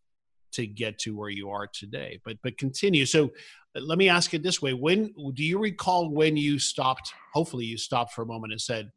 to 0.53 0.67
get 0.67 0.99
to 1.01 1.17
where 1.17 1.31
you 1.31 1.51
are 1.51 1.69
today. 1.69 2.21
But 2.25 2.39
but 2.43 2.59
continue. 2.59 3.07
So 3.07 3.31
let 3.77 3.99
me 3.99 4.09
ask 4.09 4.35
it 4.35 4.43
this 4.43 4.61
way: 4.61 4.73
When 4.73 5.13
do 5.35 5.45
you 5.45 5.59
recall 5.59 6.11
when 6.11 6.37
you 6.37 6.59
stopped? 6.59 7.13
Hopefully, 7.35 7.65
you 7.65 7.79
stopped 7.79 8.13
for 8.13 8.23
a 8.23 8.27
moment 8.27 8.53
and 8.53 8.61
said, 8.61 8.91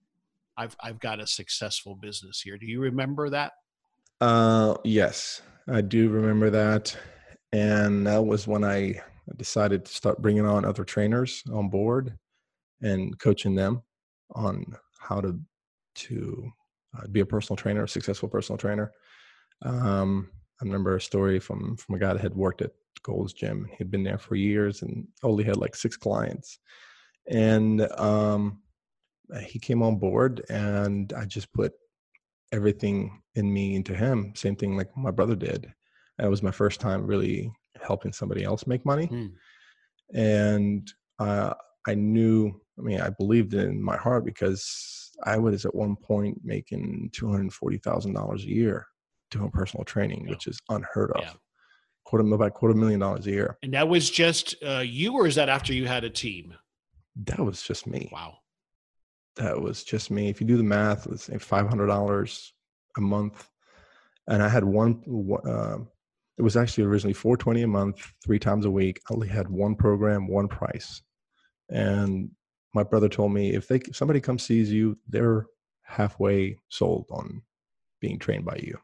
"I've 0.58 0.76
I've 0.82 1.00
got 1.00 1.20
a 1.20 1.28
successful 1.28 1.96
business 1.96 2.42
here." 2.42 2.58
Do 2.58 2.66
you 2.66 2.80
remember 2.80 3.30
that? 3.30 3.54
Uh, 4.20 4.76
yes, 4.84 5.44
I 5.68 5.82
do 5.82 6.10
remember 6.10 6.50
that, 6.50 6.98
and 7.54 8.08
that 8.08 8.26
was 8.26 8.48
when 8.48 8.64
I 8.64 9.02
I 9.30 9.36
decided 9.36 9.86
to 9.86 9.94
start 9.94 10.22
bringing 10.22 10.46
on 10.46 10.66
other 10.66 10.84
trainers 10.84 11.44
on 11.52 11.70
board 11.70 12.18
and 12.82 13.18
coaching 13.20 13.56
them 13.56 13.82
on 14.34 14.66
how 15.00 15.22
to 15.22 15.40
to 15.96 16.52
uh, 16.98 17.08
be 17.08 17.22
a 17.22 17.26
personal 17.26 17.56
trainer, 17.56 17.84
a 17.84 17.88
successful 17.88 18.30
personal 18.30 18.58
trainer. 18.58 18.92
Um, 19.62 20.30
I 20.62 20.66
remember 20.66 20.96
a 20.96 21.02
story 21.02 21.40
from 21.40 21.78
from 21.78 21.96
a 21.96 22.00
guy 22.00 22.14
that 22.14 22.22
had 22.22 22.36
worked 22.36 22.62
at 22.62 22.72
Gold's 23.04 23.34
Gym. 23.34 23.68
He'd 23.78 23.92
been 23.92 24.04
there 24.04 24.18
for 24.18 24.36
years 24.36 24.82
and 24.82 25.08
only 25.24 25.44
had 25.44 25.58
like 25.58 25.76
six 25.76 25.98
clients, 25.98 26.60
and 27.28 27.82
um, 28.00 28.62
he 29.44 29.60
came 29.60 29.82
on 29.82 29.98
board, 29.98 30.44
and 30.50 31.12
I 31.14 31.26
just 31.26 31.52
put 31.54 31.74
everything 32.52 33.22
in 33.36 33.52
me 33.52 33.76
into 33.76 33.96
him. 33.96 34.34
Same 34.36 34.56
thing 34.56 34.78
like 34.78 34.96
my 34.96 35.12
brother 35.12 35.36
did. 35.36 35.74
That 36.18 36.30
was 36.30 36.44
my 36.44 36.52
first 36.52 36.80
time 36.80 37.06
really 37.06 37.52
helping 37.82 38.14
somebody 38.14 38.44
else 38.44 38.68
make 38.68 38.86
money. 38.86 39.08
Mm. 39.08 39.32
And 40.14 40.94
uh, 41.20 41.54
I 41.88 41.96
knew, 41.96 42.60
I 42.80 42.82
mean, 42.82 43.02
I 43.02 43.10
believed 43.10 43.54
in 43.54 43.82
my 43.82 43.98
heart 43.98 44.26
because 44.26 45.12
I 45.24 45.38
was 45.38 45.66
at 45.66 45.76
one 45.76 45.96
point 45.96 46.40
making 46.44 47.12
$240,000 47.14 48.36
a 48.36 48.42
year 48.42 48.86
doing 49.32 49.52
personal 49.52 49.84
training, 49.84 50.26
yeah. 50.26 50.32
which 50.32 50.48
is 50.48 50.60
unheard 50.70 51.12
of. 51.12 51.22
Yeah. 51.22 51.34
Quarter, 52.06 52.34
about 52.36 52.54
quarter 52.54 52.76
million 52.76 53.00
dollars 53.00 53.26
a 53.26 53.32
year. 53.32 53.58
And 53.64 53.74
that 53.74 53.88
was 53.88 54.12
just 54.12 54.56
uh, 54.64 54.84
you, 54.86 55.14
or 55.14 55.26
is 55.26 55.34
that 55.36 55.50
after 55.50 55.74
you 55.74 55.88
had 55.88 56.04
a 56.04 56.10
team? 56.10 56.54
That 57.24 57.40
was 57.40 57.64
just 57.64 57.88
me. 57.88 58.10
Wow. 58.12 58.38
That 59.38 59.60
was 59.60 59.84
just 59.84 60.12
me. 60.12 60.30
If 60.30 60.40
you 60.40 60.46
do 60.46 60.58
the 60.58 60.64
math, 60.64 61.08
let's 61.08 61.24
say 61.24 61.34
$500 61.34 62.52
a 62.98 63.02
month. 63.02 63.50
And 64.28 64.44
I 64.44 64.50
had 64.50 64.64
one, 64.64 65.02
uh, 65.48 65.78
it 66.38 66.42
was 66.42 66.58
actually 66.58 66.84
originally 66.84 67.14
420 67.14 67.62
a 67.62 67.68
month, 67.68 68.12
three 68.24 68.40
times 68.40 68.66
a 68.66 68.72
week. 68.72 69.02
I 69.10 69.14
only 69.14 69.28
had 69.28 69.50
one 69.50 69.76
program, 69.76 70.28
one 70.28 70.48
price. 70.48 71.02
And 71.70 72.30
my 72.74 72.84
brother 72.84 73.10
told 73.10 73.34
me 73.34 73.54
if 73.54 73.68
they 73.68 73.78
if 73.78 73.96
somebody 73.96 74.20
comes 74.20 74.44
sees 74.44 74.72
you, 74.72 74.98
they're 75.08 75.46
halfway 75.84 76.58
sold 76.70 77.06
on 77.10 77.42
being 78.02 78.20
trained 78.20 78.46
by 78.46 78.60
you. 78.62 78.78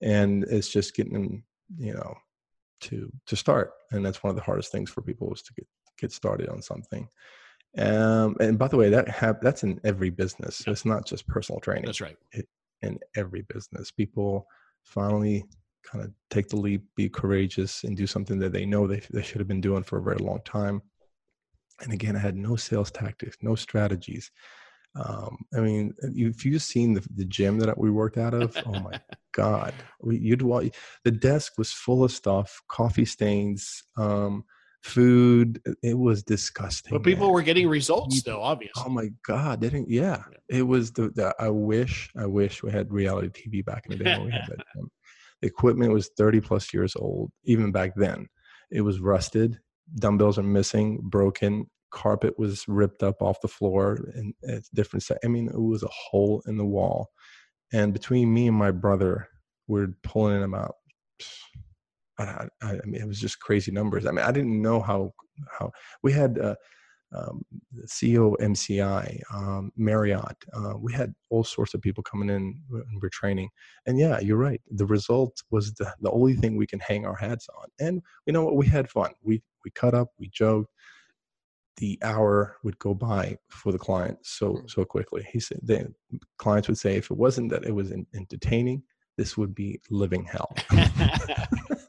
And 0.00 0.44
it's 0.44 0.68
just 0.68 0.94
getting 0.94 1.12
them, 1.12 1.44
you 1.78 1.94
know 1.94 2.14
to 2.80 3.12
to 3.26 3.36
start. 3.36 3.72
And 3.90 4.04
that's 4.04 4.22
one 4.22 4.30
of 4.30 4.36
the 4.36 4.42
hardest 4.42 4.72
things 4.72 4.90
for 4.90 5.02
people 5.02 5.32
is 5.32 5.42
to 5.42 5.54
get 5.54 5.66
get 5.98 6.12
started 6.12 6.48
on 6.48 6.62
something. 6.62 7.08
Um, 7.78 8.36
and 8.40 8.58
by 8.58 8.68
the 8.68 8.76
way, 8.76 8.90
that 8.90 9.08
have 9.08 9.40
that's 9.40 9.62
in 9.62 9.80
every 9.84 10.10
business. 10.10 10.64
It's 10.66 10.84
not 10.84 11.06
just 11.06 11.26
personal 11.26 11.60
training. 11.60 11.86
That's 11.86 12.00
right. 12.00 12.16
It, 12.32 12.48
in 12.82 12.98
every 13.14 13.42
business, 13.42 13.90
people 13.90 14.46
finally 14.82 15.44
kind 15.82 16.04
of 16.04 16.12
take 16.30 16.48
the 16.48 16.56
leap, 16.56 16.84
be 16.96 17.08
courageous, 17.08 17.84
and 17.84 17.96
do 17.96 18.06
something 18.06 18.38
that 18.38 18.52
they 18.52 18.66
know 18.66 18.86
they, 18.86 19.02
they 19.12 19.22
should 19.22 19.38
have 19.38 19.48
been 19.48 19.60
doing 19.60 19.82
for 19.82 19.98
a 19.98 20.02
very 20.02 20.18
long 20.18 20.40
time. 20.44 20.82
And 21.82 21.92
again, 21.92 22.16
I 22.16 22.20
had 22.20 22.36
no 22.36 22.56
sales 22.56 22.90
tactics, 22.90 23.36
no 23.40 23.54
strategies. 23.54 24.30
Um, 24.96 25.38
I 25.54 25.60
mean, 25.60 25.94
if 26.02 26.44
you've 26.44 26.62
seen 26.62 26.94
the, 26.94 27.06
the 27.14 27.24
gym 27.24 27.58
that 27.60 27.78
we 27.78 27.90
worked 27.90 28.18
out 28.18 28.34
of, 28.34 28.56
oh 28.66 28.80
my 28.80 29.00
God, 29.32 29.72
we, 30.00 30.18
you'd 30.18 30.42
walk, 30.42 30.64
the 31.04 31.10
desk 31.10 31.52
was 31.58 31.72
full 31.72 32.02
of 32.02 32.10
stuff, 32.10 32.60
coffee 32.68 33.04
stains, 33.04 33.84
um, 33.96 34.44
food. 34.82 35.62
It 35.82 35.96
was 35.96 36.22
disgusting. 36.22 36.92
But 36.92 37.04
people 37.04 37.26
man. 37.26 37.34
were 37.34 37.42
getting 37.42 37.68
results 37.68 38.22
though, 38.22 38.42
obviously. 38.42 38.82
Oh 38.84 38.88
my 38.88 39.10
God. 39.24 39.60
They 39.60 39.68
didn't, 39.68 39.90
yeah, 39.90 40.22
it 40.48 40.62
was 40.62 40.90
the, 40.92 41.10
the, 41.10 41.34
I 41.38 41.50
wish, 41.50 42.10
I 42.16 42.26
wish 42.26 42.62
we 42.62 42.72
had 42.72 42.90
reality 42.90 43.28
TV 43.28 43.64
back 43.64 43.86
in 43.86 43.96
the 43.96 44.04
day 44.04 44.16
when 44.16 44.26
we 44.26 44.32
had 44.32 44.48
that 44.48 44.66
equipment 45.42 45.92
was 45.92 46.10
30 46.16 46.40
plus 46.40 46.72
years 46.72 46.94
old, 46.96 47.30
even 47.44 47.72
back 47.72 47.92
then. 47.96 48.26
It 48.70 48.82
was 48.82 49.00
rusted, 49.00 49.58
dumbbells 49.96 50.38
are 50.38 50.44
missing, 50.44 51.00
broken, 51.02 51.66
carpet 51.90 52.38
was 52.38 52.64
ripped 52.68 53.02
up 53.02 53.20
off 53.20 53.40
the 53.40 53.48
floor, 53.48 53.98
and 54.14 54.32
it's 54.42 54.68
different. 54.68 55.04
I 55.24 55.28
mean, 55.28 55.48
it 55.48 55.60
was 55.60 55.82
a 55.82 55.88
hole 55.88 56.42
in 56.46 56.56
the 56.56 56.64
wall. 56.64 57.08
And 57.72 57.92
between 57.92 58.32
me 58.32 58.48
and 58.48 58.56
my 58.56 58.70
brother, 58.70 59.28
we're 59.66 59.94
pulling 60.02 60.36
in 60.36 60.42
about 60.42 60.74
I, 62.18 62.48
I, 62.62 62.72
mean, 62.84 63.00
it 63.00 63.06
was 63.06 63.20
just 63.20 63.40
crazy 63.40 63.72
numbers. 63.72 64.06
I 64.06 64.10
mean, 64.10 64.24
I 64.24 64.32
didn't 64.32 64.60
know 64.60 64.80
how 64.80 65.12
how 65.58 65.72
we 66.02 66.12
had 66.12 66.38
uh, 66.38 66.54
um, 67.12 67.44
CEO 67.86 68.36
MCI, 68.40 69.20
um, 69.32 69.72
Marriott. 69.76 70.36
Uh, 70.52 70.74
we 70.78 70.92
had 70.92 71.14
all 71.28 71.44
sorts 71.44 71.74
of 71.74 71.80
people 71.80 72.02
coming 72.02 72.28
in 72.28 72.60
and 72.70 73.02
we're 73.02 73.08
training. 73.08 73.48
And 73.86 73.98
yeah, 73.98 74.20
you're 74.20 74.36
right. 74.36 74.60
The 74.70 74.86
result 74.86 75.42
was 75.50 75.72
the, 75.74 75.92
the 76.00 76.10
only 76.10 76.34
thing 76.34 76.56
we 76.56 76.66
can 76.66 76.80
hang 76.80 77.06
our 77.06 77.16
hats 77.16 77.48
on. 77.58 77.68
And 77.80 78.02
you 78.26 78.32
know 78.32 78.44
what? 78.44 78.56
We 78.56 78.66
had 78.66 78.90
fun. 78.90 79.12
We 79.22 79.42
we 79.64 79.70
cut 79.72 79.94
up, 79.94 80.08
we 80.18 80.28
joked. 80.28 80.70
The 81.76 81.98
hour 82.02 82.56
would 82.62 82.78
go 82.78 82.94
by 82.94 83.38
for 83.48 83.72
the 83.72 83.78
client 83.78 84.18
so 84.22 84.54
hmm. 84.54 84.66
so 84.66 84.84
quickly. 84.84 85.26
He 85.30 85.40
said 85.40 85.60
the 85.62 85.92
clients 86.38 86.68
would 86.68 86.78
say 86.78 86.96
if 86.96 87.10
it 87.10 87.16
wasn't 87.16 87.50
that 87.50 87.64
it 87.64 87.74
was 87.74 87.92
entertaining, 88.14 88.82
this 89.16 89.36
would 89.36 89.54
be 89.54 89.80
living 89.90 90.24
hell. 90.24 90.54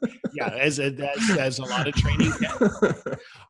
yeah, 0.48 0.56
as, 0.56 0.78
as, 0.78 0.98
as 1.38 1.58
a 1.58 1.64
lot 1.64 1.86
of 1.86 1.94
training 1.94 2.32
can. 2.32 2.50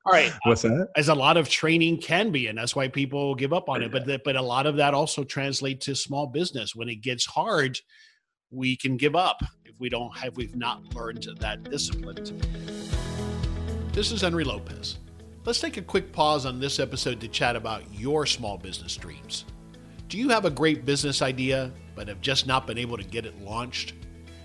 All 0.04 0.12
right. 0.12 0.32
What's 0.44 0.62
that? 0.62 0.88
As 0.96 1.08
a 1.08 1.14
lot 1.14 1.36
of 1.36 1.48
training 1.48 2.00
can 2.00 2.30
be, 2.30 2.48
and 2.48 2.58
that's 2.58 2.74
why 2.74 2.88
people 2.88 3.34
give 3.34 3.52
up 3.52 3.68
on 3.68 3.82
it. 3.82 3.90
But 3.90 4.24
but 4.24 4.36
a 4.36 4.42
lot 4.42 4.66
of 4.66 4.76
that 4.76 4.94
also 4.94 5.24
translates 5.24 5.86
to 5.86 5.94
small 5.94 6.26
business. 6.26 6.74
When 6.74 6.88
it 6.88 6.96
gets 6.96 7.26
hard, 7.26 7.78
we 8.50 8.76
can 8.76 8.96
give 8.96 9.16
up 9.16 9.40
if 9.64 9.74
we 9.78 9.88
don't 9.88 10.16
have 10.18 10.36
we've 10.36 10.56
not 10.56 10.94
learned 10.94 11.26
that 11.40 11.64
discipline. 11.64 12.16
This 13.92 14.12
is 14.12 14.20
Henry 14.20 14.44
Lopez. 14.44 14.98
Let's 15.44 15.60
take 15.60 15.76
a 15.76 15.82
quick 15.82 16.12
pause 16.12 16.46
on 16.46 16.60
this 16.60 16.78
episode 16.78 17.20
to 17.20 17.28
chat 17.28 17.56
about 17.56 17.82
your 17.92 18.26
small 18.26 18.56
business 18.56 18.96
dreams. 18.96 19.44
Do 20.08 20.18
you 20.18 20.28
have 20.28 20.44
a 20.44 20.50
great 20.50 20.84
business 20.84 21.20
idea 21.20 21.72
but 21.94 22.06
have 22.08 22.20
just 22.20 22.46
not 22.46 22.66
been 22.66 22.78
able 22.78 22.96
to 22.96 23.04
get 23.04 23.26
it 23.26 23.40
launched? 23.42 23.94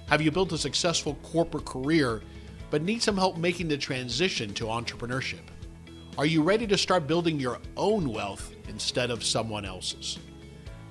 Have 0.08 0.22
you 0.22 0.32
built 0.32 0.54
a 0.54 0.58
successful 0.58 1.16
corporate 1.22 1.66
career 1.66 2.22
but 2.70 2.82
need 2.82 3.02
some 3.02 3.18
help 3.18 3.38
making 3.38 3.68
the 3.68 3.78
transition 3.78 4.54
to 4.56 4.66
entrepreneurship? 4.66 5.42
Are 6.18 6.26
you 6.26 6.42
ready 6.42 6.66
to 6.68 6.78
start 6.78 7.08
building 7.08 7.40
your 7.40 7.60
own 7.76 8.12
wealth 8.12 8.54
instead 8.68 9.12
of 9.12 9.24
someone 9.24 9.66
else's? 9.66 10.18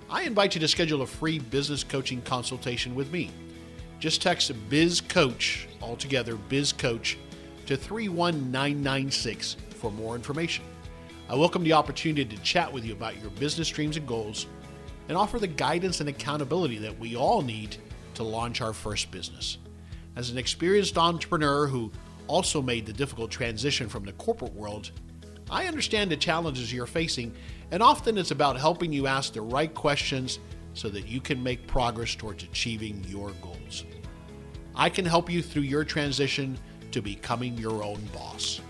I 0.08 0.22
invite 0.22 0.54
you 0.54 0.60
to 0.60 0.68
schedule 0.68 1.02
a 1.02 1.06
free 1.06 1.38
business 1.38 1.82
coaching 1.82 2.22
consultation 2.22 2.94
with 2.94 3.10
me. 3.10 3.30
Just 3.98 4.22
text 4.22 4.52
Biz 4.68 5.00
Coach, 5.00 5.66
altogether 5.82 6.36
Biz 6.36 6.72
Coach, 6.72 7.18
to 7.66 7.76
31996 7.76 9.56
for 9.70 9.90
more 9.90 10.14
information. 10.14 10.64
I 11.28 11.34
welcome 11.34 11.64
the 11.64 11.72
opportunity 11.72 12.24
to 12.24 12.42
chat 12.42 12.72
with 12.72 12.84
you 12.84 12.92
about 12.92 13.20
your 13.20 13.30
business 13.30 13.68
dreams 13.68 13.96
and 13.96 14.06
goals 14.06 14.46
and 15.08 15.18
offer 15.18 15.40
the 15.40 15.48
guidance 15.48 15.98
and 15.98 16.08
accountability 16.08 16.78
that 16.78 16.96
we 17.00 17.16
all 17.16 17.42
need 17.42 17.76
to 18.14 18.22
launch 18.22 18.60
our 18.60 18.72
first 18.72 19.10
business. 19.10 19.58
As 20.16 20.30
an 20.30 20.38
experienced 20.38 20.96
entrepreneur 20.96 21.66
who 21.66 21.92
also 22.26 22.62
made 22.62 22.86
the 22.86 22.92
difficult 22.92 23.30
transition 23.30 23.86
from 23.88 24.04
the 24.04 24.12
corporate 24.12 24.54
world, 24.54 24.90
I 25.50 25.66
understand 25.66 26.10
the 26.10 26.16
challenges 26.16 26.72
you're 26.72 26.86
facing, 26.86 27.34
and 27.70 27.82
often 27.82 28.16
it's 28.16 28.30
about 28.30 28.58
helping 28.58 28.92
you 28.92 29.06
ask 29.06 29.34
the 29.34 29.42
right 29.42 29.72
questions 29.72 30.38
so 30.72 30.88
that 30.88 31.06
you 31.06 31.20
can 31.20 31.42
make 31.42 31.66
progress 31.66 32.14
towards 32.14 32.44
achieving 32.44 33.04
your 33.06 33.30
goals. 33.42 33.84
I 34.74 34.88
can 34.88 35.04
help 35.04 35.30
you 35.30 35.42
through 35.42 35.62
your 35.62 35.84
transition 35.84 36.58
to 36.92 37.02
becoming 37.02 37.56
your 37.58 37.84
own 37.84 38.00
boss. 38.12 38.60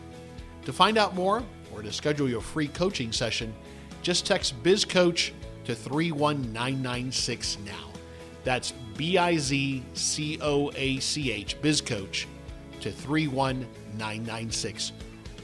To 0.64 0.72
find 0.72 0.98
out 0.98 1.14
more 1.14 1.44
or 1.72 1.82
to 1.82 1.92
schedule 1.92 2.28
your 2.28 2.40
free 2.40 2.68
coaching 2.68 3.12
session, 3.12 3.54
just 4.02 4.26
text 4.26 4.60
BizCoach 4.62 5.30
to 5.64 5.74
31996 5.74 7.58
now. 7.64 7.95
That's 8.46 8.70
B 8.96 9.18
I 9.18 9.36
Z 9.38 9.82
C 9.94 10.38
O 10.40 10.70
A 10.76 11.00
C 11.00 11.32
H, 11.32 11.60
BizCoach, 11.60 12.26
to 12.80 12.92
31996. 12.92 14.92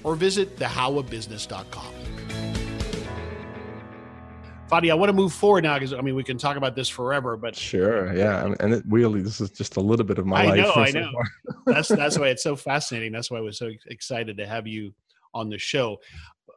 Or 0.05 0.15
visit 0.15 0.57
thehowofbusiness.com. 0.57 1.93
Fadi, 4.71 4.91
I 4.91 4.95
want 4.95 5.09
to 5.09 5.13
move 5.13 5.33
forward 5.33 5.65
now 5.65 5.75
because 5.75 5.93
I 5.93 6.01
mean 6.01 6.15
we 6.15 6.23
can 6.23 6.39
talk 6.39 6.57
about 6.57 6.77
this 6.77 6.89
forever, 6.89 7.37
but 7.37 7.57
sure, 7.57 8.15
yeah, 8.15 8.55
and 8.61 8.73
it 8.73 8.85
really 8.89 9.21
this 9.21 9.41
is 9.41 9.51
just 9.51 9.77
a 9.77 9.81
little 9.81 10.07
bit 10.07 10.19
of 10.19 10.27
my 10.27 10.45
I 10.45 10.47
life. 10.47 10.57
know, 10.59 10.73
I 10.75 10.91
know. 10.93 11.11
that's 11.67 11.89
that's 11.89 12.17
why 12.17 12.29
it's 12.29 12.45
so 12.45 12.55
fascinating. 12.55 13.11
That's 13.11 13.33
why 13.33 13.39
I 13.39 13.43
was 13.43 13.59
so 13.59 13.69
excited 13.89 14.37
to 14.37 14.47
have 14.47 14.69
you 14.69 14.95
on 15.35 15.51
the 15.51 15.59
show. 15.59 15.99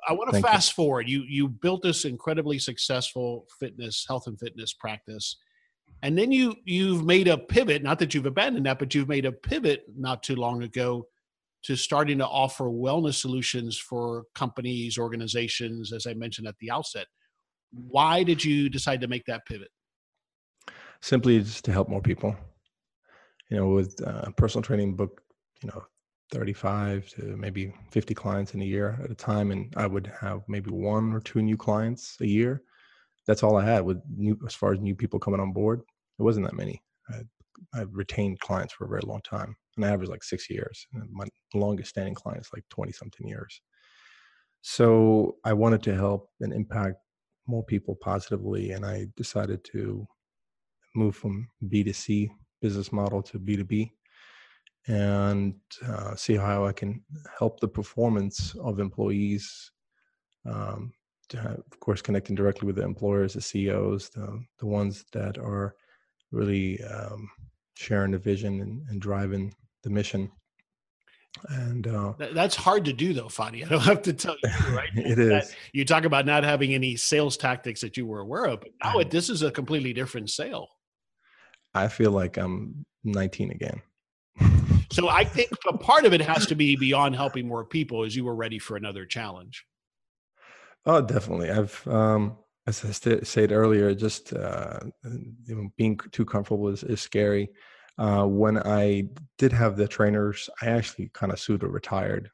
I 0.08 0.13
want 0.13 0.29
to 0.29 0.34
Thank 0.34 0.45
fast 0.45 0.71
you. 0.71 0.75
forward. 0.75 1.10
You 1.10 1.23
you 1.27 1.47
built 1.47 1.81
this 1.81 2.05
incredibly 2.05 2.60
successful 2.60 3.47
fitness, 3.60 4.05
health 4.08 4.27
and 4.27 4.39
fitness 4.39 4.73
practice, 4.73 5.38
and 6.06 6.15
then 6.15 6.32
you 6.32 6.56
you've 6.65 7.04
made 7.04 7.28
a 7.28 7.36
pivot. 7.36 7.82
Not 7.82 7.98
that 7.98 8.13
you've 8.13 8.28
abandoned 8.28 8.68
that, 8.68 8.78
but 8.78 8.94
you've 8.94 9.10
made 9.10 9.26
a 9.26 9.32
pivot 9.32 9.86
not 9.98 10.22
too 10.22 10.36
long 10.36 10.62
ago 10.62 11.08
to 11.63 11.76
starting 11.76 12.20
to 12.20 12.28
offer 12.28 12.65
wellness 12.65 13.15
solutions 13.15 13.76
for 13.76 14.26
companies, 14.36 15.00
organizations, 15.00 15.91
as 15.91 16.06
I 16.06 16.13
mentioned 16.13 16.48
at 16.48 16.54
the 16.60 16.70
outset. 16.70 17.08
Why 17.72 18.22
did 18.22 18.46
you 18.46 18.70
decide 18.70 19.02
to 19.02 19.08
make 19.08 19.26
that 19.26 19.48
pivot? 19.48 19.70
Simply 21.02 21.39
just 21.39 21.65
to 21.65 21.72
help 21.72 21.89
more 21.89 22.04
people. 22.04 22.36
You 23.50 23.58
know 23.58 23.70
with 23.70 24.00
uh, 24.06 24.30
personal 24.38 24.62
training 24.62 24.96
book 24.96 25.24
you 25.63 25.70
know 25.70 25.84
35 26.32 27.10
to 27.10 27.22
maybe 27.36 27.74
50 27.89 28.13
clients 28.13 28.54
in 28.54 28.62
a 28.62 28.65
year 28.65 29.00
at 29.04 29.12
a 29.12 29.15
time 29.15 29.52
and 29.52 29.72
i 29.78 29.86
would 29.86 30.12
have 30.20 30.41
maybe 30.48 30.72
one 30.72 31.13
or 31.13 31.20
two 31.20 31.41
new 31.41 31.58
clients 31.58 32.18
a 32.22 32.28
year. 32.28 32.62
That's 33.26 33.41
all 33.41 33.58
i 33.58 33.65
had 33.65 33.84
with 33.84 34.02
new 34.15 34.39
as 34.46 34.54
far 34.54 34.74
as 34.74 34.80
new 34.80 34.94
people 34.94 35.20
coming 35.20 35.39
on 35.39 35.52
board 35.52 35.82
it 36.19 36.23
wasn't 36.23 36.45
that 36.45 36.56
many. 36.56 36.82
I 37.10 37.21
i 37.73 37.82
retained 37.91 38.39
clients 38.39 38.73
for 38.73 38.86
a 38.86 38.89
very 38.89 39.04
long 39.06 39.21
time. 39.21 39.56
And 39.75 39.86
i 39.86 39.89
average 39.89 40.10
like 40.10 40.23
six 40.23 40.49
years 40.49 40.88
and 40.93 41.10
my 41.12 41.25
longest 41.54 41.89
standing 41.89 42.15
client 42.15 42.41
is 42.41 42.49
like 42.54 42.63
20 42.69 42.91
something 42.91 43.28
years. 43.28 43.62
So 44.62 45.36
i 45.43 45.54
wanted 45.54 45.84
to 45.84 45.95
help 45.95 46.30
and 46.41 46.54
impact 46.54 46.97
more 47.47 47.63
people 47.63 47.95
positively 47.95 48.71
and 48.71 48.86
i 48.86 49.08
decided 49.15 49.63
to 49.63 50.08
move 50.95 51.15
from 51.15 51.47
b2c 51.67 52.30
business 52.62 52.91
model 52.91 53.21
to 53.21 53.39
b2b 53.39 53.91
and 54.88 55.56
uh, 55.88 56.15
see 56.15 56.36
how 56.36 56.65
i 56.65 56.71
can 56.71 57.04
help 57.38 57.60
the 57.60 57.67
performance 57.67 58.56
of 58.62 58.80
employees 58.80 59.71
um, 60.45 60.91
have, 61.34 61.60
of 61.71 61.80
course 61.80 62.01
connecting 62.01 62.36
directly 62.36 62.65
with 62.65 62.75
the 62.75 62.84
employers 62.84 63.34
the 63.34 63.41
ceos 63.41 64.10
the, 64.10 64.43
the 64.60 64.65
ones 64.65 65.06
that 65.12 65.38
are 65.38 65.75
really 66.32 66.84
um, 66.84 67.30
sharing 67.76 68.12
the 68.12 68.18
vision 68.18 68.62
and, 68.62 68.82
and 68.90 69.02
driving 69.02 69.54
the 69.84 69.90
mission. 69.90 70.32
And 71.50 71.88
uh, 71.88 72.14
that's 72.34 72.56
hard 72.56 72.86
to 72.86 72.94
do 72.94 73.14
though 73.14 73.26
fadi 73.26 73.62
i 73.66 73.68
don't 73.68 73.82
have 73.82 74.02
to 74.04 74.14
tell 74.14 74.38
you 74.42 74.76
right? 74.76 74.90
It 74.96 75.20
is. 75.20 75.54
you 75.74 75.84
talk 75.84 76.06
about 76.06 76.26
not 76.26 76.46
having 76.46 76.74
any 76.74 76.96
sales 76.96 77.36
tactics 77.36 77.82
that 77.82 77.98
you 77.98 78.06
were 78.06 78.22
aware 78.22 78.46
of 78.46 78.62
but 78.62 78.70
now 78.82 79.00
it, 79.00 79.12
this 79.12 79.30
is 79.30 79.42
a 79.42 79.52
completely 79.52 79.92
different 79.92 80.30
sale. 80.30 80.70
I 81.74 81.90
feel 81.90 82.12
like 82.12 82.38
i'm 82.38 82.86
19 83.04 83.52
again. 83.52 83.82
So 84.92 85.10
i 85.10 85.26
think 85.26 85.50
a 85.68 85.78
part 85.78 86.06
of 86.06 86.14
it 86.14 86.22
has 86.22 86.46
to 86.48 86.56
be 86.56 86.78
beyond 86.78 87.18
helping 87.18 87.48
more 87.48 87.66
people 87.66 88.06
as 88.06 88.16
you 88.16 88.24
were 88.24 88.36
ready 88.36 88.58
for 88.58 88.78
another 88.78 89.06
challenge. 89.06 89.66
Oh 90.86 91.02
definitely. 91.02 91.52
I've 91.52 91.86
um 91.86 92.38
as 92.67 92.84
i 92.86 92.91
st- 92.91 93.25
said 93.28 93.51
earlier 93.51 93.93
just 93.93 94.34
uh, 94.34 94.80
you 95.45 95.56
know, 95.56 95.69
being 95.78 95.97
too 96.12 96.25
comfortable 96.25 96.67
is, 96.67 96.84
is 96.84 97.01
scary 97.01 97.49
uh, 97.97 98.25
when 98.25 98.58
I 98.58 99.06
did 99.38 99.54
have 99.54 99.78
the 99.78 99.88
trainers, 99.88 100.49
I 100.62 100.67
actually 100.67 101.10
kind 101.13 101.32
of 101.32 101.39
pseudo 101.39 101.67
retired. 101.67 102.30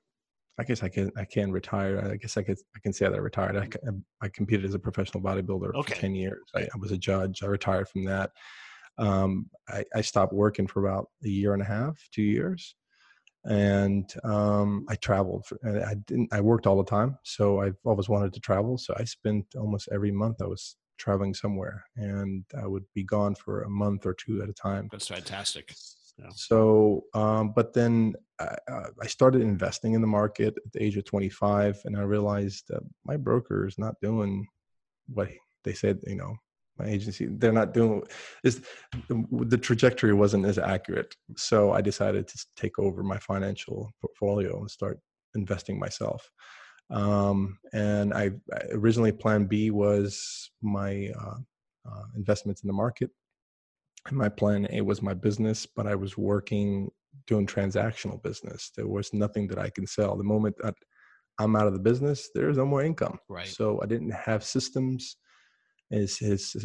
I 0.60 0.64
guess 0.64 0.84
I 0.84 0.90
can 0.90 1.12
I 1.18 1.26
can 1.26 1.52
retire. 1.52 2.12
I 2.12 2.18
guess 2.18 2.38
I 2.38 2.44
could 2.44 2.58
I 2.76 2.80
can 2.80 2.94
say 2.94 3.06
that 3.06 3.16
I 3.16 3.20
retired. 3.20 3.58
I, 3.58 4.26
I 4.26 4.30
competed 4.30 4.66
as 4.66 4.74
a 4.74 4.80
professional 4.80 5.24
bodybuilder 5.24 5.74
okay. 5.76 5.94
for 5.94 6.02
ten 6.02 6.16
years. 6.16 6.44
I, 6.56 6.62
I, 6.62 6.78
was 6.80 6.92
a 6.92 6.98
judge. 6.98 7.42
I 7.42 7.48
retired 7.48 7.90
from 7.90 8.06
that. 8.06 8.32
Um, 8.98 9.50
I, 9.70 9.86
I, 9.96 10.02
stopped 10.02 10.34
working 10.34 10.68
for 10.68 10.86
about 10.86 11.08
a 11.24 11.30
year 11.30 11.54
and 11.54 11.62
a 11.62 11.66
half, 11.66 11.98
two 12.12 12.22
years, 12.22 12.76
and 13.46 14.12
um, 14.24 14.86
I 14.90 14.96
traveled. 14.96 15.46
For, 15.46 15.58
I 15.66 15.96
didn't. 15.96 16.34
I 16.34 16.42
worked 16.42 16.68
all 16.68 16.78
the 16.78 16.90
time, 16.90 17.18
so 17.24 17.62
I've 17.62 17.78
always 17.84 18.10
wanted 18.10 18.34
to 18.34 18.40
travel. 18.40 18.78
So 18.78 18.94
I 18.98 19.04
spent 19.04 19.46
almost 19.56 19.90
every 19.92 20.12
month 20.12 20.42
I 20.42 20.46
was 20.46 20.76
traveling 21.02 21.34
somewhere 21.34 21.84
and 21.96 22.46
I 22.62 22.68
would 22.68 22.86
be 22.94 23.04
gone 23.04 23.34
for 23.34 23.64
a 23.64 23.70
month 23.70 24.06
or 24.06 24.14
two 24.14 24.44
at 24.44 24.50
a 24.50 24.54
time. 24.54 24.88
That's 24.92 25.08
fantastic. 25.08 25.74
Yeah. 26.20 26.30
So, 26.36 27.06
um, 27.16 27.54
but 27.56 27.74
then 27.74 28.14
I, 28.40 28.56
I, 29.02 29.08
started 29.08 29.42
investing 29.42 29.94
in 29.94 30.02
the 30.02 30.08
market 30.08 30.54
at 30.64 30.72
the 30.72 30.84
age 30.84 30.96
of 30.98 31.06
25, 31.06 31.82
and 31.86 31.98
I 31.98 32.02
realized 32.02 32.66
that 32.68 32.82
my 33.06 33.18
broker 33.18 33.66
is 33.66 33.80
not 33.80 33.96
doing 34.02 34.46
what 35.08 35.30
they 35.64 35.74
said. 35.74 36.00
You 36.06 36.18
know, 36.18 36.36
my 36.78 36.86
agency 36.86 37.28
they're 37.30 37.52
not 37.52 37.74
doing 37.74 38.02
is 38.44 38.62
the 39.10 39.58
trajectory 39.58 40.14
wasn't 40.14 40.46
as 40.46 40.58
accurate. 40.58 41.16
So 41.38 41.72
I 41.74 41.82
decided 41.82 42.28
to 42.28 42.46
take 42.56 42.80
over 42.80 43.04
my 43.04 43.18
financial 43.18 43.92
portfolio 44.02 44.60
and 44.60 44.72
start 44.72 45.00
investing 45.36 45.80
myself. 45.80 46.30
Um, 46.90 47.58
and 47.74 48.14
I, 48.14 48.32
I, 48.54 48.60
originally 48.72 49.14
plan 49.14 49.46
B 49.46 49.72
was 49.72 50.52
my 50.62 51.10
uh, 51.18 51.38
uh, 51.90 52.04
investments 52.16 52.64
in 52.64 52.68
the 52.68 52.74
market. 52.74 53.10
And 54.08 54.18
my 54.18 54.30
plan 54.30 54.68
A 54.72 54.82
was 54.82 55.02
my 55.02 55.14
business, 55.14 55.66
but 55.66 55.88
I 55.88 55.96
was 55.96 56.18
working 56.18 56.90
doing 57.28 57.46
transactional 57.46 58.22
business. 58.24 58.72
There 58.76 58.88
was 58.88 59.14
nothing 59.14 59.48
that 59.48 59.60
I 59.60 59.70
can 59.70 59.86
sell. 59.86 60.18
The 60.18 60.24
moment 60.24 60.56
that 60.64 60.76
I'm 61.40 61.56
out 61.56 61.68
of 61.68 61.74
the 61.74 61.80
business, 61.80 62.30
there's 62.34 62.58
no 62.58 62.66
more 62.66 62.84
income. 62.84 63.20
Right. 63.30 63.48
So 63.48 63.80
I 63.82 63.86
didn't 63.86 64.12
have 64.12 64.44
systems. 64.44 65.18
Is 65.92 66.18
his, 66.18 66.56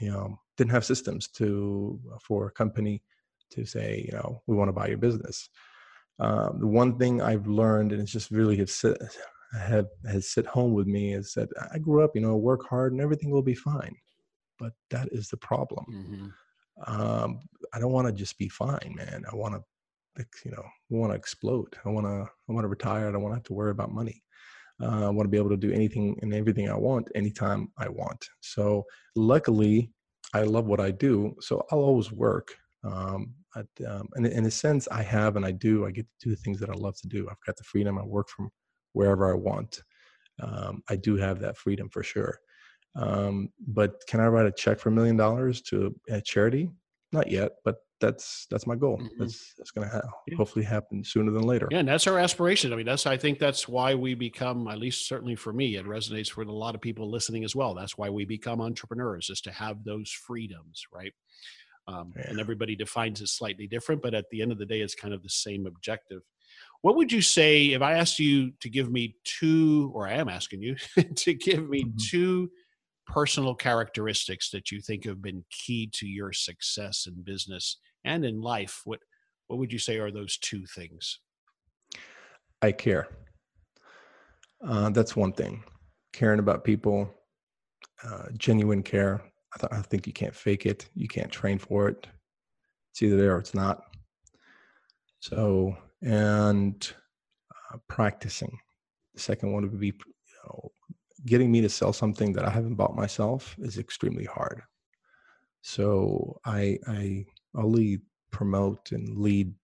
you 0.00 0.10
know 0.10 0.36
didn't 0.56 0.72
have 0.72 0.84
systems 0.84 1.28
to 1.28 2.00
for 2.26 2.48
a 2.48 2.52
company 2.52 3.02
to 3.52 3.64
say 3.64 4.04
you 4.06 4.12
know 4.12 4.42
we 4.46 4.56
want 4.56 4.68
to 4.68 4.72
buy 4.72 4.88
your 4.88 4.98
business 4.98 5.48
um, 6.18 6.58
the 6.60 6.66
one 6.66 6.98
thing 6.98 7.20
I've 7.20 7.46
learned, 7.46 7.92
and 7.92 8.00
it's 8.00 8.12
just 8.12 8.30
really 8.30 8.56
have 8.58 8.70
sit, 8.70 8.96
have 9.58 9.86
has 10.08 10.30
sit 10.30 10.46
home 10.46 10.72
with 10.72 10.86
me, 10.86 11.14
is 11.14 11.32
that 11.34 11.48
I 11.72 11.78
grew 11.78 12.04
up, 12.04 12.12
you 12.14 12.20
know, 12.20 12.36
work 12.36 12.66
hard 12.68 12.92
and 12.92 13.00
everything 13.00 13.30
will 13.30 13.42
be 13.42 13.54
fine, 13.54 13.96
but 14.58 14.72
that 14.90 15.08
is 15.12 15.28
the 15.28 15.36
problem. 15.36 15.84
Mm-hmm. 15.90 17.00
Um, 17.00 17.40
I 17.74 17.78
don't 17.78 17.92
want 17.92 18.06
to 18.06 18.12
just 18.12 18.38
be 18.38 18.48
fine, 18.48 18.94
man. 18.96 19.24
I 19.30 19.34
want 19.34 19.54
to, 19.54 20.24
you 20.44 20.52
know, 20.52 20.64
want 20.90 21.12
to 21.12 21.16
explode. 21.16 21.76
I 21.84 21.88
want 21.88 22.06
to, 22.06 22.30
I 22.48 22.52
want 22.52 22.64
to 22.64 22.68
retire. 22.68 23.08
I 23.08 23.12
don't 23.12 23.22
want 23.22 23.32
to 23.32 23.38
have 23.38 23.44
to 23.44 23.54
worry 23.54 23.70
about 23.70 23.92
money. 23.92 24.22
Uh, 24.80 25.06
I 25.06 25.10
want 25.10 25.26
to 25.26 25.28
be 25.30 25.38
able 25.38 25.50
to 25.50 25.56
do 25.56 25.72
anything 25.72 26.18
and 26.22 26.34
everything 26.34 26.68
I 26.68 26.76
want 26.76 27.08
anytime 27.14 27.68
I 27.78 27.88
want. 27.88 28.24
So 28.40 28.84
luckily, 29.16 29.90
I 30.34 30.42
love 30.42 30.66
what 30.66 30.80
I 30.80 30.90
do. 30.90 31.34
So 31.40 31.64
I'll 31.70 31.80
always 31.80 32.10
work. 32.12 32.54
Um, 32.84 33.34
but, 33.54 33.66
um, 33.86 34.08
and 34.14 34.26
in 34.26 34.46
a 34.46 34.50
sense, 34.50 34.88
I 34.90 35.02
have 35.02 35.36
and 35.36 35.44
I 35.44 35.52
do. 35.52 35.86
I 35.86 35.90
get 35.90 36.06
to 36.20 36.28
do 36.28 36.34
the 36.34 36.40
things 36.42 36.58
that 36.60 36.70
I 36.70 36.74
love 36.74 36.96
to 37.02 37.08
do. 37.08 37.28
I've 37.30 37.44
got 37.46 37.56
the 37.56 37.64
freedom. 37.64 37.98
I 37.98 38.02
work 38.04 38.28
from 38.28 38.50
wherever 38.92 39.30
I 39.30 39.34
want. 39.36 39.82
Um, 40.40 40.82
I 40.88 40.96
do 40.96 41.16
have 41.16 41.40
that 41.40 41.56
freedom 41.56 41.88
for 41.90 42.02
sure. 42.02 42.38
Um, 42.96 43.50
but 43.68 44.02
can 44.08 44.20
I 44.20 44.26
write 44.26 44.46
a 44.46 44.52
check 44.52 44.78
for 44.78 44.88
a 44.88 44.92
million 44.92 45.16
dollars 45.16 45.62
to 45.62 45.94
a 46.08 46.20
charity? 46.20 46.70
Not 47.12 47.30
yet, 47.30 47.52
but 47.64 47.76
that's 48.02 48.46
that's 48.50 48.66
my 48.66 48.74
goal. 48.74 48.98
Mm-hmm. 48.98 49.18
That's 49.18 49.54
that's 49.56 49.70
going 49.70 49.88
to 49.88 49.94
ha- 49.94 50.08
yeah. 50.26 50.36
hopefully 50.36 50.64
happen 50.64 51.02
sooner 51.02 51.30
than 51.30 51.44
later. 51.44 51.68
Yeah, 51.70 51.78
and 51.78 51.88
that's 51.88 52.06
our 52.06 52.18
aspiration. 52.18 52.72
I 52.72 52.76
mean, 52.76 52.84
that's 52.84 53.06
I 53.06 53.16
think 53.16 53.38
that's 53.38 53.66
why 53.66 53.94
we 53.94 54.14
become, 54.14 54.68
at 54.68 54.78
least 54.78 55.08
certainly 55.08 55.36
for 55.36 55.52
me, 55.52 55.76
it 55.76 55.86
resonates 55.86 56.36
with 56.36 56.48
a 56.48 56.52
lot 56.52 56.74
of 56.74 56.82
people 56.82 57.10
listening 57.10 57.44
as 57.44 57.56
well. 57.56 57.72
That's 57.72 57.96
why 57.96 58.10
we 58.10 58.26
become 58.26 58.60
entrepreneurs, 58.60 59.30
is 59.30 59.40
to 59.42 59.52
have 59.52 59.84
those 59.84 60.10
freedoms, 60.10 60.84
right? 60.92 61.12
Um, 61.88 62.12
yeah. 62.16 62.28
And 62.28 62.40
everybody 62.40 62.76
defines 62.76 63.20
it 63.20 63.28
slightly 63.28 63.66
different, 63.66 64.02
but 64.02 64.14
at 64.14 64.26
the 64.30 64.42
end 64.42 64.52
of 64.52 64.58
the 64.58 64.66
day, 64.66 64.80
it's 64.80 64.94
kind 64.94 65.14
of 65.14 65.22
the 65.22 65.30
same 65.30 65.66
objective. 65.66 66.22
What 66.82 66.96
would 66.96 67.12
you 67.12 67.22
say 67.22 67.72
if 67.72 67.82
I 67.82 67.94
asked 67.94 68.18
you 68.18 68.52
to 68.60 68.68
give 68.68 68.90
me 68.90 69.16
two, 69.24 69.90
or 69.94 70.08
I 70.08 70.14
am 70.14 70.28
asking 70.28 70.62
you 70.62 70.76
to 71.16 71.34
give 71.34 71.68
me 71.68 71.84
mm-hmm. 71.84 71.96
two 72.10 72.50
personal 73.12 73.54
characteristics 73.54 74.50
that 74.50 74.70
you 74.70 74.80
think 74.80 75.04
have 75.04 75.20
been 75.20 75.44
key 75.50 75.88
to 75.92 76.06
your 76.06 76.32
success 76.32 77.06
in 77.06 77.22
business 77.22 77.78
and 78.04 78.24
in 78.24 78.40
life? 78.40 78.80
What 78.84 79.00
what 79.48 79.58
would 79.58 79.72
you 79.72 79.78
say 79.78 79.98
are 79.98 80.10
those 80.10 80.38
two 80.38 80.64
things? 80.66 81.20
I 82.62 82.72
care. 82.72 83.08
Uh, 84.66 84.88
that's 84.90 85.14
one 85.14 85.32
thing. 85.32 85.62
Caring 86.12 86.38
about 86.38 86.64
people, 86.64 87.12
uh, 88.02 88.28
genuine 88.38 88.82
care. 88.82 89.20
I, 89.54 89.58
th- 89.58 89.72
I 89.72 89.82
think 89.82 90.06
you 90.06 90.12
can't 90.14 90.34
fake 90.34 90.64
it. 90.64 90.88
You 90.94 91.08
can't 91.08 91.30
train 91.30 91.58
for 91.58 91.88
it. 91.88 92.06
It's 92.92 93.02
either 93.02 93.16
there 93.16 93.34
or 93.34 93.40
it's 93.40 93.54
not. 93.54 93.82
So, 95.20 95.76
and 96.02 96.92
uh, 97.72 97.78
practicing, 97.88 98.58
The 99.14 99.20
second 99.20 99.52
one 99.52 99.62
would 99.62 99.78
be, 99.80 99.88
you 99.88 99.94
know, 100.46 100.72
getting 101.26 101.50
me 101.50 101.60
to 101.60 101.68
sell 101.68 101.92
something 101.92 102.32
that 102.32 102.44
I 102.44 102.50
haven't 102.50 102.74
bought 102.74 102.96
myself 102.96 103.56
is 103.58 103.78
extremely 103.78 104.24
hard. 104.24 104.62
So 105.62 106.40
I 106.44 106.78
I 106.86 107.24
only 107.54 108.00
promote 108.30 108.92
and 108.92 109.16
lead 109.18 109.54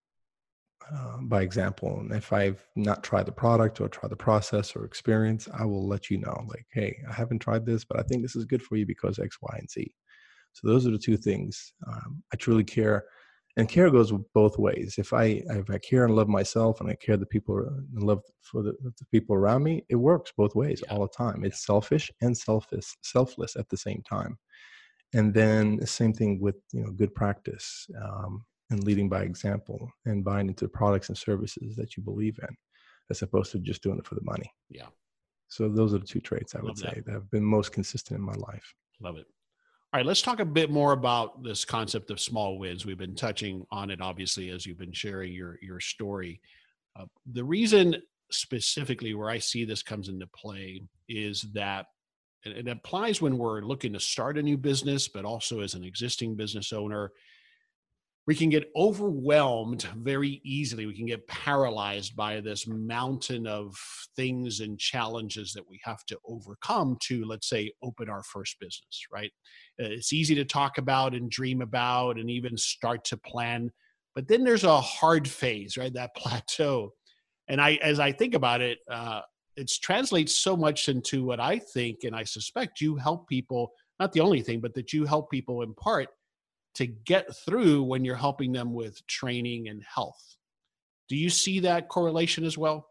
uh, 0.92 1.18
by 1.22 1.42
example. 1.42 2.00
And 2.00 2.12
if 2.12 2.32
I've 2.32 2.64
not 2.76 3.02
tried 3.02 3.26
the 3.26 3.32
product 3.32 3.80
or 3.80 3.88
tried 3.88 4.10
the 4.10 4.16
process 4.16 4.74
or 4.74 4.84
experience, 4.84 5.48
I 5.52 5.64
will 5.64 5.86
let 5.86 6.10
you 6.10 6.18
know. 6.18 6.44
Like, 6.48 6.66
hey, 6.72 6.96
I 7.08 7.12
haven't 7.12 7.40
tried 7.40 7.66
this, 7.66 7.84
but 7.84 7.98
I 7.98 8.02
think 8.02 8.22
this 8.22 8.36
is 8.36 8.44
good 8.44 8.62
for 8.62 8.76
you 8.76 8.86
because 8.86 9.18
X, 9.18 9.36
Y, 9.42 9.56
and 9.58 9.70
Z. 9.70 9.92
So 10.52 10.68
those 10.68 10.86
are 10.86 10.90
the 10.90 10.98
two 10.98 11.16
things 11.16 11.72
um, 11.86 12.22
I 12.32 12.36
truly 12.36 12.64
care 12.64 13.04
and 13.58 13.68
care 13.68 13.90
goes 13.90 14.12
both 14.34 14.56
ways. 14.56 14.94
If 14.98 15.12
i 15.12 15.24
if 15.62 15.68
i 15.68 15.78
care 15.78 16.04
and 16.04 16.14
love 16.14 16.28
myself 16.28 16.80
and 16.80 16.88
i 16.88 16.94
care 16.94 17.16
the 17.16 17.26
people 17.26 17.58
and 17.58 18.02
love 18.02 18.22
for 18.40 18.62
the, 18.62 18.72
the 18.82 19.04
people 19.12 19.34
around 19.34 19.64
me 19.64 19.84
it 19.88 19.96
works 19.96 20.32
both 20.36 20.54
ways 20.54 20.82
yeah. 20.82 20.92
all 20.92 21.02
the 21.02 21.08
time. 21.08 21.44
It's 21.44 21.66
selfish 21.66 22.10
and 22.22 22.36
selfish 22.36 22.86
selfless 23.02 23.56
at 23.56 23.68
the 23.68 23.76
same 23.76 24.02
time. 24.08 24.38
And 25.14 25.34
then 25.34 25.76
the 25.76 25.86
same 25.86 26.12
thing 26.12 26.40
with 26.40 26.56
you 26.72 26.84
know 26.84 26.92
good 26.92 27.14
practice 27.14 27.86
um, 28.02 28.44
and 28.70 28.84
leading 28.84 29.08
by 29.08 29.22
example 29.22 29.90
and 30.06 30.24
buying 30.24 30.48
into 30.48 30.68
products 30.68 31.08
and 31.08 31.18
services 31.18 31.74
that 31.76 31.96
you 31.96 32.02
believe 32.02 32.38
in 32.42 32.54
as 33.10 33.22
opposed 33.22 33.50
to 33.52 33.58
just 33.58 33.82
doing 33.82 33.98
it 33.98 34.06
for 34.06 34.14
the 34.14 34.24
money. 34.24 34.50
Yeah. 34.70 34.88
So 35.48 35.68
those 35.68 35.94
are 35.94 35.98
the 35.98 36.06
two 36.06 36.20
traits 36.20 36.54
i 36.54 36.60
would 36.60 36.76
say 36.76 36.92
that. 36.94 37.06
that 37.06 37.12
have 37.12 37.30
been 37.30 37.44
most 37.44 37.72
consistent 37.72 38.20
in 38.20 38.24
my 38.24 38.34
life. 38.34 38.74
Love 39.00 39.16
it 39.16 39.26
all 39.92 39.98
right, 39.98 40.06
let's 40.06 40.20
talk 40.20 40.38
a 40.38 40.44
bit 40.44 40.70
more 40.70 40.92
about 40.92 41.42
this 41.42 41.64
concept 41.64 42.10
of 42.10 42.20
small 42.20 42.58
wins. 42.58 42.84
We've 42.84 42.98
been 42.98 43.14
touching 43.14 43.64
on 43.70 43.90
it, 43.90 44.02
obviously, 44.02 44.50
as 44.50 44.66
you've 44.66 44.78
been 44.78 44.92
sharing 44.92 45.32
your 45.32 45.58
your 45.62 45.80
story. 45.80 46.42
Uh, 46.94 47.06
the 47.32 47.44
reason 47.44 47.96
specifically 48.30 49.14
where 49.14 49.30
I 49.30 49.38
see 49.38 49.64
this 49.64 49.82
comes 49.82 50.10
into 50.10 50.26
play 50.26 50.82
is 51.08 51.46
that 51.54 51.86
it 52.44 52.68
applies 52.68 53.22
when 53.22 53.38
we're 53.38 53.62
looking 53.62 53.94
to 53.94 54.00
start 54.00 54.36
a 54.36 54.42
new 54.42 54.58
business, 54.58 55.08
but 55.08 55.24
also 55.24 55.60
as 55.60 55.72
an 55.72 55.84
existing 55.84 56.34
business 56.36 56.72
owner 56.72 57.12
we 58.28 58.34
can 58.34 58.50
get 58.50 58.70
overwhelmed 58.76 59.84
very 59.96 60.42
easily. 60.44 60.84
We 60.84 60.94
can 60.94 61.06
get 61.06 61.26
paralyzed 61.28 62.14
by 62.14 62.40
this 62.40 62.66
mountain 62.66 63.46
of 63.46 63.74
things 64.16 64.60
and 64.60 64.78
challenges 64.78 65.54
that 65.54 65.66
we 65.66 65.80
have 65.82 66.04
to 66.04 66.18
overcome 66.26 66.98
to, 67.04 67.24
let's 67.24 67.48
say, 67.48 67.72
open 67.82 68.10
our 68.10 68.22
first 68.22 68.60
business, 68.60 69.06
right? 69.10 69.32
Uh, 69.82 69.88
it's 69.88 70.12
easy 70.12 70.34
to 70.34 70.44
talk 70.44 70.76
about 70.76 71.14
and 71.14 71.30
dream 71.30 71.62
about 71.62 72.18
and 72.18 72.28
even 72.28 72.54
start 72.58 73.02
to 73.04 73.16
plan. 73.16 73.70
But 74.14 74.28
then 74.28 74.44
there's 74.44 74.64
a 74.64 74.78
hard 74.78 75.26
phase, 75.26 75.78
right? 75.78 75.94
That 75.94 76.14
plateau. 76.16 76.92
And 77.48 77.62
I, 77.62 77.76
as 77.76 77.98
I 77.98 78.12
think 78.12 78.34
about 78.34 78.60
it, 78.60 78.76
uh, 78.90 79.22
it 79.56 79.72
translates 79.82 80.34
so 80.34 80.54
much 80.54 80.90
into 80.90 81.24
what 81.24 81.40
I 81.40 81.58
think, 81.58 82.04
and 82.04 82.14
I 82.14 82.24
suspect 82.24 82.82
you 82.82 82.96
help 82.96 83.26
people, 83.26 83.72
not 83.98 84.12
the 84.12 84.20
only 84.20 84.42
thing, 84.42 84.60
but 84.60 84.74
that 84.74 84.92
you 84.92 85.06
help 85.06 85.30
people 85.30 85.62
in 85.62 85.72
part 85.72 86.10
to 86.78 86.86
get 86.86 87.36
through 87.36 87.82
when 87.82 88.04
you're 88.04 88.14
helping 88.16 88.52
them 88.52 88.72
with 88.72 89.04
training 89.06 89.68
and 89.68 89.82
health. 89.82 90.36
Do 91.08 91.16
you 91.16 91.28
see 91.28 91.60
that 91.60 91.88
correlation 91.88 92.44
as 92.44 92.56
well? 92.56 92.86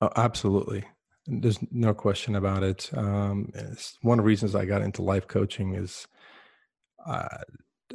Oh, 0.00 0.10
absolutely. 0.14 0.84
There's 1.26 1.58
no 1.72 1.94
question 1.94 2.36
about 2.36 2.62
it. 2.62 2.88
Um, 2.96 3.50
one 4.02 4.20
of 4.20 4.24
the 4.24 4.28
reasons 4.28 4.54
I 4.54 4.66
got 4.66 4.82
into 4.82 5.02
life 5.02 5.26
coaching 5.26 5.74
is 5.74 6.06
uh, 7.04 7.26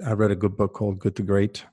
I 0.05 0.11
read 0.11 0.31
a 0.31 0.35
good 0.35 0.57
book 0.57 0.73
called 0.73 0.99
Good 0.99 1.15
to 1.15 1.23
Great 1.23 1.63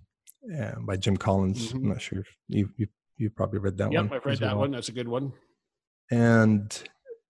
uh, 0.57 0.79
by 0.79 0.97
Jim 0.97 1.17
Collins. 1.17 1.69
Mm-hmm. 1.69 1.77
I'm 1.79 1.89
not 1.89 2.01
sure 2.01 2.23
you, 2.47 2.71
you 2.77 2.87
you 3.17 3.31
probably 3.31 3.59
read 3.59 3.77
that 3.79 3.91
yep, 3.91 4.03
one. 4.03 4.11
Yep, 4.11 4.13
I've 4.13 4.27
read 4.27 4.39
that 4.39 4.53
well. 4.53 4.61
one. 4.61 4.71
That's 4.71 4.89
a 4.89 4.93
good 4.93 5.09
one. 5.09 5.33
And 6.13 6.83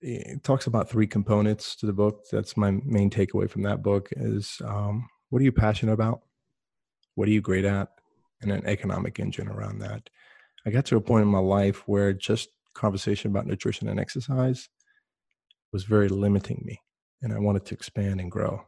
it 0.03 0.45
talks 0.45 0.67
about 0.67 0.91
three 0.91 1.07
components 1.07 1.75
to 1.77 1.87
the 1.87 1.95
book. 1.95 2.25
That's 2.31 2.59
my 2.59 2.73
main 2.85 3.09
takeaway 3.09 3.49
from 3.49 3.63
that 3.63 3.83
book 3.83 4.11
is 4.13 4.61
um, 4.65 5.09
what 5.31 5.41
are 5.41 5.45
you 5.45 5.53
passionate 5.53 5.93
about? 5.93 6.23
What 7.15 7.29
are 7.29 7.33
you 7.33 7.41
great 7.41 7.65
at? 7.65 7.89
And 8.41 8.53
an 8.53 8.67
economic 8.67 9.19
engine 9.19 9.49
around 9.49 9.81
that. 9.81 10.09
I 10.65 10.71
got 10.71 10.87
to 10.87 10.97
a 10.97 11.01
point 11.01 11.23
in 11.23 11.29
my 11.29 11.41
life 11.41 11.83
where 11.89 12.13
just 12.13 12.51
conversation 12.75 13.31
about 13.31 13.47
nutrition 13.47 13.89
and 13.89 13.99
exercise 13.99 14.69
was 15.73 15.85
very 15.85 16.09
limiting 16.09 16.63
me, 16.65 16.81
and 17.21 17.33
I 17.33 17.39
wanted 17.39 17.65
to 17.67 17.75
expand 17.75 18.21
and 18.21 18.31
grow. 18.31 18.63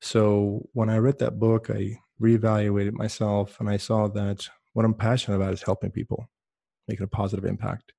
So 0.00 0.66
when 0.72 0.88
I 0.88 0.98
read 0.98 1.18
that 1.18 1.38
book, 1.38 1.70
I 1.70 1.98
reevaluated 2.20 2.92
myself 2.92 3.60
and 3.60 3.68
I 3.68 3.76
saw 3.76 4.08
that 4.08 4.48
what 4.72 4.84
I'm 4.84 4.94
passionate 4.94 5.36
about 5.36 5.52
is 5.52 5.62
helping 5.62 5.90
people, 5.90 6.28
making 6.86 7.04
a 7.04 7.08
positive 7.08 7.44
impact 7.44 7.92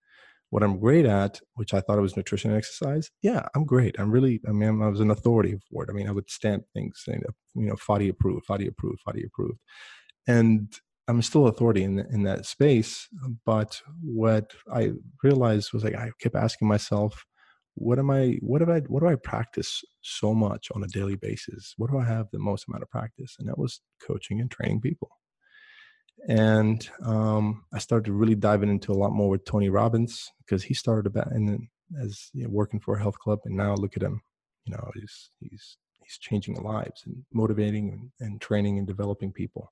what 0.50 0.64
I'm 0.64 0.80
great 0.80 1.06
at, 1.06 1.40
which 1.56 1.74
I 1.74 1.82
thought 1.82 1.98
it 1.98 2.02
was 2.02 2.18
nutrition 2.18 2.52
and 2.52 2.58
exercise, 2.58 3.12
yeah, 3.22 3.48
I'm 3.56 3.66
great. 3.66 4.00
I'm 4.00 4.12
really, 4.12 4.42
I 4.48 4.52
mean, 4.52 4.82
I 4.82 4.88
was 4.88 5.00
an 5.00 5.12
authority 5.12 5.58
for 5.70 5.84
it. 5.84 5.90
I 5.90 5.94
mean, 5.94 6.08
I 6.08 6.12
would 6.12 6.30
stamp 6.30 6.64
things 6.74 7.02
saying, 7.06 7.22
you 7.56 7.68
know, 7.68 7.76
Fadi 7.76 8.10
approved, 8.10 8.48
Fadi 8.48 8.68
approved, 8.68 9.02
Fadi 9.08 9.26
approved. 9.26 9.60
And 10.28 10.74
I'm 11.08 11.22
still 11.22 11.48
authority 11.48 11.84
in, 11.84 12.00
in 12.12 12.24
that 12.24 12.46
space. 12.46 13.08
But 13.46 13.82
what 14.02 14.54
I 14.74 14.92
realized 15.24 15.74
was 15.74 15.84
like, 15.84 15.96
I 15.96 16.12
kept 16.20 16.36
asking 16.36 16.68
myself, 16.68 17.26
what 17.76 18.00
am 18.00 18.10
I, 18.10 18.38
what 18.42 18.62
have 18.62 18.70
I, 18.70 18.80
what 18.82 19.02
do 19.02 19.08
I 19.08 19.16
practice 19.16 19.82
so 20.02 20.34
much 20.34 20.68
on 20.76 20.84
a 20.84 20.88
daily 20.88 21.16
basis? 21.16 21.74
What 21.78 21.92
do 21.92 21.98
I 21.98 22.06
have 22.06 22.28
the 22.32 22.40
most 22.40 22.66
amount 22.68 22.84
of 22.84 22.90
practice? 22.90 23.36
And 23.40 23.48
that 23.48 23.58
was 23.58 23.82
coaching 24.06 24.42
and 24.42 24.52
training 24.52 24.82
people 24.82 25.10
and 26.27 26.88
um, 27.03 27.63
I 27.73 27.79
started 27.79 28.12
really 28.12 28.36
diving 28.36 28.69
into 28.69 28.91
a 28.91 28.93
lot 28.93 29.12
more 29.12 29.29
with 29.29 29.45
Tony 29.45 29.69
Robbins 29.69 30.32
because 30.39 30.63
he 30.63 30.73
started 30.73 31.08
about 31.08 31.32
and 31.32 31.67
as 32.01 32.29
you 32.34 32.43
know, 32.43 32.49
working 32.49 32.79
for 32.79 32.95
a 32.95 33.01
health 33.01 33.17
club, 33.19 33.39
and 33.45 33.55
now 33.55 33.73
look 33.75 33.95
at 33.95 34.03
him, 34.03 34.21
you 34.65 34.73
know, 34.73 34.91
he's 34.93 35.32
he's 35.39 35.77
he's 36.03 36.17
changing 36.17 36.55
lives 36.55 37.03
and 37.05 37.23
motivating 37.34 37.89
and, 37.89 38.12
and 38.19 38.41
training 38.41 38.77
and 38.77 38.88
developing 38.88 39.32
people. 39.32 39.71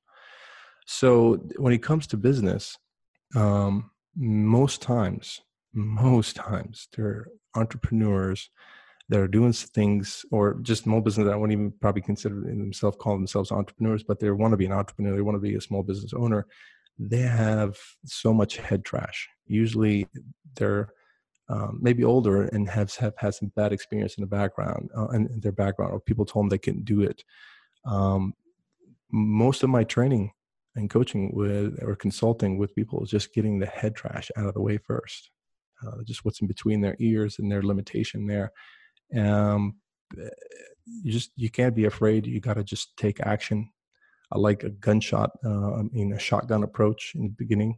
So 0.86 1.36
when 1.58 1.74
it 1.74 1.84
comes 1.84 2.08
to 2.08 2.18
business, 2.18 2.78
um, 3.36 3.92
most 4.16 4.82
times, 4.82 5.42
most 5.74 6.36
times, 6.36 6.88
there 6.96 7.06
are 7.06 7.28
entrepreneurs 7.56 8.50
that 9.10 9.20
are 9.20 9.28
doing 9.28 9.54
things 9.54 10.26
or 10.32 10.56
just 10.62 10.84
small 10.84 11.02
business 11.02 11.26
that 11.26 11.34
I 11.34 11.38
wouldn't 11.38 11.58
even 11.58 11.74
probably 11.80 12.02
consider 12.02 12.36
themselves 12.36 12.98
call 13.00 13.14
themselves 13.14 13.52
entrepreneurs, 13.52 14.04
but 14.04 14.20
they 14.20 14.30
want 14.32 14.52
to 14.52 14.58
be 14.58 14.66
an 14.66 14.74
entrepreneur, 14.74 15.16
they 15.16 15.22
want 15.22 15.36
to 15.36 15.42
be 15.42 15.56
a 15.56 15.62
small 15.62 15.84
business 15.84 16.14
owner. 16.14 16.46
They 17.00 17.22
have 17.22 17.78
so 18.06 18.34
much 18.34 18.58
head 18.58 18.84
trash. 18.84 19.30
Usually, 19.46 20.08
they're 20.56 20.90
um, 21.50 21.80
maybe 21.82 22.04
older 22.04 22.44
and 22.44 22.68
have 22.70 22.94
have 22.96 23.14
had 23.18 23.36
some 23.36 23.52
bad 23.56 23.72
experience 23.72 24.16
in 24.18 24.22
the 24.22 24.28
background 24.28 24.90
uh, 24.98 25.08
in 25.10 25.40
their 25.40 25.52
background, 25.54 25.94
or 25.94 26.00
people 26.00 26.26
told 26.26 26.46
them 26.46 26.50
they 26.50 26.58
couldn't 26.58 26.86
do 26.86 27.02
it. 27.02 27.24
Um, 27.86 28.34
most 29.12 29.64
of 29.64 29.70
my 29.70 29.86
training 29.86 30.32
and 30.76 30.90
coaching 30.90 31.32
with 31.34 31.82
or 31.82 31.96
consulting 31.96 32.58
with 32.58 32.76
people 32.76 33.04
is 33.04 33.10
just 33.10 33.34
getting 33.34 33.60
the 33.60 33.66
head 33.68 33.96
trash 33.96 34.30
out 34.36 34.48
of 34.48 34.54
the 34.56 34.62
way 34.62 34.78
first. 34.78 35.30
Uh, 35.86 36.04
just 36.04 36.26
what's 36.26 36.42
in 36.42 36.48
between 36.48 36.82
their 36.82 36.98
ears 37.00 37.38
and 37.40 37.50
their 37.50 37.62
limitation 37.62 38.26
there 38.26 38.52
um, 39.16 39.76
you 40.86 41.12
just 41.12 41.32
you 41.36 41.50
can't 41.50 41.76
be 41.76 41.86
afraid. 41.86 42.26
You 42.26 42.40
got 42.40 42.56
to 42.56 42.64
just 42.64 42.96
take 42.98 43.20
action. 43.22 43.70
I 44.32 44.38
like 44.38 44.64
a 44.64 44.70
gunshot, 44.70 45.32
uh, 45.46 45.76
I 45.76 45.84
mean 45.92 46.14
a 46.14 46.20
shotgun 46.20 46.64
approach 46.64 47.14
in 47.16 47.24
the 47.24 47.30
beginning, 47.30 47.78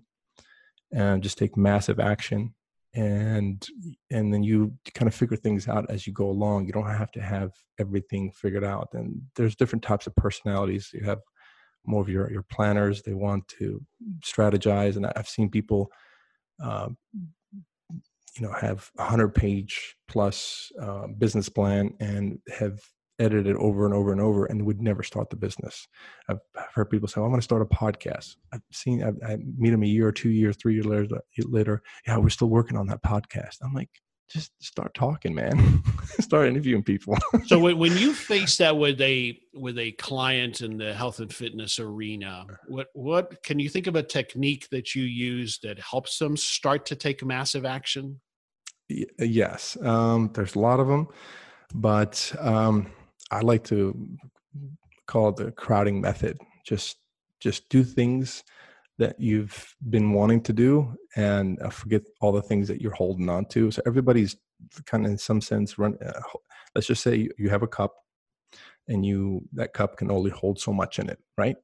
and 0.91 1.21
just 1.21 1.37
take 1.37 1.55
massive 1.55 1.99
action, 1.99 2.55
and 2.93 3.65
and 4.11 4.33
then 4.33 4.43
you 4.43 4.73
kind 4.95 5.07
of 5.07 5.13
figure 5.13 5.37
things 5.37 5.67
out 5.67 5.89
as 5.89 6.07
you 6.07 6.13
go 6.13 6.29
along. 6.29 6.65
You 6.65 6.73
don't 6.73 6.87
have 6.87 7.11
to 7.11 7.21
have 7.21 7.51
everything 7.79 8.31
figured 8.31 8.63
out. 8.63 8.89
And 8.93 9.21
there's 9.35 9.55
different 9.55 9.83
types 9.83 10.07
of 10.07 10.15
personalities. 10.15 10.89
You 10.93 11.03
have 11.05 11.19
more 11.85 12.01
of 12.01 12.09
your 12.09 12.31
your 12.31 12.43
planners. 12.43 13.01
They 13.03 13.13
want 13.13 13.47
to 13.59 13.81
strategize, 14.21 14.95
and 14.95 15.05
I've 15.05 15.29
seen 15.29 15.49
people 15.49 15.91
uh, 16.63 16.89
you 18.39 18.47
know 18.47 18.53
have 18.53 18.89
a 18.97 19.03
hundred 19.03 19.29
page 19.35 19.95
plus 20.07 20.71
uh, 20.81 21.07
business 21.07 21.49
plan 21.49 21.93
and 21.99 22.39
have 22.57 22.79
edited 23.19 23.57
over 23.57 23.85
and 23.85 23.93
over 23.93 24.11
and 24.13 24.21
over 24.21 24.45
and 24.45 24.65
would 24.65 24.81
never 24.81 25.03
start 25.03 25.29
the 25.29 25.35
business. 25.35 25.87
I've, 26.29 26.39
I've 26.57 26.73
heard 26.73 26.89
people 26.89 27.07
say, 27.07 27.19
well, 27.19 27.25
"I'm 27.25 27.31
going 27.31 27.41
to 27.41 27.43
start 27.43 27.61
a 27.61 27.65
podcast." 27.65 28.35
I've 28.53 28.61
seen 28.71 29.03
I, 29.03 29.33
I 29.33 29.37
meet 29.57 29.71
them 29.71 29.83
a 29.83 29.87
year 29.87 30.07
or 30.07 30.11
two 30.11 30.29
years, 30.29 30.55
three 30.57 30.73
years 30.73 30.85
later. 30.85 31.07
Later, 31.37 31.81
yeah, 32.07 32.17
we're 32.17 32.29
still 32.29 32.49
working 32.49 32.77
on 32.77 32.87
that 32.87 33.03
podcast. 33.03 33.57
I'm 33.61 33.73
like, 33.73 33.89
just 34.29 34.51
start 34.63 34.93
talking, 34.93 35.33
man. 35.33 35.83
start 36.19 36.47
interviewing 36.47 36.83
people. 36.83 37.17
so 37.47 37.59
when, 37.59 37.77
when 37.77 37.97
you 37.97 38.13
face 38.33 38.57
that 38.57 38.77
with 38.77 39.01
a 39.01 39.37
with 39.53 39.77
a 39.77 39.91
client 39.93 40.61
in 40.61 40.77
the 40.77 40.93
health 40.93 41.19
and 41.19 41.33
fitness 41.33 41.79
arena, 41.79 42.45
what 42.67 42.87
what 42.93 43.43
can 43.43 43.59
you 43.59 43.69
think 43.69 43.87
of 43.87 43.95
a 43.95 44.03
technique 44.03 44.67
that 44.71 44.95
you 44.95 45.03
use 45.03 45.59
that 45.63 45.79
helps 45.79 46.17
them 46.19 46.37
start 46.37 46.85
to 46.87 46.95
take 46.95 47.25
massive 47.25 47.65
action? 47.65 48.21
Yes, 48.89 49.77
um, 49.81 50.31
there's 50.33 50.55
a 50.55 50.59
lot 50.59 50.79
of 50.79 50.87
them, 50.87 51.07
but 51.73 52.33
um, 52.39 52.91
I 53.31 53.41
like 53.41 53.63
to 53.65 54.07
call 55.07 55.29
it 55.29 55.37
the 55.37 55.51
crowding 55.51 56.01
method. 56.01 56.37
Just 56.65 56.97
just 57.39 57.69
do 57.69 57.83
things 57.83 58.43
that 58.97 59.17
you've 59.17 59.75
been 59.89 60.11
wanting 60.11 60.41
to 60.41 60.51
do 60.51 60.93
and 61.15 61.57
uh, 61.61 61.69
forget 61.69 62.01
all 62.19 62.33
the 62.33 62.41
things 62.41 62.67
that 62.67 62.81
you're 62.81 62.93
holding 62.93 63.29
on 63.29 63.45
to. 63.45 63.71
So 63.71 63.81
everybody's 63.87 64.35
kind 64.85 65.05
of 65.05 65.11
in 65.11 65.17
some 65.17 65.39
sense 65.39 65.77
run. 65.77 65.97
Uh, 66.05 66.19
let's 66.75 66.87
just 66.87 67.01
say 67.01 67.29
you 67.37 67.49
have 67.49 67.63
a 67.63 67.67
cup 67.67 67.95
and 68.89 69.05
you 69.05 69.47
that 69.53 69.73
cup 69.73 69.95
can 69.95 70.11
only 70.11 70.31
hold 70.31 70.59
so 70.59 70.73
much 70.73 70.99
in 70.99 71.09
it, 71.09 71.19
right? 71.37 71.55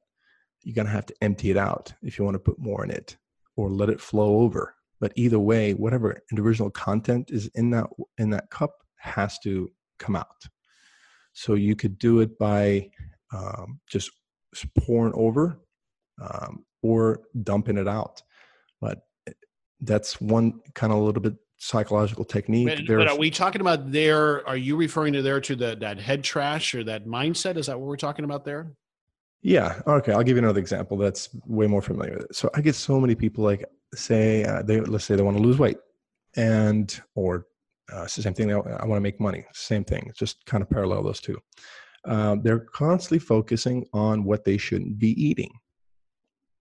You're 0.62 0.74
gonna 0.74 0.88
have 0.88 1.06
to 1.06 1.14
empty 1.20 1.50
it 1.50 1.56
out 1.58 1.92
if 2.02 2.18
you 2.18 2.24
want 2.24 2.36
to 2.36 2.40
put 2.40 2.58
more 2.58 2.82
in 2.84 2.90
it 2.90 3.16
or 3.56 3.70
let 3.70 3.90
it 3.90 4.00
flow 4.00 4.38
over. 4.38 4.75
But 5.00 5.12
either 5.16 5.38
way, 5.38 5.72
whatever 5.74 6.22
original 6.36 6.70
content 6.70 7.30
is 7.30 7.50
in 7.54 7.70
that 7.70 7.86
in 8.18 8.30
that 8.30 8.50
cup 8.50 8.72
has 8.98 9.38
to 9.40 9.68
come 9.98 10.16
out. 10.16 10.42
So 11.32 11.54
you 11.54 11.76
could 11.76 11.98
do 11.98 12.20
it 12.20 12.38
by 12.38 12.88
um, 13.32 13.80
just 13.90 14.10
pouring 14.78 15.12
over 15.14 15.60
um, 16.20 16.64
or 16.82 17.20
dumping 17.42 17.76
it 17.76 17.88
out. 17.88 18.22
But 18.80 19.02
eh, 19.28 19.32
that's 19.80 20.20
one 20.20 20.60
kind 20.74 20.92
of 20.92 20.98
a 20.98 21.02
little 21.02 21.20
bit 21.20 21.34
psychological 21.58 22.24
technique. 22.24 22.68
But, 22.68 22.86
but, 22.86 23.08
are 23.08 23.18
we 23.18 23.30
talking 23.30 23.60
about 23.60 23.92
there? 23.92 24.46
Are 24.48 24.56
you 24.56 24.76
referring 24.76 25.12
to 25.14 25.22
there 25.22 25.40
to 25.40 25.56
the, 25.56 25.76
that 25.80 26.00
head 26.00 26.24
trash 26.24 26.74
or 26.74 26.84
that 26.84 27.06
mindset? 27.06 27.56
Is 27.56 27.66
that 27.66 27.78
what 27.78 27.86
we're 27.86 27.96
talking 27.96 28.24
about 28.24 28.44
there? 28.44 28.72
Yeah. 29.42 29.80
Okay. 29.86 30.12
I'll 30.12 30.22
give 30.22 30.36
you 30.36 30.42
another 30.42 30.60
example 30.60 30.96
that's 30.96 31.28
way 31.46 31.66
more 31.66 31.82
familiar 31.82 32.14
with 32.14 32.24
it. 32.24 32.36
So 32.36 32.50
I 32.54 32.60
get 32.60 32.74
so 32.74 33.00
many 33.00 33.14
people 33.14 33.44
like 33.44 33.64
say 33.94 34.44
uh, 34.44 34.62
they 34.62 34.80
let's 34.80 35.04
say 35.04 35.16
they 35.16 35.22
want 35.22 35.36
to 35.36 35.42
lose 35.42 35.58
weight, 35.58 35.78
and 36.36 37.00
or 37.14 37.46
uh, 37.92 38.02
it's 38.02 38.16
the 38.16 38.22
same 38.22 38.34
thing. 38.34 38.52
I 38.52 38.56
want 38.56 38.96
to 38.96 39.00
make 39.00 39.20
money. 39.20 39.44
Same 39.52 39.84
thing. 39.84 40.10
Just 40.16 40.44
kind 40.46 40.62
of 40.62 40.70
parallel 40.70 41.02
those 41.02 41.20
two. 41.20 41.38
Um, 42.04 42.42
they're 42.42 42.60
constantly 42.60 43.18
focusing 43.18 43.86
on 43.92 44.24
what 44.24 44.44
they 44.44 44.56
shouldn't 44.56 44.98
be 44.98 45.10
eating. 45.22 45.50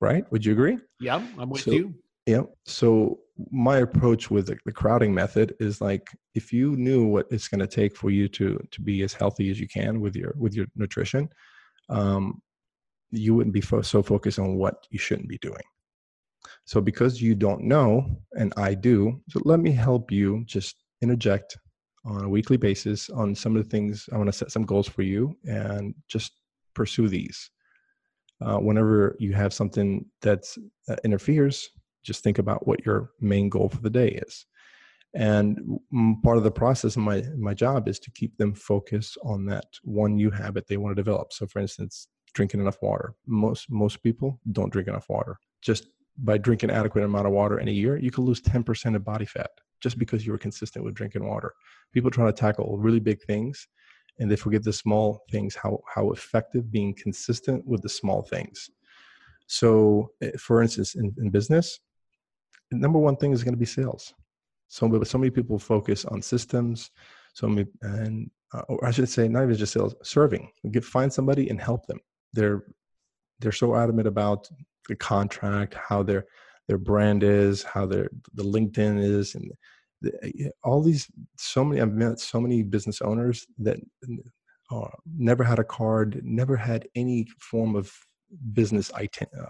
Right? 0.02 0.30
Would 0.32 0.46
you 0.46 0.52
agree? 0.52 0.78
Yeah, 1.00 1.26
I'm 1.38 1.50
with 1.50 1.62
so, 1.62 1.72
you. 1.72 1.96
Yeah. 2.26 2.44
So 2.66 3.20
my 3.52 3.78
approach 3.78 4.32
with 4.32 4.48
the, 4.48 4.58
the, 4.66 4.72
crowding 4.72 5.14
method 5.14 5.56
is 5.60 5.82
like 5.82 6.08
if 6.36 6.54
you 6.54 6.76
knew 6.76 7.06
what 7.06 7.28
it's 7.32 7.48
going 7.48 7.60
to 7.60 7.68
take 7.68 7.96
for 7.96 8.10
you 8.10 8.28
to 8.30 8.60
to 8.72 8.82
be 8.82 9.04
as 9.04 9.14
healthy 9.14 9.50
as 9.52 9.60
you 9.60 9.68
can 9.68 10.00
with 10.00 10.16
your 10.16 10.34
with 10.38 10.54
your 10.54 10.68
nutrition, 10.76 11.30
um, 11.90 12.42
you 13.18 13.36
wouldn't 13.36 13.54
be 13.54 13.62
so 13.62 14.04
focused 14.04 14.40
on 14.40 14.56
what 14.56 14.88
you 14.90 15.00
shouldn't 15.00 15.30
be 15.30 15.38
doing. 15.40 15.64
So 16.66 16.82
because 16.82 17.22
you 17.22 17.36
don't 17.36 17.64
know, 17.64 18.06
and 18.34 18.54
I 18.58 18.74
do, 18.74 19.22
so 19.30 19.42
let 19.46 19.60
me 19.60 19.72
help 19.72 20.12
you 20.12 20.44
just 20.46 20.76
interject 21.02 21.58
on 22.06 22.24
a 22.24 22.30
weekly 22.30 22.58
basis 22.58 23.10
on 23.10 23.34
some 23.36 23.56
of 23.56 23.64
the 23.64 23.70
things 23.70 24.08
I 24.12 24.18
want 24.18 24.28
to 24.28 24.34
set 24.34 24.52
some 24.52 24.64
goals 24.64 24.88
for 24.88 25.02
you 25.02 25.38
and 25.46 25.94
just 26.08 26.32
pursue 26.74 27.08
these. 27.08 27.50
Uh, 28.42 28.58
whenever 28.58 29.16
you 29.20 29.34
have 29.34 29.54
something 29.54 30.06
that's, 30.22 30.58
that 30.88 31.00
interferes, 31.04 31.70
just 32.04 32.24
think 32.24 32.38
about 32.38 32.68
what 32.68 32.86
your 32.86 33.12
main 33.22 33.50
goal 33.50 33.70
for 33.70 33.82
the 33.82 33.90
day 33.90 34.10
is. 34.28 34.46
And 35.16 35.80
part 36.24 36.38
of 36.38 36.44
the 36.44 36.52
process 36.52 36.98
of 36.98 37.04
my 37.04 37.24
my 37.38 37.54
job 37.54 37.88
is 37.88 38.00
to 38.00 38.12
keep 38.12 38.38
them 38.38 38.54
focused 38.54 39.18
on 39.24 39.46
that 39.46 39.66
one 39.84 40.16
new 40.16 40.30
habit 40.30 40.68
they 40.68 40.76
want 40.76 40.92
to 40.92 41.02
develop. 41.02 41.32
So, 41.32 41.48
for 41.48 41.60
instance, 41.60 42.10
drinking 42.36 42.60
enough 42.60 42.78
water. 42.82 43.16
Most 43.26 43.72
most 43.72 44.04
people 44.04 44.40
don't 44.52 44.72
drink 44.72 44.88
enough 44.88 45.10
water. 45.10 45.40
Just 45.62 45.88
by 46.18 46.38
drinking 46.38 46.70
adequate 46.70 47.04
amount 47.04 47.28
of 47.28 47.34
water 47.34 47.60
in 47.60 47.68
a 47.68 47.72
year, 47.72 47.98
you 47.98 48.12
can 48.12 48.24
lose 48.24 48.42
10% 48.42 48.96
of 48.96 49.04
body 49.04 49.26
fat 49.26 49.50
just 49.82 49.98
because 49.98 50.26
you 50.26 50.32
were 50.32 50.38
consistent 50.38 50.86
with 50.86 50.94
drinking 50.94 51.26
water. 51.26 51.54
People 51.92 52.10
try 52.12 52.26
to 52.26 52.32
tackle 52.32 52.78
really 52.78 53.00
big 53.00 53.22
things 53.24 53.68
and 54.20 54.32
they 54.32 54.36
forget 54.36 54.64
the 54.64 54.72
small 54.72 55.22
things, 55.30 55.56
how, 55.56 55.82
how 55.94 56.12
effective 56.12 56.72
being 56.72 56.94
consistent 56.94 57.66
with 57.68 57.82
the 57.82 57.90
small 57.90 58.22
things. 58.22 58.70
So, 59.48 60.12
eh, 60.22 60.32
for 60.40 60.62
instance, 60.62 60.96
in, 60.96 61.14
in 61.18 61.30
business, 61.30 61.80
the 62.72 62.78
number 62.78 63.00
one 63.00 63.18
thing 63.18 63.34
is 63.34 63.44
going 63.44 63.54
to 63.54 63.60
be 63.60 63.66
sales. 63.66 64.14
So, 64.68 65.04
so 65.04 65.18
many 65.18 65.30
people 65.30 65.60
focus 65.60 66.06
on 66.06 66.22
systems, 66.22 66.92
so 67.34 67.48
many, 67.48 67.68
and 67.82 68.32
uh, 68.54 68.64
or 68.70 68.86
I 68.86 68.92
should 68.92 69.10
say, 69.10 69.28
not 69.28 69.44
even 69.44 69.56
just 69.56 69.74
sales, 69.74 69.96
serving. 70.02 70.50
Get 70.72 70.84
find 70.84 71.12
somebody 71.12 71.50
and 71.50 71.60
help 71.60 71.86
them. 71.86 72.00
They're 72.36 72.64
they're 73.40 73.52
so 73.64 73.76
adamant 73.76 74.08
about 74.08 74.48
the 74.88 74.96
contract, 74.96 75.74
how 75.74 76.04
their 76.04 76.26
their 76.68 76.78
brand 76.78 77.24
is, 77.24 77.64
how 77.64 77.86
their 77.86 78.10
the 78.34 78.44
LinkedIn 78.44 79.04
is, 79.04 79.36
and 79.36 79.52
the, 80.02 80.52
all 80.64 80.82
these. 80.82 81.08
So 81.38 81.64
many 81.64 81.82
I've 81.82 81.94
met 81.94 82.20
so 82.20 82.40
many 82.40 82.64
business 82.64 83.02
owners 83.02 83.46
that 83.60 83.78
uh, 84.72 84.88
never 85.18 85.44
had 85.44 85.60
a 85.60 85.64
card, 85.64 86.22
never 86.24 86.56
had 86.56 86.88
any 86.96 87.28
form 87.40 87.76
of 87.76 87.92
business 88.54 88.92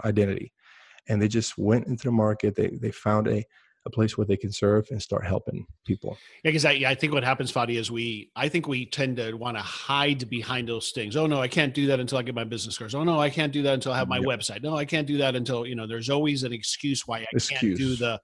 identity, 0.03 0.53
and 1.07 1.21
they 1.21 1.27
just 1.27 1.57
went 1.57 1.87
into 1.87 2.05
the 2.05 2.11
market. 2.11 2.55
They 2.55 2.77
they 2.81 2.91
found 2.91 3.27
a 3.27 3.43
a 3.85 3.89
place 3.89 4.17
where 4.17 4.25
they 4.25 4.37
can 4.37 4.51
serve 4.51 4.87
and 4.89 5.01
start 5.01 5.25
helping 5.25 5.65
people. 5.85 6.17
Yeah, 6.43 6.49
because 6.49 6.65
I, 6.65 6.71
I 6.87 6.95
think 6.95 7.13
what 7.13 7.23
happens, 7.23 7.51
Fadi, 7.51 7.77
is 7.77 7.91
we 7.91 8.31
I 8.35 8.49
think 8.49 8.67
we 8.67 8.85
tend 8.85 9.17
to 9.17 9.33
want 9.33 9.57
to 9.57 9.63
hide 9.63 10.27
behind 10.29 10.67
those 10.67 10.91
things. 10.91 11.15
Oh 11.15 11.27
no, 11.27 11.41
I 11.41 11.47
can't 11.47 11.73
do 11.73 11.87
that 11.87 11.99
until 11.99 12.17
I 12.17 12.23
get 12.23 12.35
my 12.35 12.43
business 12.43 12.77
cards. 12.77 12.95
Oh 12.95 13.03
no, 13.03 13.19
I 13.19 13.29
can't 13.29 13.53
do 13.53 13.61
that 13.63 13.73
until 13.73 13.93
I 13.93 13.97
have 13.97 14.07
my 14.07 14.17
yep. 14.17 14.25
website. 14.25 14.63
No, 14.63 14.75
I 14.75 14.85
can't 14.85 15.07
do 15.07 15.17
that 15.17 15.35
until 15.35 15.65
you 15.65 15.75
know. 15.75 15.87
There's 15.87 16.09
always 16.09 16.43
an 16.43 16.53
excuse 16.53 17.07
why 17.07 17.19
I 17.19 17.25
excuse. 17.31 17.59
can't 17.59 17.77
do 17.77 17.95
the 17.95 18.19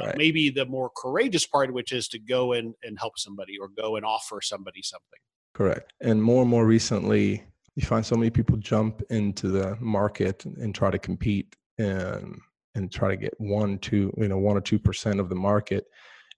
uh, 0.00 0.06
right. 0.06 0.16
maybe 0.16 0.50
the 0.50 0.66
more 0.66 0.90
courageous 0.96 1.46
part, 1.46 1.72
which 1.72 1.92
is 1.92 2.08
to 2.08 2.18
go 2.18 2.54
and 2.54 2.74
and 2.82 2.98
help 2.98 3.18
somebody 3.18 3.58
or 3.58 3.68
go 3.68 3.96
and 3.96 4.04
offer 4.04 4.40
somebody 4.40 4.82
something. 4.82 5.20
Correct. 5.54 5.92
And 6.00 6.22
more 6.22 6.42
and 6.42 6.50
more 6.50 6.66
recently, 6.66 7.44
you 7.74 7.84
find 7.84 8.04
so 8.04 8.16
many 8.16 8.30
people 8.30 8.56
jump 8.56 9.02
into 9.10 9.48
the 9.48 9.76
market 9.80 10.44
and 10.44 10.74
try 10.74 10.90
to 10.90 10.98
compete 10.98 11.56
and 11.78 12.40
and 12.74 12.92
try 12.92 13.08
to 13.08 13.16
get 13.16 13.34
one, 13.38 13.78
two, 13.78 14.12
you 14.16 14.28
know, 14.28 14.38
one 14.38 14.56
or 14.56 14.60
two 14.60 14.78
percent 14.78 15.20
of 15.20 15.28
the 15.28 15.34
market. 15.34 15.84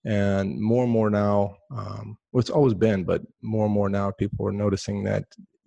And 0.04 0.58
more 0.58 0.82
and 0.82 0.92
more 0.92 1.10
now, 1.10 1.56
um, 1.76 2.16
well, 2.32 2.40
it's 2.40 2.50
always 2.50 2.74
been, 2.74 3.04
but 3.04 3.22
more 3.42 3.66
and 3.66 3.74
more 3.74 3.90
now, 3.90 4.10
people 4.10 4.46
are 4.46 4.52
noticing 4.52 5.04
that 5.04 5.24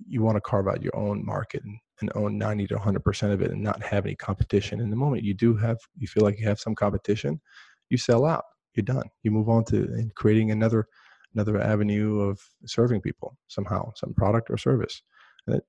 you 0.08 0.24
want 0.24 0.36
to 0.38 0.42
carve 0.42 0.68
out 0.68 0.82
your 0.82 0.96
own 0.96 1.24
market 1.24 1.64
and, 1.64 1.78
and 2.02 2.12
own 2.16 2.38
90 2.38 2.68
to 2.68 2.76
100 2.76 3.04
percent 3.04 3.32
of 3.32 3.42
it, 3.42 3.52
and 3.52 3.62
not 3.62 3.84
have 3.84 4.06
any 4.06 4.16
competition. 4.16 4.82
And 4.82 4.92
the 4.92 4.98
moment 4.98 5.24
you 5.24 5.36
do 5.36 5.56
have, 5.58 5.78
you 5.98 6.08
feel 6.08 6.24
like 6.24 6.40
you 6.40 6.48
have 6.48 6.60
some 6.60 6.76
competition, 6.76 7.40
you 7.90 7.98
sell 7.98 8.26
out. 8.26 8.44
You're 8.76 8.84
done. 8.84 9.08
You 9.22 9.30
move 9.30 9.50
on 9.50 9.66
to 9.66 10.10
creating 10.16 10.50
another 10.50 10.88
another 11.36 11.60
avenue 11.62 12.22
of 12.22 12.40
serving 12.66 13.02
people 13.02 13.38
somehow, 13.48 13.92
some 13.96 14.14
product 14.16 14.50
or 14.50 14.58
service 14.58 15.02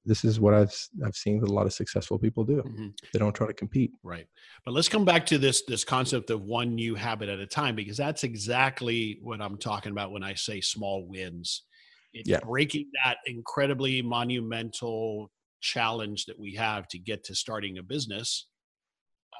this 0.04 0.24
is 0.24 0.38
what 0.38 0.54
I've 0.54 0.74
I've 1.04 1.16
seen 1.16 1.40
that 1.40 1.50
a 1.50 1.52
lot 1.52 1.66
of 1.66 1.72
successful 1.72 2.18
people 2.18 2.44
do. 2.44 2.62
Mm-hmm. 2.62 2.88
They 3.12 3.18
don't 3.18 3.34
try 3.34 3.46
to 3.46 3.54
compete. 3.54 3.92
Right. 4.02 4.26
But 4.64 4.72
let's 4.72 4.88
come 4.88 5.04
back 5.04 5.26
to 5.26 5.38
this 5.38 5.62
this 5.66 5.84
concept 5.84 6.30
of 6.30 6.42
one 6.42 6.74
new 6.74 6.94
habit 6.94 7.28
at 7.28 7.40
a 7.40 7.46
time 7.46 7.74
because 7.74 7.96
that's 7.96 8.24
exactly 8.24 9.18
what 9.22 9.40
I'm 9.40 9.58
talking 9.58 9.92
about 9.92 10.12
when 10.12 10.22
I 10.22 10.34
say 10.34 10.60
small 10.60 11.06
wins. 11.06 11.62
It's 12.12 12.28
yeah. 12.28 12.40
breaking 12.40 12.90
that 13.04 13.18
incredibly 13.26 14.00
monumental 14.00 15.32
challenge 15.60 16.26
that 16.26 16.38
we 16.38 16.54
have 16.54 16.86
to 16.88 16.98
get 16.98 17.24
to 17.24 17.34
starting 17.34 17.78
a 17.78 17.82
business 17.82 18.46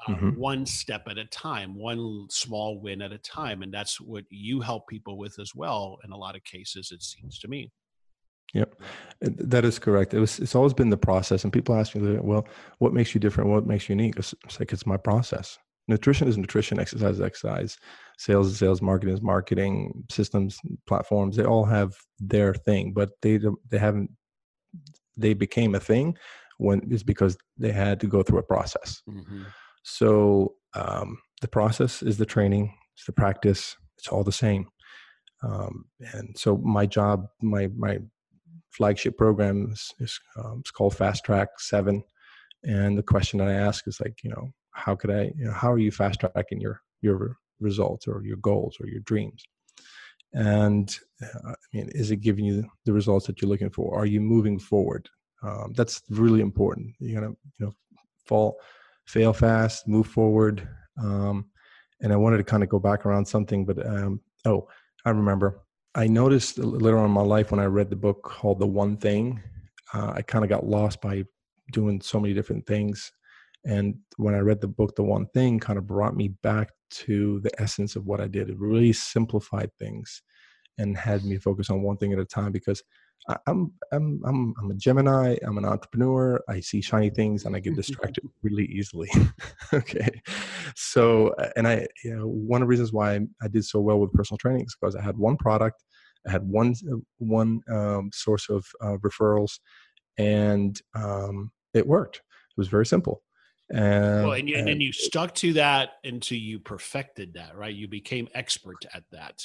uh, 0.07 0.11
mm-hmm. 0.11 0.29
one 0.39 0.65
step 0.65 1.03
at 1.09 1.17
a 1.17 1.25
time, 1.25 1.75
one 1.75 2.27
small 2.29 2.79
win 2.79 3.01
at 3.01 3.11
a 3.11 3.17
time. 3.17 3.61
And 3.61 3.73
that's 3.73 3.99
what 3.99 4.23
you 4.29 4.61
help 4.61 4.87
people 4.87 5.17
with 5.17 5.39
as 5.39 5.53
well 5.55 5.97
in 6.03 6.11
a 6.11 6.17
lot 6.17 6.35
of 6.35 6.43
cases, 6.43 6.91
it 6.91 7.01
seems 7.01 7.39
to 7.39 7.47
me. 7.47 7.71
Yep, 8.53 8.81
that 9.21 9.65
is 9.65 9.79
correct. 9.79 10.13
It 10.13 10.19
was. 10.19 10.39
It's 10.39 10.55
always 10.55 10.73
been 10.73 10.89
the 10.89 10.97
process, 10.97 11.43
and 11.43 11.51
people 11.51 11.75
ask 11.75 11.95
me, 11.95 12.17
"Well, 12.21 12.47
what 12.79 12.93
makes 12.93 13.13
you 13.13 13.19
different? 13.19 13.49
What 13.49 13.65
makes 13.65 13.89
you 13.89 13.95
unique?" 13.95 14.17
It's, 14.17 14.33
it's 14.45 14.59
like 14.59 14.71
it's 14.71 14.85
my 14.85 14.97
process. 14.97 15.57
Nutrition 15.87 16.27
is 16.27 16.37
nutrition. 16.37 16.79
Exercise 16.79 17.15
is 17.15 17.21
exercise. 17.21 17.77
Sales 18.17 18.47
is 18.47 18.57
sales. 18.57 18.81
Marketing 18.81 19.13
is 19.13 19.21
marketing. 19.21 20.05
Systems, 20.09 20.59
platforms. 20.87 21.35
They 21.35 21.43
all 21.43 21.65
have 21.65 21.93
their 22.19 22.53
thing, 22.53 22.93
but 22.93 23.09
they 23.21 23.39
they 23.69 23.77
haven't. 23.77 24.11
They 25.17 25.33
became 25.33 25.75
a 25.75 25.79
thing 25.79 26.17
when 26.57 26.81
it's 26.89 27.03
because 27.03 27.37
they 27.57 27.71
had 27.71 27.99
to 27.99 28.07
go 28.07 28.23
through 28.23 28.39
a 28.39 28.43
process. 28.43 29.01
Mm-hmm. 29.09 29.43
So 29.83 30.55
um, 30.73 31.17
the 31.41 31.47
process 31.47 32.01
is 32.01 32.17
the 32.17 32.25
training. 32.25 32.73
It's 32.95 33.05
the 33.05 33.11
practice. 33.11 33.75
It's 33.97 34.07
all 34.07 34.23
the 34.23 34.31
same. 34.31 34.67
Um, 35.43 35.85
and 36.13 36.37
so 36.37 36.57
my 36.57 36.85
job, 36.85 37.27
my 37.41 37.67
my 37.75 37.99
flagship 38.75 39.17
program 39.17 39.69
is, 39.71 39.91
is 39.99 40.19
um, 40.37 40.57
it's 40.59 40.71
called 40.71 40.95
Fast 40.95 41.23
Track 41.23 41.49
Seven, 41.59 42.03
and 42.63 42.97
the 42.97 43.03
question 43.03 43.39
that 43.39 43.47
I 43.47 43.53
ask 43.53 43.87
is 43.87 43.99
like, 43.99 44.23
you 44.23 44.29
know, 44.29 44.51
how 44.71 44.95
could 44.95 45.11
I, 45.11 45.31
you 45.37 45.45
know, 45.45 45.53
how 45.53 45.71
are 45.71 45.79
you 45.79 45.91
fast 45.91 46.19
tracking 46.19 46.59
your 46.59 46.81
your 47.01 47.37
results 47.59 48.07
or 48.07 48.23
your 48.23 48.37
goals 48.37 48.77
or 48.79 48.87
your 48.87 49.01
dreams? 49.01 49.43
And 50.33 50.95
uh, 51.21 51.51
I 51.51 51.55
mean, 51.73 51.89
is 51.93 52.11
it 52.11 52.17
giving 52.17 52.45
you 52.45 52.65
the 52.85 52.93
results 52.93 53.25
that 53.27 53.41
you're 53.41 53.49
looking 53.49 53.69
for? 53.69 53.97
Are 53.97 54.05
you 54.05 54.19
moving 54.19 54.59
forward? 54.59 55.09
Um, 55.43 55.73
that's 55.75 56.01
really 56.09 56.41
important. 56.41 56.93
You're 56.99 57.21
gonna, 57.21 57.33
you 57.59 57.65
know, 57.65 57.73
fall, 58.25 58.57
fail 59.05 59.31
fast, 59.31 59.87
move 59.87 60.07
forward. 60.07 60.67
Um, 61.01 61.45
and 62.01 62.11
I 62.11 62.17
wanted 62.17 62.37
to 62.37 62.43
kind 62.43 62.63
of 62.63 62.69
go 62.69 62.79
back 62.79 63.05
around 63.05 63.25
something, 63.25 63.65
but 63.65 63.85
um, 63.85 64.19
oh, 64.45 64.67
I 65.05 65.11
remember 65.11 65.61
I 65.97 66.07
noticed 66.07 66.57
later 66.57 66.97
on 66.97 67.05
in 67.05 67.11
my 67.11 67.21
life 67.21 67.51
when 67.51 67.61
I 67.61 67.65
read 67.65 67.89
the 67.89 67.95
book 67.95 68.21
called 68.21 68.59
The 68.59 68.67
One 68.67 68.97
Thing, 68.97 69.41
uh, 69.93 70.11
I 70.13 70.21
kind 70.23 70.43
of 70.43 70.49
got 70.49 70.65
lost 70.65 70.99
by 70.99 71.23
doing 71.71 72.01
so 72.01 72.19
many 72.19 72.33
different 72.33 72.67
things. 72.67 73.13
And 73.65 73.95
when 74.17 74.35
I 74.35 74.39
read 74.39 74.59
the 74.59 74.67
book, 74.67 74.97
The 74.97 75.03
One 75.03 75.27
Thing 75.27 75.57
kind 75.57 75.79
of 75.79 75.87
brought 75.87 76.13
me 76.13 76.27
back 76.43 76.69
to 76.91 77.39
the 77.39 77.61
essence 77.61 77.95
of 77.95 78.05
what 78.05 78.19
I 78.19 78.27
did. 78.27 78.49
It 78.49 78.59
really 78.59 78.91
simplified 78.91 79.71
things 79.79 80.21
and 80.77 80.97
had 80.97 81.23
me 81.23 81.37
focus 81.37 81.69
on 81.69 81.81
one 81.81 81.95
thing 81.95 82.11
at 82.11 82.19
a 82.19 82.25
time 82.25 82.51
because 82.51 82.83
I'm 83.47 83.71
I'm 83.91 84.21
I'm 84.23 84.53
I'm 84.61 84.71
a 84.71 84.75
Gemini. 84.75 85.35
I'm 85.43 85.57
an 85.57 85.65
entrepreneur. 85.65 86.39
I 86.47 86.59
see 86.59 86.81
shiny 86.81 87.09
things 87.09 87.45
and 87.45 87.55
I 87.55 87.59
get 87.59 87.75
distracted 87.75 88.23
really 88.43 88.65
easily. 88.65 89.09
okay, 89.73 90.21
so 90.75 91.33
and 91.55 91.67
I 91.67 91.87
you 92.03 92.15
know 92.15 92.27
one 92.27 92.61
of 92.61 92.67
the 92.67 92.69
reasons 92.69 92.93
why 92.93 93.19
I 93.41 93.47
did 93.47 93.65
so 93.65 93.79
well 93.79 93.99
with 93.99 94.13
personal 94.13 94.37
training 94.37 94.65
is 94.65 94.75
because 94.79 94.95
I 94.95 95.01
had 95.01 95.17
one 95.17 95.37
product, 95.37 95.83
I 96.27 96.31
had 96.31 96.47
one 96.47 96.75
one 97.17 97.61
um, 97.69 98.11
source 98.13 98.47
of 98.49 98.63
uh, 98.81 98.97
referrals, 98.97 99.59
and 100.19 100.79
um, 100.93 101.51
it 101.73 101.87
worked. 101.87 102.17
It 102.17 102.57
was 102.57 102.67
very 102.67 102.85
simple. 102.85 103.23
And, 103.71 104.23
well, 104.23 104.33
and, 104.33 104.47
you, 104.47 104.57
and, 104.57 104.69
and 104.69 104.81
you 104.81 104.91
stuck 104.91 105.33
to 105.35 105.53
that 105.53 105.93
until 106.03 106.37
you 106.37 106.59
perfected 106.59 107.33
that, 107.33 107.57
right? 107.57 107.73
You 107.73 107.87
became 107.87 108.27
expert 108.35 108.85
at 108.93 109.03
that. 109.11 109.43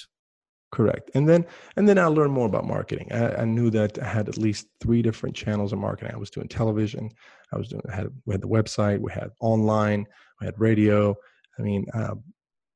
Correct. 0.73 1.11
And 1.14 1.29
then 1.29 1.45
and 1.77 1.89
then 1.89 1.99
I 1.99 2.07
learned 2.07 2.33
more 2.33 2.47
about 2.47 2.64
marketing. 2.64 3.09
I, 3.11 3.43
I, 3.43 3.45
knew 3.45 3.71
that 3.71 3.99
I 3.99 4.07
had 4.07 4.29
at 4.29 4.39
least 4.39 4.68
three 4.81 5.03
different 5.03 5.35
channels 5.35 5.73
of 5.73 5.81
marketing. 5.81 6.14
I 6.14 6.18
was 6.18 6.31
doing 6.31 6.47
television. 6.47 7.11
I 7.53 7.59
was 7.59 7.68
doing. 7.68 7.83
I 7.91 7.97
had 7.97 8.09
we 8.25 8.35
had 8.35 8.41
the 8.41 8.49
website. 8.49 9.01
We 9.01 9.11
had 9.11 9.31
online. 9.41 10.07
We 10.41 10.47
had 10.47 10.61
radio. 10.61 11.16
I 11.59 11.62
mean, 11.62 11.87
uh, 11.93 12.14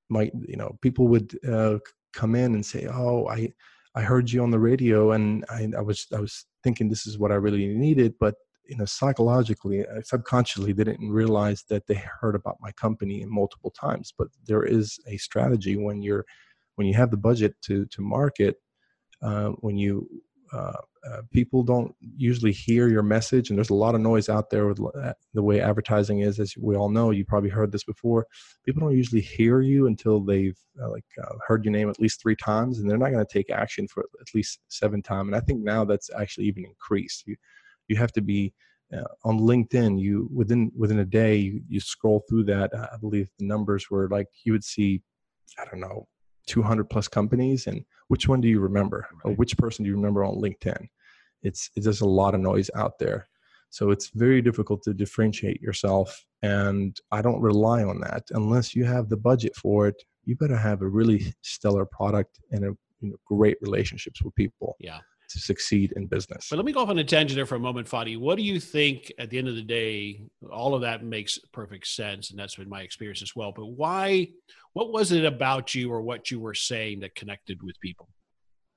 my 0.08 0.30
you 0.48 0.56
know 0.56 0.76
people 0.82 1.06
would 1.08 1.38
uh, 1.48 1.78
come 2.12 2.34
in 2.34 2.54
and 2.54 2.66
say, 2.66 2.88
"Oh, 2.92 3.28
I 3.28 3.52
I 3.94 4.02
heard 4.02 4.28
you 4.28 4.42
on 4.42 4.50
the 4.50 4.58
radio, 4.58 5.12
and 5.12 5.44
I, 5.48 5.68
I 5.76 5.80
was 5.80 6.06
I 6.12 6.18
was 6.18 6.46
thinking 6.64 6.88
this 6.88 7.06
is 7.06 7.16
what 7.16 7.30
I 7.30 7.36
really 7.36 7.68
needed, 7.68 8.14
but 8.18 8.34
you 8.66 8.76
know 8.76 8.84
psychologically 8.84 9.86
uh, 9.86 10.00
subconsciously 10.02 10.72
they 10.72 10.84
didn't 10.84 11.10
realize 11.10 11.64
that 11.68 11.86
they 11.86 12.02
heard 12.20 12.34
about 12.34 12.56
my 12.60 12.72
company 12.72 13.22
multiple 13.26 13.70
times 13.70 14.14
but 14.16 14.28
there 14.46 14.64
is 14.64 14.98
a 15.06 15.18
strategy 15.18 15.76
when 15.76 16.00
you're 16.02 16.24
when 16.76 16.86
you 16.86 16.94
have 16.94 17.10
the 17.10 17.16
budget 17.16 17.54
to 17.62 17.86
to 17.86 18.02
market 18.02 18.56
uh, 19.22 19.48
when 19.60 19.76
you 19.76 20.08
uh, 20.52 20.72
uh, 21.10 21.20
people 21.32 21.62
don't 21.62 21.94
usually 22.16 22.52
hear 22.52 22.88
your 22.88 23.02
message 23.02 23.50
and 23.50 23.58
there's 23.58 23.70
a 23.70 23.74
lot 23.74 23.94
of 23.94 24.00
noise 24.00 24.28
out 24.28 24.50
there 24.50 24.68
with 24.68 24.80
uh, 24.80 25.12
the 25.34 25.42
way 25.42 25.60
advertising 25.60 26.20
is 26.20 26.38
as 26.38 26.54
we 26.56 26.76
all 26.76 26.88
know 26.88 27.10
you 27.10 27.24
probably 27.24 27.50
heard 27.50 27.72
this 27.72 27.84
before 27.84 28.26
people 28.64 28.80
don't 28.80 28.96
usually 28.96 29.20
hear 29.20 29.60
you 29.60 29.86
until 29.86 30.20
they've 30.20 30.58
uh, 30.80 30.88
like 30.90 31.04
uh, 31.22 31.34
heard 31.46 31.64
your 31.64 31.72
name 31.72 31.90
at 31.90 32.00
least 32.00 32.22
three 32.22 32.36
times 32.36 32.78
and 32.78 32.88
they're 32.88 32.96
not 32.98 33.10
going 33.10 33.24
to 33.24 33.32
take 33.32 33.50
action 33.50 33.86
for 33.88 34.04
at 34.20 34.34
least 34.34 34.60
seven 34.68 35.02
times 35.02 35.26
and 35.26 35.36
i 35.36 35.40
think 35.40 35.60
now 35.62 35.84
that's 35.84 36.10
actually 36.18 36.46
even 36.46 36.64
increased. 36.64 37.26
You 37.26 37.36
you 37.88 37.96
have 37.96 38.12
to 38.12 38.22
be 38.22 38.54
uh, 38.94 39.02
on 39.24 39.38
linkedin 39.38 40.00
you 40.00 40.28
within 40.32 40.70
within 40.76 41.00
a 41.00 41.04
day 41.04 41.36
you, 41.36 41.60
you 41.68 41.80
scroll 41.80 42.22
through 42.28 42.44
that 42.44 42.70
i 42.74 42.96
believe 43.00 43.28
the 43.38 43.46
numbers 43.46 43.90
were 43.90 44.08
like 44.08 44.28
you 44.44 44.52
would 44.52 44.64
see 44.64 45.02
i 45.58 45.64
don't 45.64 45.80
know 45.80 46.06
200 46.46 46.88
plus 46.90 47.08
companies 47.08 47.66
and 47.66 47.84
which 48.08 48.28
one 48.28 48.40
do 48.40 48.48
you 48.48 48.60
remember? 48.60 49.06
Right. 49.24 49.32
or 49.32 49.36
which 49.36 49.56
person 49.56 49.84
do 49.84 49.90
you 49.90 49.96
remember 49.96 50.24
on 50.24 50.36
linkedin? 50.36 50.88
It's 51.42 51.70
it's 51.76 51.86
just 51.86 52.00
a 52.00 52.06
lot 52.06 52.34
of 52.34 52.40
noise 52.40 52.70
out 52.74 52.98
there. 52.98 53.28
So 53.70 53.90
it's 53.90 54.10
very 54.10 54.40
difficult 54.40 54.82
to 54.84 54.94
differentiate 54.94 55.60
yourself 55.60 56.24
and 56.42 56.96
i 57.10 57.22
don't 57.22 57.40
rely 57.40 57.82
on 57.82 58.00
that. 58.00 58.24
Unless 58.30 58.74
you 58.74 58.84
have 58.84 59.08
the 59.08 59.16
budget 59.16 59.54
for 59.56 59.88
it 59.88 60.02
you 60.26 60.36
better 60.36 60.56
have 60.56 60.80
a 60.80 60.88
really 60.88 61.34
stellar 61.42 61.84
product 61.84 62.40
and 62.50 62.64
a 62.64 62.72
you 63.00 63.10
know, 63.10 63.16
great 63.26 63.58
relationships 63.60 64.22
with 64.22 64.34
people. 64.34 64.76
Yeah 64.78 65.00
to 65.34 65.40
succeed 65.40 65.92
in 65.96 66.06
business. 66.06 66.48
But 66.50 66.56
let 66.56 66.64
me 66.64 66.72
go 66.72 66.80
off 66.80 66.88
on 66.88 66.98
a 66.98 67.04
tangent 67.04 67.36
there 67.36 67.46
for 67.46 67.56
a 67.56 67.60
moment, 67.60 67.86
Fadi. 67.88 68.18
What 68.18 68.36
do 68.36 68.42
you 68.42 68.58
think 68.58 69.12
at 69.18 69.30
the 69.30 69.38
end 69.38 69.48
of 69.48 69.56
the 69.56 69.62
day, 69.62 70.22
all 70.50 70.74
of 70.74 70.80
that 70.80 71.04
makes 71.04 71.38
perfect 71.52 71.86
sense, 71.86 72.30
and 72.30 72.38
that's 72.38 72.56
been 72.56 72.68
my 72.68 72.80
experience 72.80 73.22
as 73.22 73.36
well. 73.36 73.52
But 73.54 73.66
why 73.66 74.28
what 74.74 74.92
was 74.92 75.12
it 75.12 75.24
about 75.24 75.74
you 75.74 75.90
or 75.90 76.02
what 76.02 76.30
you 76.30 76.40
were 76.40 76.54
saying 76.54 77.00
that 77.00 77.14
connected 77.14 77.62
with 77.62 77.78
people? 77.80 78.08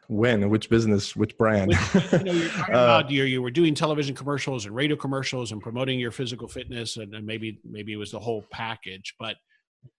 When, 0.10 0.49
which 0.49 0.70
business, 0.70 1.16
which 1.16 1.38
brand? 1.38 1.70
Which, 1.70 2.12
you 2.14 2.20
know, 2.20 2.32
you're 2.32 2.49
talking 2.49 2.76
uh, 2.76 2.84
about 2.84 3.12
you, 3.12 3.24
you 3.24 3.41
were 3.41 3.51
doing 3.51 3.76
television 3.76 4.16
commercials 4.16 4.66
and 4.66 4.74
radio 4.74 4.95
commercials 4.95 5.51
and 5.51 5.62
promoting 5.62 5.99
your 5.99 6.12
physical 6.12 6.47
fitness, 6.47 6.95
and, 6.95 7.14
and 7.14 7.26
maybe 7.26 7.60
maybe 7.70 7.91
it 7.91 7.97
was 7.97 8.12
the 8.12 8.20
whole 8.20 8.45
package. 8.51 9.16
But 9.20 9.36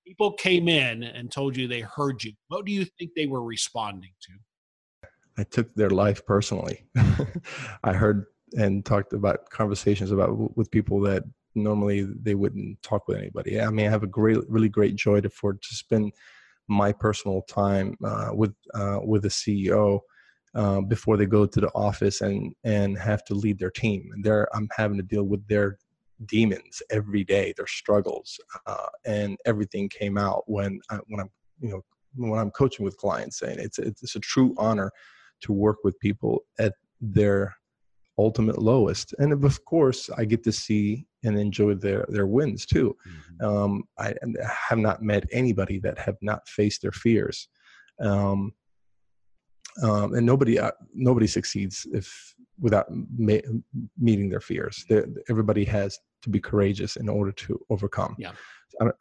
people 0.06 0.32
came 0.32 0.68
in 0.68 1.02
and 1.02 1.30
told 1.30 1.56
you 1.56 1.68
they 1.68 1.82
heard 1.82 2.24
you. 2.24 2.32
What 2.48 2.64
do 2.64 2.72
you 2.72 2.86
think 2.98 3.10
they 3.14 3.26
were 3.26 3.42
responding 3.42 4.12
to? 4.22 4.32
I 5.38 5.44
took 5.44 5.72
their 5.74 5.90
life 5.90 6.26
personally. 6.26 6.84
I 7.84 7.92
heard 7.92 8.26
and 8.56 8.84
talked 8.84 9.12
about 9.12 9.48
conversations 9.50 10.10
about 10.10 10.56
with 10.56 10.70
people 10.70 11.00
that 11.02 11.22
normally 11.54 12.06
they 12.22 12.34
wouldn't 12.34 12.82
talk 12.82 13.06
with 13.06 13.18
anybody. 13.18 13.60
I 13.60 13.70
mean, 13.70 13.86
I 13.86 13.90
have 13.90 14.02
a 14.02 14.08
great, 14.08 14.38
really 14.48 14.68
great 14.68 14.96
joy 14.96 15.20
to 15.20 15.30
for 15.30 15.54
to 15.54 15.74
spend 15.74 16.12
my 16.66 16.92
personal 16.92 17.42
time 17.42 17.96
uh, 18.04 18.30
with 18.32 18.54
uh, 18.74 18.98
with 19.04 19.22
the 19.22 19.28
CEO 19.28 20.00
uh, 20.54 20.80
before 20.80 21.16
they 21.16 21.26
go 21.26 21.46
to 21.46 21.60
the 21.60 21.70
office 21.74 22.20
and 22.20 22.52
and 22.64 22.98
have 22.98 23.24
to 23.26 23.34
lead 23.34 23.58
their 23.58 23.70
team. 23.70 24.10
And 24.12 24.24
there, 24.24 24.48
I'm 24.54 24.68
having 24.76 24.96
to 24.96 25.04
deal 25.04 25.24
with 25.24 25.46
their 25.46 25.78
demons 26.26 26.82
every 26.90 27.22
day, 27.22 27.54
their 27.56 27.68
struggles, 27.68 28.38
uh, 28.66 28.88
and 29.04 29.38
everything 29.44 29.88
came 29.88 30.18
out 30.18 30.42
when 30.46 30.80
I, 30.90 30.96
when 31.06 31.20
I'm 31.20 31.30
you 31.60 31.70
know 31.70 31.84
when 32.16 32.40
I'm 32.40 32.50
coaching 32.50 32.84
with 32.84 32.96
clients, 32.96 33.38
saying 33.38 33.58
it's 33.60 33.78
it's 33.78 34.16
a 34.16 34.20
true 34.20 34.54
honor 34.58 34.90
to 35.42 35.52
work 35.52 35.78
with 35.84 35.98
people 36.00 36.42
at 36.58 36.74
their 37.00 37.54
ultimate 38.18 38.58
lowest. 38.58 39.14
And 39.18 39.32
of 39.32 39.64
course 39.64 40.10
i 40.18 40.24
get 40.24 40.42
to 40.44 40.52
see 40.52 41.06
and 41.24 41.38
enjoy 41.38 41.74
their 41.74 42.04
their 42.08 42.26
wins 42.26 42.66
too. 42.66 42.96
Mm-hmm. 43.06 43.46
um, 43.46 43.84
I, 43.98 44.14
have 44.68 44.78
not 44.78 45.02
met 45.02 45.24
anybody 45.32 45.78
that 45.80 45.98
have 45.98 46.16
not 46.20 46.46
faced 46.48 46.82
their 46.82 46.92
fears. 46.92 47.48
Um, 48.00 48.52
um, 49.82 50.14
and 50.14 50.26
nobody 50.26 50.58
uh, 50.58 50.72
nobody 50.94 51.26
succeeds 51.26 51.86
if 51.92 52.34
without 52.60 52.86
ma- 53.16 53.48
meeting 53.96 54.28
their 54.28 54.40
fears. 54.40 54.84
They're, 54.88 55.06
everybody 55.28 55.64
has 55.66 55.98
to 56.22 56.30
be 56.30 56.40
courageous 56.40 56.96
in 56.96 57.08
order 57.08 57.30
to 57.30 57.60
overcome. 57.70 58.16
Yeah 58.18 58.32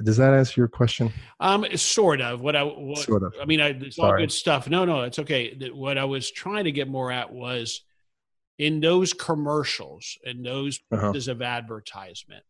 does 0.04 0.18
that 0.18 0.34
answer 0.34 0.62
your 0.62 0.68
question? 0.68 1.12
Um, 1.40 1.66
sort 1.76 2.22
of. 2.22 2.42
What 2.42 2.56
I 2.56 2.64
what, 2.64 3.00
sort 3.00 3.24
of. 3.24 3.34
I 3.42 3.46
mean, 3.46 3.62
I, 3.62 3.70
it's 3.70 3.98
Sorry. 3.98 4.12
all 4.12 4.18
good 4.18 4.32
stuff. 4.32 4.70
No, 4.70 4.86
no, 4.86 5.04
it's 5.04 5.20
okay. 5.20 5.58
What 5.74 5.98
I 5.98 6.06
was 6.06 6.32
trying 6.32 6.64
to 6.66 6.72
get 6.72 6.88
more 6.88 7.12
at 7.12 7.32
was 7.32 7.84
in 8.58 8.80
those 8.80 9.14
commercials 9.14 10.18
and 10.26 10.46
those 10.46 10.80
uh-huh. 10.92 11.12
pieces 11.12 11.28
of 11.28 11.42
advertisement. 11.42 12.44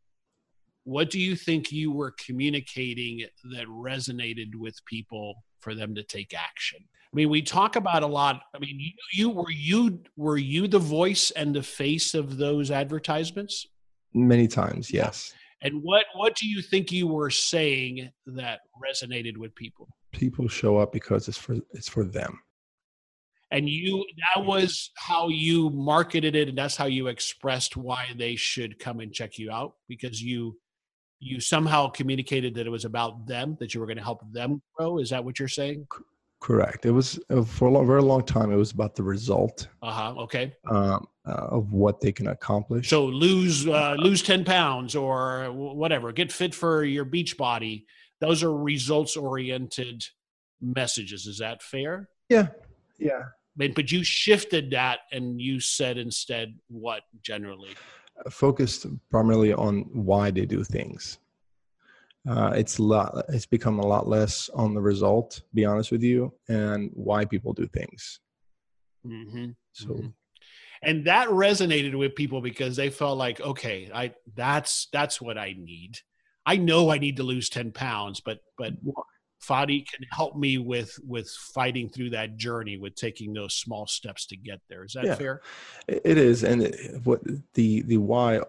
What 0.84 1.10
do 1.10 1.20
you 1.20 1.36
think 1.36 1.72
you 1.72 1.92
were 1.92 2.14
communicating 2.26 3.26
that 3.52 3.68
resonated 3.68 4.56
with 4.56 4.76
people 4.86 5.44
for 5.60 5.76
them 5.76 5.96
to 5.96 6.04
take 6.04 6.34
action? 6.34 6.80
I 6.82 7.16
mean, 7.16 7.30
we 7.30 7.42
talk 7.42 7.76
about 7.76 8.04
a 8.04 8.08
lot. 8.08 8.42
I 8.56 8.60
mean, 8.60 8.80
you, 8.80 8.92
you 9.12 9.30
were 9.30 9.52
you 9.52 10.00
were 10.16 10.38
you 10.38 10.68
the 10.68 10.80
voice 10.80 11.32
and 11.32 11.54
the 11.54 11.64
face 11.64 12.14
of 12.14 12.38
those 12.38 12.72
advertisements? 12.72 13.68
Many 14.14 14.48
times, 14.48 14.92
yes. 14.92 15.34
And 15.62 15.82
what 15.82 16.06
what 16.14 16.36
do 16.36 16.48
you 16.48 16.62
think 16.62 16.92
you 16.92 17.08
were 17.08 17.30
saying 17.30 18.10
that 18.28 18.60
resonated 18.84 19.38
with 19.38 19.56
people? 19.56 19.88
People 20.12 20.48
show 20.48 20.78
up 20.78 20.92
because 20.92 21.28
it's 21.28 21.38
for 21.38 21.58
it's 21.72 21.90
for 21.90 22.04
them. 22.04 22.40
And 23.50 23.68
you 23.68 24.06
that 24.36 24.46
was 24.46 24.92
how 24.96 25.30
you 25.30 25.70
marketed 25.70 26.36
it 26.36 26.50
and 26.50 26.58
that's 26.58 26.76
how 26.76 26.86
you 26.86 27.08
expressed 27.08 27.78
why 27.78 28.08
they 28.16 28.36
should 28.36 28.78
come 28.78 29.00
and 29.00 29.14
check 29.14 29.38
you 29.38 29.52
out 29.52 29.76
because 29.88 30.22
you 30.22 30.58
you 31.20 31.40
somehow 31.40 31.88
communicated 31.88 32.54
that 32.56 32.68
it 32.68 32.70
was 32.70 32.86
about 32.86 33.26
them 33.26 33.58
that 33.60 33.74
you 33.74 33.80
were 33.80 33.88
going 33.88 33.98
to 33.98 34.04
help 34.04 34.22
them 34.32 34.62
grow 34.78 35.00
is 35.00 35.10
that 35.10 35.24
what 35.24 35.40
you're 35.40 35.48
saying 35.48 35.88
Correct. 36.40 36.86
It 36.86 36.92
was 36.92 37.20
uh, 37.30 37.44
for 37.44 37.68
a 37.68 37.72
long, 37.72 37.88
very 37.88 38.02
long 38.02 38.24
time. 38.24 38.52
It 38.52 38.56
was 38.56 38.72
about 38.72 38.96
the 38.96 39.04
result. 39.04 39.68
Uh 39.82 39.92
huh. 39.92 40.14
Okay. 40.22 40.54
Um, 40.70 41.08
uh, 41.26 41.32
of 41.32 41.74
what 41.74 42.00
they 42.00 42.12
can 42.12 42.28
accomplish. 42.28 42.90
So 42.90 43.06
lose 43.06 43.68
uh, 43.68 43.96
lose 43.98 44.22
ten 44.22 44.46
pounds 44.46 44.96
or 44.96 45.52
whatever. 45.52 46.12
Get 46.12 46.32
fit 46.32 46.54
for 46.54 46.84
your 46.84 47.06
beach 47.06 47.38
body. 47.38 47.86
Those 48.22 48.44
are 48.44 48.56
results 48.56 49.18
oriented 49.18 50.04
messages. 50.62 51.26
Is 51.26 51.40
that 51.40 51.62
fair? 51.62 52.10
Yeah. 52.30 52.48
Yeah. 52.98 53.24
But, 53.56 53.74
but 53.74 53.92
you 53.92 54.04
shifted 54.04 54.72
that 54.72 55.00
and 55.12 55.42
you 55.42 55.60
said 55.60 55.98
instead 55.98 56.56
what 56.68 57.02
generally? 57.24 57.72
Focused 58.30 58.86
primarily 59.12 59.54
on 59.54 59.82
why 59.92 60.32
they 60.32 60.46
do 60.46 60.64
things 60.64 61.20
uh, 62.28 62.54
it's 62.56 62.78
a 62.78 62.84
lot 62.84 63.26
it's 63.30 63.46
become 63.46 63.80
a 63.80 63.86
lot 63.86 64.08
less 64.08 64.50
on 64.50 64.74
the 64.74 64.82
result 64.82 65.42
be 65.54 65.66
honest 65.66 65.92
with 65.92 66.04
you 66.04 66.34
and 66.50 66.90
why 66.94 67.26
people 67.26 67.54
do 67.54 67.68
things 67.68 68.20
mm-hmm. 69.06 69.50
so 69.72 69.88
mm-hmm. 69.88 70.08
and 70.84 71.06
that 71.06 71.28
resonated 71.30 71.96
with 71.96 72.16
people 72.16 72.42
because 72.42 72.76
they 72.76 72.90
felt 72.90 73.18
like 73.18 73.40
okay 73.42 73.90
i 73.94 74.14
that's 74.36 74.88
that's 74.92 75.22
what 75.22 75.38
i 75.38 75.56
need 75.58 75.98
i 76.46 76.58
know 76.58 76.90
i 76.90 76.98
need 76.98 77.18
to 77.18 77.24
lose 77.24 77.50
10 77.50 77.72
pounds 77.72 78.20
but 78.20 78.40
but 78.58 78.74
Fadi 79.42 79.88
can 79.88 80.06
help 80.12 80.36
me 80.36 80.58
with 80.58 80.98
with 81.06 81.30
fighting 81.30 81.90
through 81.90 82.10
that 82.12 82.38
journey 82.38 82.78
with 82.78 82.96
taking 82.96 83.34
those 83.34 83.54
small 83.54 83.86
steps 83.86 84.26
to 84.28 84.36
get 84.36 84.60
there. 84.68 84.84
Is 84.84 84.94
that 84.94 85.06
yeah, 85.06 85.16
fair? 85.16 85.42
It 85.88 86.18
is, 86.18 86.44
and 86.44 86.64
it, 86.64 87.06
what 87.06 87.22
the 87.54 87.84
the 87.84 87.98
why 87.98 88.42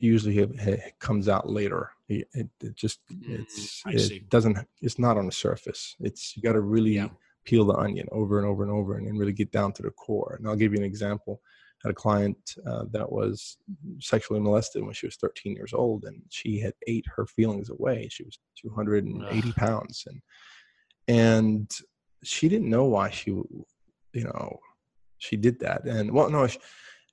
usually 0.00 0.38
it, 0.38 0.50
it 0.58 0.98
comes 0.98 1.28
out 1.28 1.48
later. 1.48 1.90
It, 2.08 2.26
it, 2.34 2.48
it 2.62 2.74
just 2.76 3.00
Mm, 3.12 3.40
it's 3.40 3.82
I 3.86 3.92
it 3.92 3.98
see. 4.00 4.24
doesn't 4.30 4.58
it's 4.82 4.98
not 4.98 5.16
on 5.16 5.26
the 5.26 5.32
surface. 5.32 5.96
It's 6.00 6.36
you 6.36 6.42
got 6.42 6.54
to 6.54 6.60
really 6.60 6.92
Yeah. 6.96 7.08
peel 7.44 7.64
the 7.64 7.74
onion 7.74 8.06
over 8.12 8.38
and 8.38 8.46
over 8.46 8.62
and 8.62 8.72
over 8.72 8.96
and, 8.96 9.06
then 9.06 9.16
really 9.16 9.32
get 9.32 9.50
down 9.52 9.72
to 9.72 9.82
the 9.82 9.90
core. 9.90 10.36
And 10.38 10.46
I'll 10.46 10.56
give 10.56 10.72
you 10.72 10.78
an 10.78 10.84
example. 10.84 11.40
I 11.82 11.88
had 11.88 11.92
a 11.92 11.94
client 11.94 12.36
uh, 12.66 12.84
that 12.92 13.10
was 13.10 13.56
sexually 13.98 14.40
molested 14.40 14.82
when 14.84 14.92
she 14.92 15.06
was 15.06 15.16
13 15.16 15.54
years 15.54 15.72
old, 15.72 16.04
and 16.04 16.20
she 16.28 16.60
had 16.60 16.74
ate 16.86 17.06
her 17.16 17.24
feelings 17.26 17.70
away. 17.70 18.08
She 18.10 18.24
was 18.24 18.38
280 18.60 19.48
Ugh. 19.48 19.56
pounds, 19.56 20.04
and 20.06 20.20
and 21.08 21.70
she 22.22 22.48
didn't 22.48 22.68
know 22.68 22.84
why 22.84 23.08
she, 23.08 23.30
you 23.30 24.24
know, 24.24 24.58
she 25.18 25.36
did 25.36 25.58
that. 25.60 25.84
And 25.86 26.12
well, 26.12 26.28
no, 26.28 26.46
she, 26.46 26.58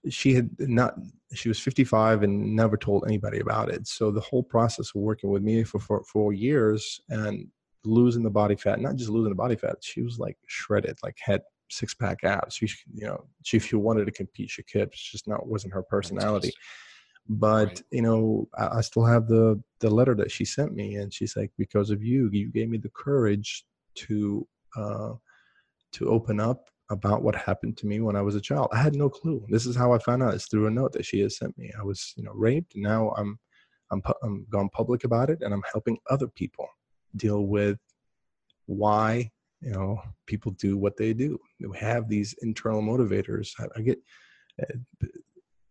she 0.09 0.33
had 0.33 0.49
not. 0.59 0.95
She 1.33 1.49
was 1.49 1.59
55 1.59 2.23
and 2.23 2.55
never 2.55 2.77
told 2.77 3.03
anybody 3.05 3.39
about 3.39 3.69
it. 3.69 3.85
So 3.87 4.11
the 4.11 4.21
whole 4.21 4.43
process 4.43 4.91
of 4.95 5.01
working 5.01 5.29
with 5.29 5.43
me 5.43 5.63
for 5.63 5.79
for 5.79 6.03
four 6.03 6.33
years 6.33 7.01
and 7.09 7.47
losing 7.83 8.23
the 8.23 8.29
body 8.29 8.55
fat, 8.55 8.79
not 8.79 8.95
just 8.95 9.09
losing 9.09 9.29
the 9.29 9.35
body 9.35 9.55
fat, 9.55 9.77
she 9.81 10.01
was 10.01 10.19
like 10.19 10.37
shredded, 10.47 10.97
like 11.03 11.17
had 11.19 11.41
six 11.69 11.93
pack 11.93 12.23
abs. 12.23 12.55
She, 12.55 12.67
you 12.93 13.05
know, 13.05 13.25
she, 13.43 13.57
if 13.57 13.65
she 13.65 13.75
wanted 13.75 14.05
to 14.05 14.11
compete, 14.11 14.49
she 14.49 14.63
could. 14.63 14.83
It's 14.83 15.11
just 15.11 15.27
not 15.27 15.47
wasn't 15.47 15.73
her 15.73 15.83
personality. 15.83 16.53
But 17.29 17.67
Right. 17.67 17.83
you 17.91 18.01
know, 18.01 18.47
I, 18.57 18.77
I 18.77 18.81
still 18.81 19.05
have 19.05 19.27
the 19.27 19.61
the 19.79 19.89
letter 19.89 20.15
that 20.15 20.31
she 20.31 20.45
sent 20.45 20.73
me, 20.73 20.95
and 20.95 21.13
she's 21.13 21.35
like, 21.35 21.51
because 21.57 21.89
of 21.89 22.01
you, 22.03 22.29
you 22.31 22.51
gave 22.51 22.69
me 22.69 22.77
the 22.77 22.89
courage 22.89 23.65
to 23.95 24.47
uh, 24.77 25.13
to 25.93 26.09
open 26.09 26.39
up 26.39 26.69
about 26.89 27.21
what 27.21 27.35
happened 27.35 27.77
to 27.77 27.87
me 27.87 27.99
when 27.99 28.15
I 28.15 28.21
was 28.21 28.35
a 28.35 28.41
child. 28.41 28.69
I 28.71 28.77
had 28.81 28.95
no 28.95 29.09
clue. 29.09 29.45
This 29.49 29.65
is 29.65 29.75
how 29.75 29.91
I 29.93 29.99
found 29.99 30.23
out. 30.23 30.33
It's 30.33 30.47
through 30.47 30.67
a 30.67 30.71
note 30.71 30.93
that 30.93 31.05
she 31.05 31.19
has 31.21 31.37
sent 31.37 31.57
me. 31.57 31.71
I 31.77 31.83
was, 31.83 32.13
you 32.15 32.23
know, 32.23 32.31
raped. 32.33 32.73
Now 32.75 33.11
I'm, 33.17 33.37
I'm, 33.91 34.01
pu- 34.01 34.13
I'm 34.23 34.45
gone 34.49 34.69
public 34.69 35.03
about 35.03 35.29
it, 35.29 35.39
and 35.41 35.53
I'm 35.53 35.63
helping 35.71 35.97
other 36.09 36.27
people 36.27 36.67
deal 37.15 37.47
with 37.47 37.77
why 38.67 39.31
you 39.61 39.71
know 39.71 39.99
people 40.27 40.51
do 40.53 40.77
what 40.77 40.95
they 40.97 41.13
do. 41.13 41.39
We 41.59 41.77
have 41.77 42.07
these 42.07 42.35
internal 42.41 42.81
motivators. 42.81 43.49
I, 43.59 43.65
I 43.75 43.81
get 43.81 43.99
uh, 44.61 45.07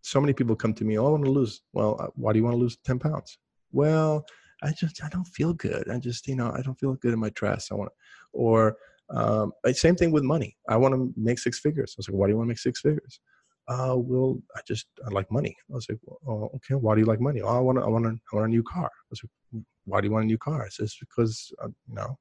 so 0.03 0.21
many 0.21 0.33
people 0.33 0.57
come 0.57 0.75
to 0.75 0.85
me. 0.85 0.99
Oh, 0.99 1.07
I 1.07 1.11
want 1.11 1.25
to 1.25 1.31
lose. 1.31 1.63
Well, 1.73 1.97
uh, 2.01 2.09
why 2.15 2.33
do 2.33 2.39
you 2.39 2.45
want 2.45 2.55
to 2.55 2.61
lose 2.61 2.79
ten 2.85 2.99
pounds? 2.99 3.39
Well, 3.73 4.25
I 4.63 4.73
just 4.73 5.03
I 5.05 5.09
don't 5.09 5.27
feel 5.27 5.53
good. 5.55 5.89
I 5.91 5.99
just 5.99 6.27
you 6.27 6.37
know 6.37 6.53
I 6.53 6.63
don't 6.63 6.79
feel 6.79 6.95
good 6.95 7.13
in 7.13 7.21
my 7.21 7.31
dress. 7.31 7.69
I 7.71 7.75
want 7.75 7.93
or 8.33 8.77
um, 9.11 9.53
uh, 9.65 9.73
same 9.73 9.97
thing 9.97 10.11
with 10.11 10.25
money. 10.25 10.57
I 10.69 10.77
want 10.77 10.95
to 10.95 11.13
make 11.17 11.39
six 11.39 11.61
figures. 11.61 11.95
I 11.97 12.01
was 12.01 12.09
like, 12.09 12.17
why 12.17 12.27
do 12.27 12.33
you 12.33 12.37
want 12.37 12.47
to 12.47 12.51
make 12.51 12.59
six 12.59 12.81
figures? 12.81 13.21
Uh, 13.69 13.95
well, 13.97 14.39
I 14.55 14.61
just 14.67 14.87
I 15.05 15.11
like 15.11 15.31
money. 15.31 15.57
I 15.71 15.75
was 15.75 15.87
like, 15.89 15.99
well, 16.05 16.19
oh, 16.27 16.57
okay, 16.57 16.75
why 16.75 16.95
do 16.95 17.01
you 17.01 17.07
like 17.07 17.21
money? 17.21 17.41
Oh, 17.41 17.49
I 17.49 17.61
want 17.61 17.79
to, 17.79 17.85
I 17.85 17.89
want 17.89 18.05
to, 18.05 18.11
I 18.11 18.37
want 18.37 18.47
a 18.47 18.51
new 18.51 18.63
car. 18.63 18.87
I 18.87 19.09
was 19.11 19.21
like, 19.23 19.63
why 19.85 20.01
do 20.01 20.07
you 20.07 20.13
want 20.13 20.25
a 20.25 20.27
new 20.27 20.39
car? 20.39 20.65
I 20.65 20.69
says 20.69 20.97
because 21.01 21.51
uh, 21.63 21.69
you 21.89 21.95
know 21.95 22.17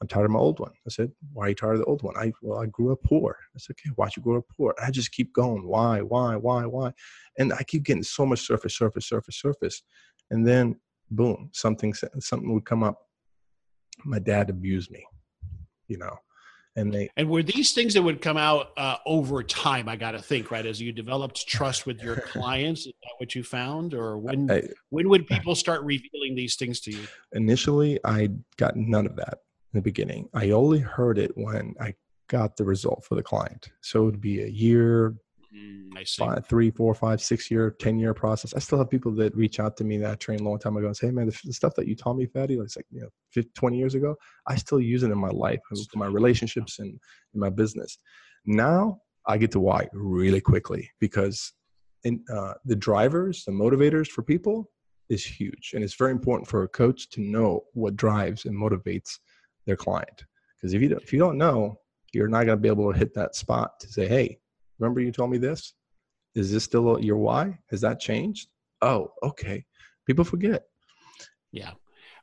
I'm 0.00 0.08
tired 0.08 0.26
of 0.26 0.30
my 0.30 0.38
old 0.38 0.60
one. 0.60 0.72
I 0.86 0.90
said, 0.90 1.10
why 1.32 1.46
are 1.46 1.48
you 1.50 1.54
tired 1.54 1.74
of 1.74 1.80
the 1.80 1.84
old 1.86 2.02
one? 2.02 2.16
I 2.16 2.32
well, 2.42 2.60
I 2.60 2.66
grew 2.66 2.92
up 2.92 3.02
poor. 3.04 3.36
I 3.54 3.58
said, 3.58 3.74
okay, 3.74 3.92
why'd 3.96 4.16
you 4.16 4.22
grow 4.22 4.38
up 4.38 4.44
poor? 4.56 4.74
I 4.82 4.90
just 4.90 5.12
keep 5.12 5.32
going. 5.32 5.66
Why, 5.66 6.00
why, 6.00 6.36
why, 6.36 6.66
why? 6.66 6.92
And 7.38 7.52
I 7.52 7.62
keep 7.64 7.84
getting 7.84 8.02
so 8.02 8.24
much 8.24 8.40
surface, 8.40 8.76
surface, 8.76 9.08
surface, 9.08 9.40
surface, 9.40 9.82
and 10.30 10.46
then 10.46 10.76
boom, 11.10 11.50
something 11.52 11.94
something 11.94 12.52
would 12.54 12.64
come 12.64 12.82
up. 12.82 12.98
My 14.04 14.20
dad 14.20 14.50
abused 14.50 14.90
me, 14.90 15.04
you 15.88 15.98
know, 15.98 16.16
and 16.78 16.92
they 16.92 17.10
And 17.16 17.28
were 17.28 17.42
these 17.42 17.72
things 17.72 17.94
that 17.94 18.02
would 18.02 18.22
come 18.22 18.36
out 18.36 18.70
uh, 18.76 18.96
over 19.04 19.42
time? 19.42 19.88
I 19.88 19.96
got 19.96 20.12
to 20.12 20.22
think, 20.22 20.50
right? 20.50 20.64
As 20.64 20.80
you 20.80 20.92
developed 20.92 21.46
trust 21.46 21.86
with 21.86 22.02
your 22.02 22.16
clients, 22.32 22.80
is 22.80 22.92
that 23.02 23.12
what 23.18 23.34
you 23.34 23.42
found, 23.42 23.94
or 23.94 24.18
when 24.18 24.50
I, 24.50 24.62
when 24.90 25.08
would 25.08 25.26
people 25.26 25.54
start 25.54 25.82
revealing 25.82 26.34
these 26.34 26.56
things 26.56 26.80
to 26.80 26.92
you? 26.92 27.06
initially 27.32 27.98
I 28.04 28.30
got 28.56 28.76
none 28.76 29.06
of 29.06 29.16
that 29.16 29.40
in 29.72 29.78
the 29.78 29.82
beginning. 29.82 30.28
I 30.32 30.50
only 30.50 30.78
heard 30.78 31.18
it 31.18 31.32
when 31.36 31.74
I 31.80 31.94
got 32.28 32.56
the 32.56 32.64
result 32.64 33.04
for 33.04 33.14
the 33.14 33.22
client. 33.22 33.70
So 33.80 34.02
it 34.02 34.04
would 34.04 34.20
be 34.20 34.42
a 34.42 34.46
year, 34.46 35.14
Mm, 35.54 35.96
I 35.96 36.04
see. 36.04 36.22
five, 36.22 36.46
three, 36.46 36.70
four, 36.70 36.94
five, 36.94 37.22
six 37.22 37.50
year, 37.50 37.70
ten 37.70 37.98
year 37.98 38.12
process. 38.12 38.52
I 38.54 38.58
still 38.58 38.78
have 38.78 38.90
people 38.90 39.12
that 39.12 39.34
reach 39.34 39.60
out 39.60 39.76
to 39.78 39.84
me 39.84 39.96
that 39.98 40.10
I 40.10 40.14
trained 40.16 40.42
a 40.42 40.44
long 40.44 40.58
time 40.58 40.76
ago 40.76 40.86
and 40.86 40.96
say, 40.96 41.06
"Hey, 41.06 41.12
man, 41.12 41.26
the, 41.26 41.40
the 41.44 41.52
stuff 41.52 41.74
that 41.76 41.88
you 41.88 41.96
taught 41.96 42.16
me, 42.16 42.26
Fadi, 42.26 42.58
like, 42.58 42.68
like 42.76 42.86
you 42.90 43.00
know, 43.00 43.08
50, 43.32 43.50
20 43.54 43.78
years 43.78 43.94
ago, 43.94 44.14
I 44.46 44.56
still 44.56 44.80
use 44.80 45.02
it 45.02 45.10
in 45.10 45.18
my 45.18 45.30
life, 45.30 45.60
for 45.68 45.98
my 45.98 46.06
relationships 46.06 46.78
and 46.78 46.90
in 47.34 47.40
my 47.40 47.50
business." 47.50 47.98
Now 48.44 49.00
I 49.26 49.38
get 49.38 49.50
to 49.52 49.60
why 49.60 49.88
really 49.92 50.40
quickly 50.40 50.90
because 51.00 51.52
in 52.04 52.24
uh, 52.32 52.54
the 52.64 52.76
drivers, 52.76 53.44
the 53.44 53.52
motivators 53.52 54.08
for 54.08 54.22
people 54.22 54.70
is 55.08 55.24
huge, 55.24 55.72
and 55.74 55.82
it's 55.82 55.94
very 55.94 56.12
important 56.12 56.48
for 56.48 56.62
a 56.62 56.68
coach 56.68 57.08
to 57.10 57.20
know 57.22 57.64
what 57.72 57.96
drives 57.96 58.44
and 58.44 58.54
motivates 58.54 59.18
their 59.66 59.76
client. 59.76 60.24
Because 60.56 60.74
if 60.74 60.82
you 60.82 60.88
don't, 60.88 61.02
if 61.02 61.12
you 61.12 61.18
don't 61.18 61.38
know, 61.38 61.78
you're 62.12 62.28
not 62.28 62.44
going 62.44 62.58
to 62.58 62.62
be 62.62 62.68
able 62.68 62.92
to 62.92 62.98
hit 62.98 63.14
that 63.14 63.34
spot 63.34 63.80
to 63.80 63.88
say, 63.88 64.06
"Hey, 64.06 64.38
remember 64.78 65.00
you 65.00 65.12
told 65.12 65.30
me 65.30 65.38
this? 65.38 65.74
Is 66.34 66.52
this 66.52 66.64
still 66.64 67.00
your 67.00 67.16
why? 67.16 67.58
Has 67.70 67.80
that 67.80 68.00
changed? 68.00 68.48
Oh, 68.82 69.12
okay. 69.22 69.64
People 70.06 70.24
forget. 70.24 70.64
Yeah. 71.52 71.72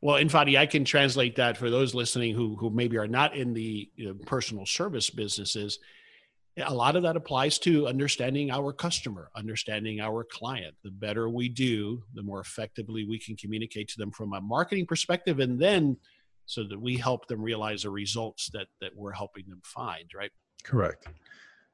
Well, 0.02 0.18
in 0.18 0.30
Fadi, 0.30 0.58
I 0.58 0.66
can 0.66 0.86
translate 0.86 1.36
that 1.38 1.58
for 1.58 1.70
those 1.70 1.96
listening 1.96 2.36
who 2.36 2.56
who 2.56 2.70
maybe 2.70 2.98
are 2.98 3.08
not 3.08 3.36
in 3.36 3.54
the 3.54 3.90
you 3.96 4.08
know, 4.08 4.14
personal 4.26 4.66
service 4.66 5.10
businesses. 5.10 5.80
A 6.58 6.74
lot 6.74 6.96
of 6.96 7.04
that 7.04 7.18
applies 7.18 7.60
to 7.60 7.88
understanding 7.88 8.50
our 8.50 8.72
customer, 8.72 9.30
understanding 9.36 10.00
our 10.00 10.24
client. 10.24 10.74
The 10.84 10.92
better 10.92 11.30
we 11.30 11.50
do, 11.50 12.04
the 12.14 12.24
more 12.24 12.40
effectively 12.40 13.04
we 13.04 13.20
can 13.20 13.36
communicate 13.36 13.90
to 13.90 13.98
them 13.98 14.12
from 14.12 14.34
a 14.34 14.40
marketing 14.40 14.86
perspective, 14.86 15.40
and 15.40 15.60
then 15.60 15.98
so 16.46 16.64
that 16.64 16.80
we 16.80 16.96
help 16.96 17.28
them 17.28 17.42
realize 17.42 17.84
the 17.84 17.90
results 17.90 18.50
that 18.54 18.68
that 18.80 18.92
we're 18.96 19.12
helping 19.12 19.50
them 19.50 19.62
find. 19.64 20.06
Right. 20.16 20.32
Correct. 20.64 21.08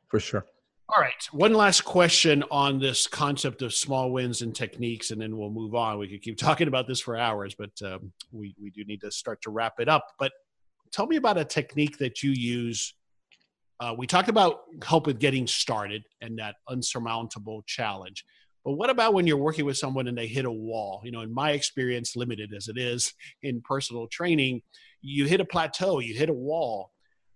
For 0.08 0.20
sure. 0.20 0.46
All 0.94 1.02
right. 1.02 1.26
One 1.32 1.54
last 1.54 1.86
question 1.86 2.44
on 2.52 2.78
this 2.78 3.08
concept 3.08 3.62
of 3.62 3.74
small 3.74 4.12
wins 4.12 4.42
and 4.42 4.54
techniques, 4.54 5.12
and 5.12 5.22
then 5.22 5.38
we'll 5.38 5.50
move 5.50 5.74
on. 5.74 5.98
We 5.98 6.10
could 6.10 6.22
keep 6.22 6.38
talking 6.38 6.68
about 6.68 6.86
this 6.86 7.00
for 7.00 7.16
hours, 7.16 7.56
but 7.58 7.72
um, 7.86 8.12
we, 8.34 8.54
we 8.62 8.72
do 8.72 8.84
need 8.84 9.00
to 9.02 9.12
start 9.12 9.42
to 9.44 9.52
wrap 9.52 9.76
it 9.80 9.88
up. 9.88 10.06
But 10.20 10.34
tell 10.92 11.08
me 11.08 11.16
about 11.16 11.38
a 11.38 11.46
technique 11.46 11.98
that 12.00 12.24
you 12.24 12.32
use. 12.32 12.94
Uh, 13.80 13.96
we 13.98 14.06
talked 14.06 14.28
about 14.28 14.64
help 14.84 15.08
with 15.08 15.18
getting 15.18 15.48
started 15.48 16.04
and 16.20 16.38
that 16.40 16.56
unsurmountable 16.68 17.64
challenge. 17.66 18.26
But 18.66 18.74
what 18.74 18.90
about 18.90 19.14
when 19.14 19.26
you're 19.26 19.38
working 19.38 19.66
with 19.66 19.78
someone 19.78 20.10
and 20.10 20.18
they 20.18 20.28
hit 20.28 20.44
a 20.44 20.52
wall? 20.52 21.02
You 21.06 21.12
know, 21.12 21.22
in 21.22 21.34
my 21.34 21.52
experience, 21.52 22.18
limited 22.18 22.54
as 22.54 22.68
it 22.68 22.78
is 22.78 23.14
in 23.44 23.62
personal 23.62 24.08
training, 24.08 24.62
you 25.02 25.26
hit 25.26 25.40
a 25.40 25.46
plateau, 25.46 26.00
you 26.00 26.14
hit 26.16 26.30
a 26.30 26.34
wall. 26.34 26.92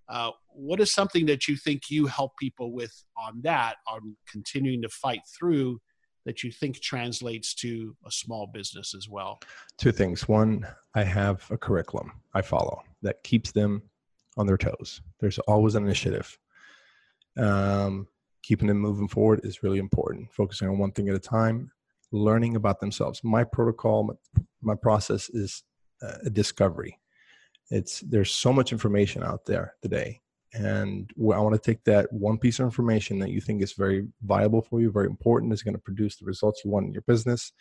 Uh, 0.10 0.32
what 0.56 0.80
is 0.80 0.92
something 0.92 1.26
that 1.28 1.48
you 1.48 1.56
think 1.56 1.90
you 1.90 2.08
help 2.08 2.38
people 2.38 2.72
with 2.72 2.94
on 3.18 3.42
that, 3.44 3.76
on 3.88 4.16
continuing 4.30 4.82
to 4.82 4.90
fight 4.90 5.22
through, 5.38 5.80
that 6.26 6.44
you 6.44 6.52
think 6.52 6.82
translates 6.82 7.54
to 7.54 7.96
a 8.06 8.12
small 8.12 8.48
business 8.48 8.94
as 8.96 9.08
well? 9.08 9.40
Two 9.78 9.92
things. 9.92 10.28
One, 10.28 10.68
I 10.96 11.04
have 11.04 11.46
a 11.52 11.58
curriculum 11.58 12.12
I 12.34 12.42
follow 12.42 12.82
that 13.02 13.24
keeps 13.24 13.52
them 13.52 13.84
on 14.38 14.48
their 14.48 14.58
toes. 14.58 15.02
There's 15.20 15.40
always 15.40 15.76
an 15.76 15.86
initiative. 15.86 16.38
Um, 17.38 18.08
keeping 18.44 18.68
them 18.68 18.80
moving 18.80 19.08
forward 19.08 19.42
is 19.44 19.64
really 19.64 19.80
important. 19.80 20.34
Focusing 20.34 20.68
on 20.68 20.78
one 20.78 20.92
thing 20.92 21.10
at 21.10 21.16
a 21.16 21.20
time, 21.20 21.72
learning 22.12 22.56
about 22.56 22.80
themselves. 22.80 23.24
My 23.24 23.44
protocol, 23.44 24.04
my, 24.04 24.14
my 24.62 24.76
process 24.76 25.30
is 25.30 25.64
uh, 26.02 26.18
a 26.26 26.30
discovery. 26.30 27.00
It's 27.72 28.02
there's 28.02 28.32
so 28.32 28.54
much 28.54 28.72
information 28.72 29.24
out 29.24 29.46
there 29.46 29.74
today, 29.82 30.22
and 30.56 31.12
I 31.18 31.40
want 31.40 31.54
to 31.54 31.60
take 31.60 31.84
that 31.84 32.12
one 32.14 32.38
piece 32.38 32.60
of 32.60 32.64
information 32.64 33.20
that 33.20 33.30
you 33.30 33.42
think 33.42 33.62
is 33.62 33.74
very 33.74 34.08
viable 34.24 34.62
for 34.62 34.80
you, 34.80 34.90
very 34.90 35.08
important, 35.08 35.52
is 35.52 35.64
going 35.64 35.74
to 35.74 35.82
produce 35.82 36.16
the 36.16 36.26
results 36.26 36.62
you 36.64 36.72
want 36.72 36.86
in 36.86 36.94
your 36.94 37.02
business, 37.02 37.52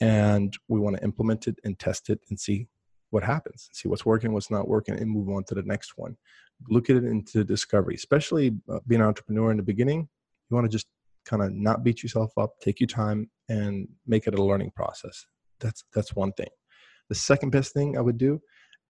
and 0.00 0.56
we 0.66 0.80
want 0.80 0.96
to 0.96 1.04
implement 1.04 1.46
it 1.46 1.58
and 1.62 1.78
test 1.78 2.08
it 2.08 2.20
and 2.30 2.40
see 2.40 2.68
what 3.10 3.22
happens, 3.22 3.68
see 3.72 3.86
what's 3.86 4.06
working, 4.06 4.32
what's 4.32 4.50
not 4.50 4.66
working, 4.66 4.98
and 4.98 5.10
move 5.10 5.28
on 5.28 5.44
to 5.44 5.54
the 5.54 5.62
next 5.62 5.92
one. 5.96 6.16
Look 6.70 6.88
at 6.88 6.96
it 6.96 7.04
into 7.04 7.44
discovery, 7.44 7.96
especially 7.96 8.52
uh, 8.70 8.78
being 8.86 9.02
an 9.02 9.06
entrepreneur 9.08 9.50
in 9.50 9.58
the 9.58 9.62
beginning. 9.62 10.08
You 10.48 10.54
want 10.54 10.64
to 10.64 10.72
just 10.72 10.86
kind 11.26 11.42
of 11.42 11.52
not 11.52 11.84
beat 11.84 12.02
yourself 12.02 12.32
up, 12.38 12.54
take 12.62 12.80
your 12.80 12.86
time, 12.86 13.30
and 13.50 13.86
make 14.06 14.26
it 14.26 14.38
a 14.38 14.42
learning 14.42 14.72
process. 14.74 15.26
That's 15.60 15.84
that's 15.94 16.16
one 16.16 16.32
thing. 16.32 16.48
The 17.10 17.14
second 17.14 17.50
best 17.50 17.74
thing 17.74 17.98
I 17.98 18.00
would 18.00 18.16
do 18.16 18.40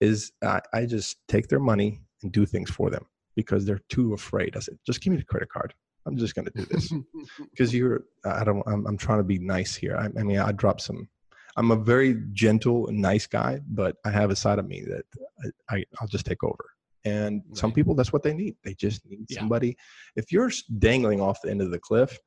is 0.01 0.30
I, 0.45 0.61
I 0.72 0.86
just 0.86 1.16
take 1.26 1.49
their 1.49 1.59
money 1.59 2.03
and 2.22 2.30
do 2.30 2.47
things 2.47 2.70
for 2.70 2.88
them 2.88 3.05
because 3.37 3.64
they're 3.64 3.80
too 3.89 4.14
afraid. 4.14 4.57
I 4.57 4.61
said, 4.61 4.78
just 4.87 5.01
give 5.01 5.12
me 5.12 5.18
the 5.18 5.24
credit 5.24 5.49
card. 5.51 5.74
I'm 6.07 6.16
just 6.16 6.35
going 6.35 6.47
to 6.47 6.53
do 6.55 6.64
this 6.66 6.93
because 7.51 7.72
you're. 7.74 8.05
I 8.24 8.43
don't. 8.45 8.62
I'm, 8.66 8.87
I'm 8.87 8.97
trying 8.97 9.18
to 9.18 9.24
be 9.24 9.39
nice 9.39 9.74
here. 9.74 9.97
I, 9.97 10.07
I 10.18 10.22
mean, 10.24 10.39
I 10.39 10.51
drop 10.53 10.80
some. 10.80 11.09
I'm 11.57 11.70
a 11.70 11.76
very 11.76 12.20
gentle 12.33 12.89
and 12.89 12.99
nice 12.99 13.26
guy, 13.26 13.61
but 13.68 13.97
I 14.05 14.11
have 14.11 14.30
a 14.30 14.37
side 14.37 14.59
of 14.59 14.66
me 14.66 14.83
that 14.83 15.05
I, 15.70 15.76
I 15.76 15.85
I'll 16.01 16.09
just 16.09 16.26
take 16.26 16.43
over. 16.43 16.64
And 17.05 17.43
some 17.53 17.72
people, 17.72 17.95
that's 17.95 18.12
what 18.12 18.22
they 18.22 18.33
need. 18.33 18.55
They 18.64 18.74
just 18.74 19.05
need 19.09 19.26
Yeah. 19.28 19.41
somebody. 19.41 19.76
If 20.16 20.30
you're 20.33 20.51
dangling 20.78 21.20
off 21.20 21.43
the 21.43 21.51
end 21.51 21.61
of 21.61 21.70
the 21.70 21.78
cliff, 21.78 22.18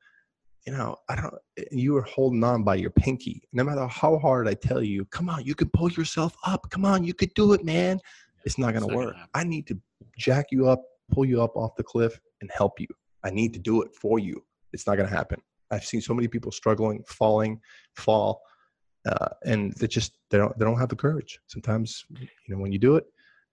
you 0.66 0.72
know, 0.72 0.96
I 1.08 1.16
don't, 1.16 1.34
eh, 1.58 1.64
you 1.70 1.94
were 1.94 2.02
holding 2.02 2.44
on 2.44 2.62
by 2.62 2.74
your 2.74 2.90
pinky. 2.90 3.42
No 3.52 3.64
matter 3.64 3.86
how 3.86 4.18
hard 4.18 4.48
I 4.48 4.54
tell 4.54 4.82
you, 4.82 5.04
come 5.06 5.28
on, 5.30 5.44
you 5.44 5.54
can 5.54 5.70
pull 5.70 5.90
yourself 5.90 6.36
up. 6.44 6.68
Come 6.70 6.84
on, 6.84 7.04
you 7.04 7.14
could 7.14 7.32
do 7.34 7.52
it, 7.52 7.64
man. 7.64 8.00
It's 8.44 8.58
not 8.58 8.74
going 8.74 8.86
to 8.86 8.94
work. 8.94 9.16
I 9.34 9.44
need 9.44 9.66
to 9.68 9.78
jack 10.18 10.46
you 10.50 10.68
up, 10.68 10.82
pull 11.10 11.24
you 11.24 11.42
up 11.42 11.56
off 11.56 11.76
the 11.76 11.82
cliff, 11.82 12.18
and 12.40 12.50
help 12.54 12.80
you. 12.80 12.86
I 13.24 13.30
need 13.30 13.52
to 13.54 13.58
do 13.58 13.82
it 13.82 13.94
for 13.94 14.18
you. 14.18 14.42
It's 14.72 14.86
not 14.86 14.96
going 14.96 15.08
to 15.08 15.14
happen. 15.14 15.40
I've 15.70 15.84
seen 15.84 16.00
so 16.00 16.14
many 16.14 16.28
people 16.28 16.52
struggling, 16.52 17.02
falling, 17.08 17.60
fall, 17.94 18.40
uh, 19.06 19.28
and 19.44 19.72
they 19.74 19.86
just 19.86 20.18
they 20.30 20.38
don't 20.38 20.56
they 20.58 20.64
don't 20.64 20.78
have 20.78 20.88
the 20.88 20.96
courage. 20.96 21.38
Sometimes, 21.46 22.04
you 22.10 22.28
know, 22.48 22.58
when 22.58 22.72
you 22.72 22.78
do 22.78 22.96
it, 22.96 23.04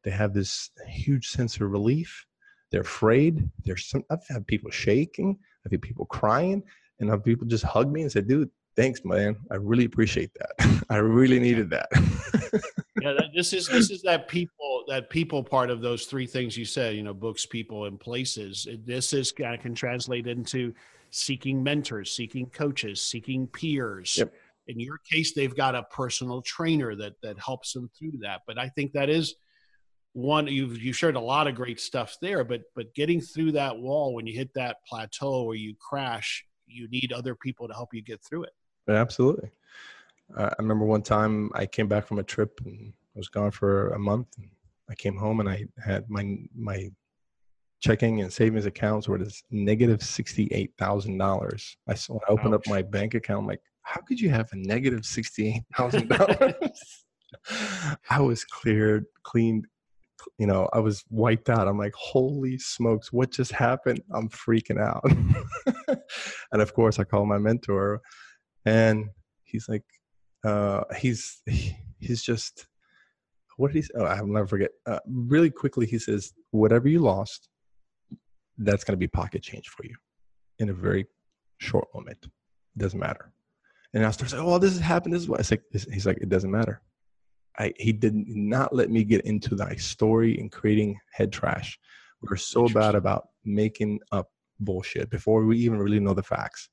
they 0.03 0.11
have 0.11 0.33
this 0.33 0.69
huge 0.87 1.27
sense 1.29 1.55
of 1.55 1.61
relief. 1.61 2.25
They're 2.71 2.81
afraid. 2.81 3.49
There's 3.63 3.87
some. 3.87 4.03
I've 4.09 4.25
had 4.29 4.47
people 4.47 4.71
shaking. 4.71 5.37
I've 5.65 5.71
had 5.71 5.81
people 5.81 6.05
crying, 6.05 6.63
and 6.99 7.11
I've 7.11 7.23
people 7.23 7.47
just 7.47 7.63
hug 7.63 7.91
me 7.91 8.01
and 8.01 8.11
say, 8.11 8.21
"Dude, 8.21 8.49
thanks, 8.75 9.03
man. 9.03 9.35
I 9.51 9.55
really 9.55 9.85
appreciate 9.85 10.31
that. 10.35 10.83
I 10.89 10.97
really 10.97 11.39
needed 11.39 11.69
that." 11.71 11.89
yeah, 13.01 13.13
this 13.33 13.53
is 13.53 13.67
this 13.67 13.91
is 13.91 14.01
that 14.03 14.27
people 14.27 14.83
that 14.87 15.09
people 15.09 15.43
part 15.43 15.69
of 15.69 15.81
those 15.81 16.05
three 16.05 16.27
things 16.27 16.57
you 16.57 16.65
said. 16.65 16.95
You 16.95 17.03
know, 17.03 17.13
books, 17.13 17.45
people, 17.45 17.85
and 17.85 17.99
places. 17.99 18.67
This 18.85 19.13
is 19.13 19.31
kind 19.31 19.55
of 19.55 19.61
can 19.61 19.75
translate 19.75 20.27
into 20.27 20.73
seeking 21.09 21.61
mentors, 21.63 22.11
seeking 22.11 22.47
coaches, 22.47 23.01
seeking 23.01 23.47
peers. 23.47 24.17
Yep. 24.17 24.33
In 24.67 24.79
your 24.79 24.99
case, 25.11 25.33
they've 25.33 25.55
got 25.55 25.75
a 25.75 25.83
personal 25.83 26.41
trainer 26.41 26.95
that 26.95 27.13
that 27.21 27.39
helps 27.39 27.73
them 27.73 27.89
through 27.97 28.19
that. 28.21 28.41
But 28.47 28.57
I 28.57 28.69
think 28.69 28.93
that 28.93 29.09
is 29.09 29.35
one 30.13 30.45
you've 30.47 30.81
you've 30.81 30.95
shared 30.95 31.15
a 31.15 31.19
lot 31.19 31.47
of 31.47 31.55
great 31.55 31.79
stuff 31.79 32.17
there 32.21 32.43
but 32.43 32.61
but 32.75 32.93
getting 32.93 33.19
through 33.19 33.51
that 33.51 33.75
wall 33.75 34.13
when 34.13 34.27
you 34.27 34.33
hit 34.33 34.53
that 34.53 34.77
plateau 34.87 35.43
or 35.43 35.55
you 35.55 35.75
crash 35.79 36.45
you 36.67 36.87
need 36.89 37.11
other 37.11 37.35
people 37.35 37.67
to 37.67 37.73
help 37.73 37.89
you 37.93 38.01
get 38.01 38.23
through 38.23 38.43
it 38.43 38.53
absolutely 38.89 39.49
uh, 40.37 40.49
i 40.49 40.61
remember 40.61 40.85
one 40.85 41.01
time 41.01 41.49
i 41.53 41.65
came 41.65 41.87
back 41.87 42.05
from 42.05 42.19
a 42.19 42.23
trip 42.23 42.59
and 42.65 42.93
i 43.15 43.19
was 43.19 43.29
gone 43.29 43.51
for 43.51 43.89
a 43.89 43.99
month 43.99 44.27
and 44.37 44.49
i 44.89 44.95
came 44.95 45.15
home 45.15 45.39
and 45.39 45.49
i 45.49 45.65
had 45.83 46.09
my 46.09 46.37
my 46.55 46.89
checking 47.81 48.21
and 48.21 48.31
savings 48.31 48.65
accounts 48.65 49.07
were 49.07 49.17
this 49.17 49.43
negative 49.51 49.99
$68000 49.99 51.75
i 51.87 51.95
when 52.07 52.19
i 52.27 52.31
opened 52.31 52.53
Ouch. 52.53 52.59
up 52.59 52.67
my 52.67 52.81
bank 52.81 53.13
account 53.13 53.41
I'm 53.41 53.47
like 53.47 53.61
how 53.81 54.01
could 54.01 54.19
you 54.19 54.29
have 54.29 54.49
a 54.53 54.55
negative 54.55 55.01
$68000 55.01 56.69
I 58.09 58.21
was 58.21 58.45
cleared, 58.45 59.05
cleaned 59.23 59.65
you 60.37 60.47
know, 60.47 60.69
I 60.73 60.79
was 60.79 61.03
wiped 61.09 61.49
out. 61.49 61.67
I'm 61.67 61.77
like, 61.77 61.93
holy 61.95 62.57
smokes, 62.57 63.11
what 63.11 63.31
just 63.31 63.51
happened? 63.51 64.01
I'm 64.13 64.29
freaking 64.29 64.79
out. 64.79 65.03
and 66.51 66.61
of 66.61 66.73
course, 66.73 66.99
I 66.99 67.03
called 67.03 67.27
my 67.27 67.37
mentor, 67.37 68.01
and 68.65 69.09
he's 69.43 69.67
like, 69.69 69.83
uh, 70.43 70.83
he's 70.97 71.41
he's 71.99 72.21
just, 72.21 72.67
what 73.57 73.69
did 73.69 73.75
he 73.75 73.81
say? 73.83 73.93
Oh, 73.95 74.05
I'll 74.05 74.27
never 74.27 74.47
forget. 74.47 74.71
Uh, 74.85 74.99
really 75.07 75.49
quickly, 75.49 75.85
he 75.85 75.99
says, 75.99 76.33
whatever 76.51 76.87
you 76.87 76.99
lost, 76.99 77.49
that's 78.57 78.83
going 78.83 78.93
to 78.93 78.97
be 78.97 79.07
pocket 79.07 79.41
change 79.41 79.69
for 79.69 79.85
you 79.85 79.95
in 80.59 80.69
a 80.69 80.73
very 80.73 81.05
short 81.59 81.87
moment. 81.93 82.17
It 82.21 82.79
doesn't 82.79 82.99
matter. 82.99 83.31
And 83.93 84.05
I 84.05 84.11
start 84.11 84.31
saying, 84.31 84.43
oh, 84.43 84.57
this 84.57 84.73
has 84.73 84.81
happened. 84.81 85.13
This 85.13 85.21
is 85.21 85.29
what 85.29 85.39
I 85.39 85.43
say. 85.43 85.59
He's 85.71 86.05
like, 86.05 86.17
it 86.17 86.29
doesn't 86.29 86.51
matter. 86.51 86.81
I, 87.59 87.73
he 87.77 87.91
did 87.93 88.15
not 88.15 88.73
let 88.75 88.89
me 88.89 89.03
get 89.03 89.25
into 89.25 89.55
my 89.55 89.75
story 89.75 90.37
and 90.39 90.51
creating 90.51 90.97
head 91.11 91.31
trash. 91.31 91.79
We 92.21 92.27
are 92.31 92.37
so 92.37 92.67
bad 92.67 92.95
about 92.95 93.27
making 93.45 93.99
up 94.11 94.29
bullshit 94.59 95.09
before 95.09 95.45
we 95.45 95.59
even 95.59 95.77
really 95.77 95.99
know 95.99 96.13
the 96.13 96.23
facts. 96.23 96.69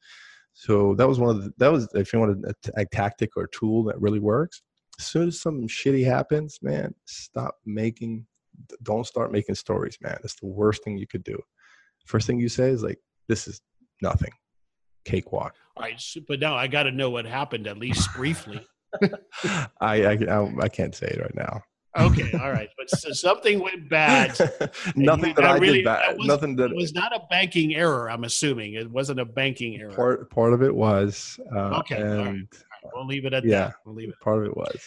So 0.52 0.94
that 0.96 1.08
was 1.08 1.18
one 1.18 1.36
of 1.36 1.44
the, 1.44 1.52
that 1.58 1.72
was, 1.72 1.88
if 1.94 2.12
you 2.12 2.18
want 2.18 2.44
a, 2.44 2.54
a 2.76 2.86
tactic 2.86 3.30
or 3.36 3.44
a 3.44 3.50
tool 3.50 3.84
that 3.84 4.00
really 4.00 4.18
works, 4.18 4.62
as 4.98 5.06
soon 5.06 5.28
as 5.28 5.40
something 5.40 5.68
shitty 5.68 6.04
happens, 6.04 6.58
man, 6.60 6.94
stop 7.06 7.56
making, 7.64 8.26
don't 8.82 9.06
start 9.06 9.32
making 9.32 9.54
stories, 9.54 9.96
man. 10.02 10.18
That's 10.20 10.38
the 10.40 10.46
worst 10.46 10.84
thing 10.84 10.98
you 10.98 11.06
could 11.06 11.24
do. 11.24 11.38
First 12.06 12.26
thing 12.26 12.40
you 12.40 12.48
say 12.48 12.70
is 12.70 12.82
like, 12.82 12.98
this 13.28 13.48
is 13.48 13.60
nothing. 14.02 14.32
Cakewalk. 15.04 15.54
All 15.76 15.84
right. 15.84 16.02
But 16.28 16.40
now 16.40 16.56
I 16.56 16.66
got 16.66 16.82
to 16.82 16.90
know 16.90 17.10
what 17.10 17.24
happened 17.24 17.66
at 17.66 17.78
least 17.78 18.12
briefly. 18.14 18.60
I, 19.80 20.04
I 20.04 20.50
I 20.60 20.68
can't 20.68 20.94
say 20.94 21.06
it 21.06 21.20
right 21.20 21.34
now. 21.34 21.62
Okay, 21.98 22.30
all 22.40 22.52
right, 22.52 22.68
but 22.78 22.88
so 22.88 23.10
something 23.12 23.58
went 23.58 23.88
bad. 23.88 24.38
Nothing 24.96 25.34
that 25.34 25.44
I 25.44 25.56
really, 25.56 25.78
did 25.78 25.86
bad. 25.86 26.18
Was, 26.18 26.26
Nothing 26.26 26.54
that 26.56 26.70
it 26.70 26.76
was 26.76 26.94
not 26.94 27.14
a 27.14 27.20
banking 27.30 27.74
error. 27.74 28.10
I'm 28.10 28.24
assuming 28.24 28.74
it 28.74 28.88
wasn't 28.88 29.18
a 29.18 29.24
banking 29.24 29.80
error. 29.80 29.90
Part 29.90 30.30
part 30.30 30.52
of 30.52 30.62
it 30.62 30.74
was. 30.74 31.40
Uh, 31.52 31.78
okay, 31.80 32.00
and, 32.00 32.20
all 32.20 32.24
right. 32.26 32.46
We'll 32.94 33.06
leave 33.06 33.24
it 33.24 33.34
at 33.34 33.44
yeah, 33.44 33.58
that. 33.58 33.74
We'll 33.84 33.94
leave 33.94 34.08
it. 34.08 34.20
Part 34.20 34.38
of 34.38 34.44
it 34.44 34.56
was. 34.56 34.80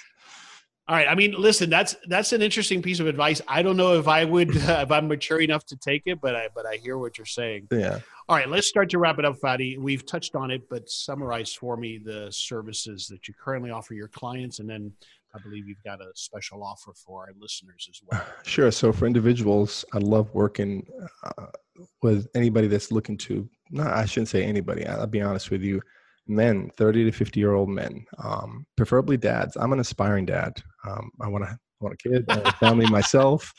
All 0.88 0.97
right. 0.97 1.08
I 1.08 1.16
mean, 1.16 1.34
listen, 1.38 1.70
that's 1.70 1.95
that's 2.08 2.34
an 2.34 2.41
interesting 2.41 2.82
piece 2.82 2.99
of 2.99 3.08
advice. 3.08 3.41
I 3.47 3.62
don't 3.62 3.78
know 3.78 3.97
if 3.97 4.08
I 4.08 4.26
would 4.26 4.49
uh, 4.49 4.80
if 4.84 4.91
I'm 4.91 5.08
mature 5.08 5.39
enough 5.39 5.66
to 5.68 5.78
take 5.78 6.04
it, 6.06 6.20
but 6.22 6.36
I 6.36 6.49
but 6.54 6.66
I 6.66 6.76
hear 6.76 6.97
what 6.97 7.18
you're 7.18 7.26
saying. 7.26 7.68
Yeah. 7.72 7.99
All 8.28 8.36
right, 8.36 8.49
let's 8.49 8.68
start 8.68 8.89
to 8.91 8.99
wrap 8.99 9.18
it 9.20 9.26
up, 9.26 9.38
Fadi. 9.39 9.78
We've 9.78 10.06
touched 10.06 10.36
on 10.36 10.51
it, 10.51 10.70
but 10.70 10.89
summarize 10.89 11.54
for 11.54 11.78
me 11.78 11.99
the 12.04 12.30
services 12.32 13.08
that 13.08 13.28
you 13.28 13.34
currently 13.34 13.72
offer 13.72 13.93
your 13.93 14.10
clients, 14.10 14.60
and 14.60 14.70
then 14.70 14.91
I 15.36 15.40
believe 15.42 15.68
you've 15.68 15.84
got 15.84 16.00
a 16.00 16.12
special 16.16 16.64
offer 16.64 16.94
for 16.94 17.22
our 17.22 17.34
listeners 17.40 17.88
as 17.90 18.00
well. 18.06 18.24
Sure. 18.44 18.72
So 18.72 18.92
for 18.92 19.08
individuals, 19.08 19.84
I 19.94 19.98
love 19.98 20.34
working 20.34 20.86
uh, 21.24 21.48
with 22.02 22.28
anybody 22.36 22.68
that's 22.68 22.92
looking 22.92 23.18
to. 23.20 23.50
No, 23.72 23.84
I 23.84 24.06
shouldn't 24.06 24.30
say 24.30 24.44
anybody. 24.44 24.86
I'll 24.86 25.08
be 25.08 25.22
honest 25.22 25.50
with 25.50 25.64
you 25.64 25.82
men 26.28 26.70
30 26.78 27.06
to 27.06 27.12
50 27.12 27.40
year 27.40 27.54
old 27.54 27.70
men 27.70 28.06
um, 28.24 28.66
preferably 28.78 29.18
dads 29.18 29.58
i'm 29.58 29.74
an 29.74 29.80
aspiring 29.80 30.26
dad 30.26 30.54
um, 30.88 31.12
i 31.22 31.28
want 31.28 31.44
to 31.44 31.58
want 31.80 31.94
a 31.94 31.98
kid 32.10 32.26
a 32.30 32.52
family 32.54 32.86
myself 32.90 33.54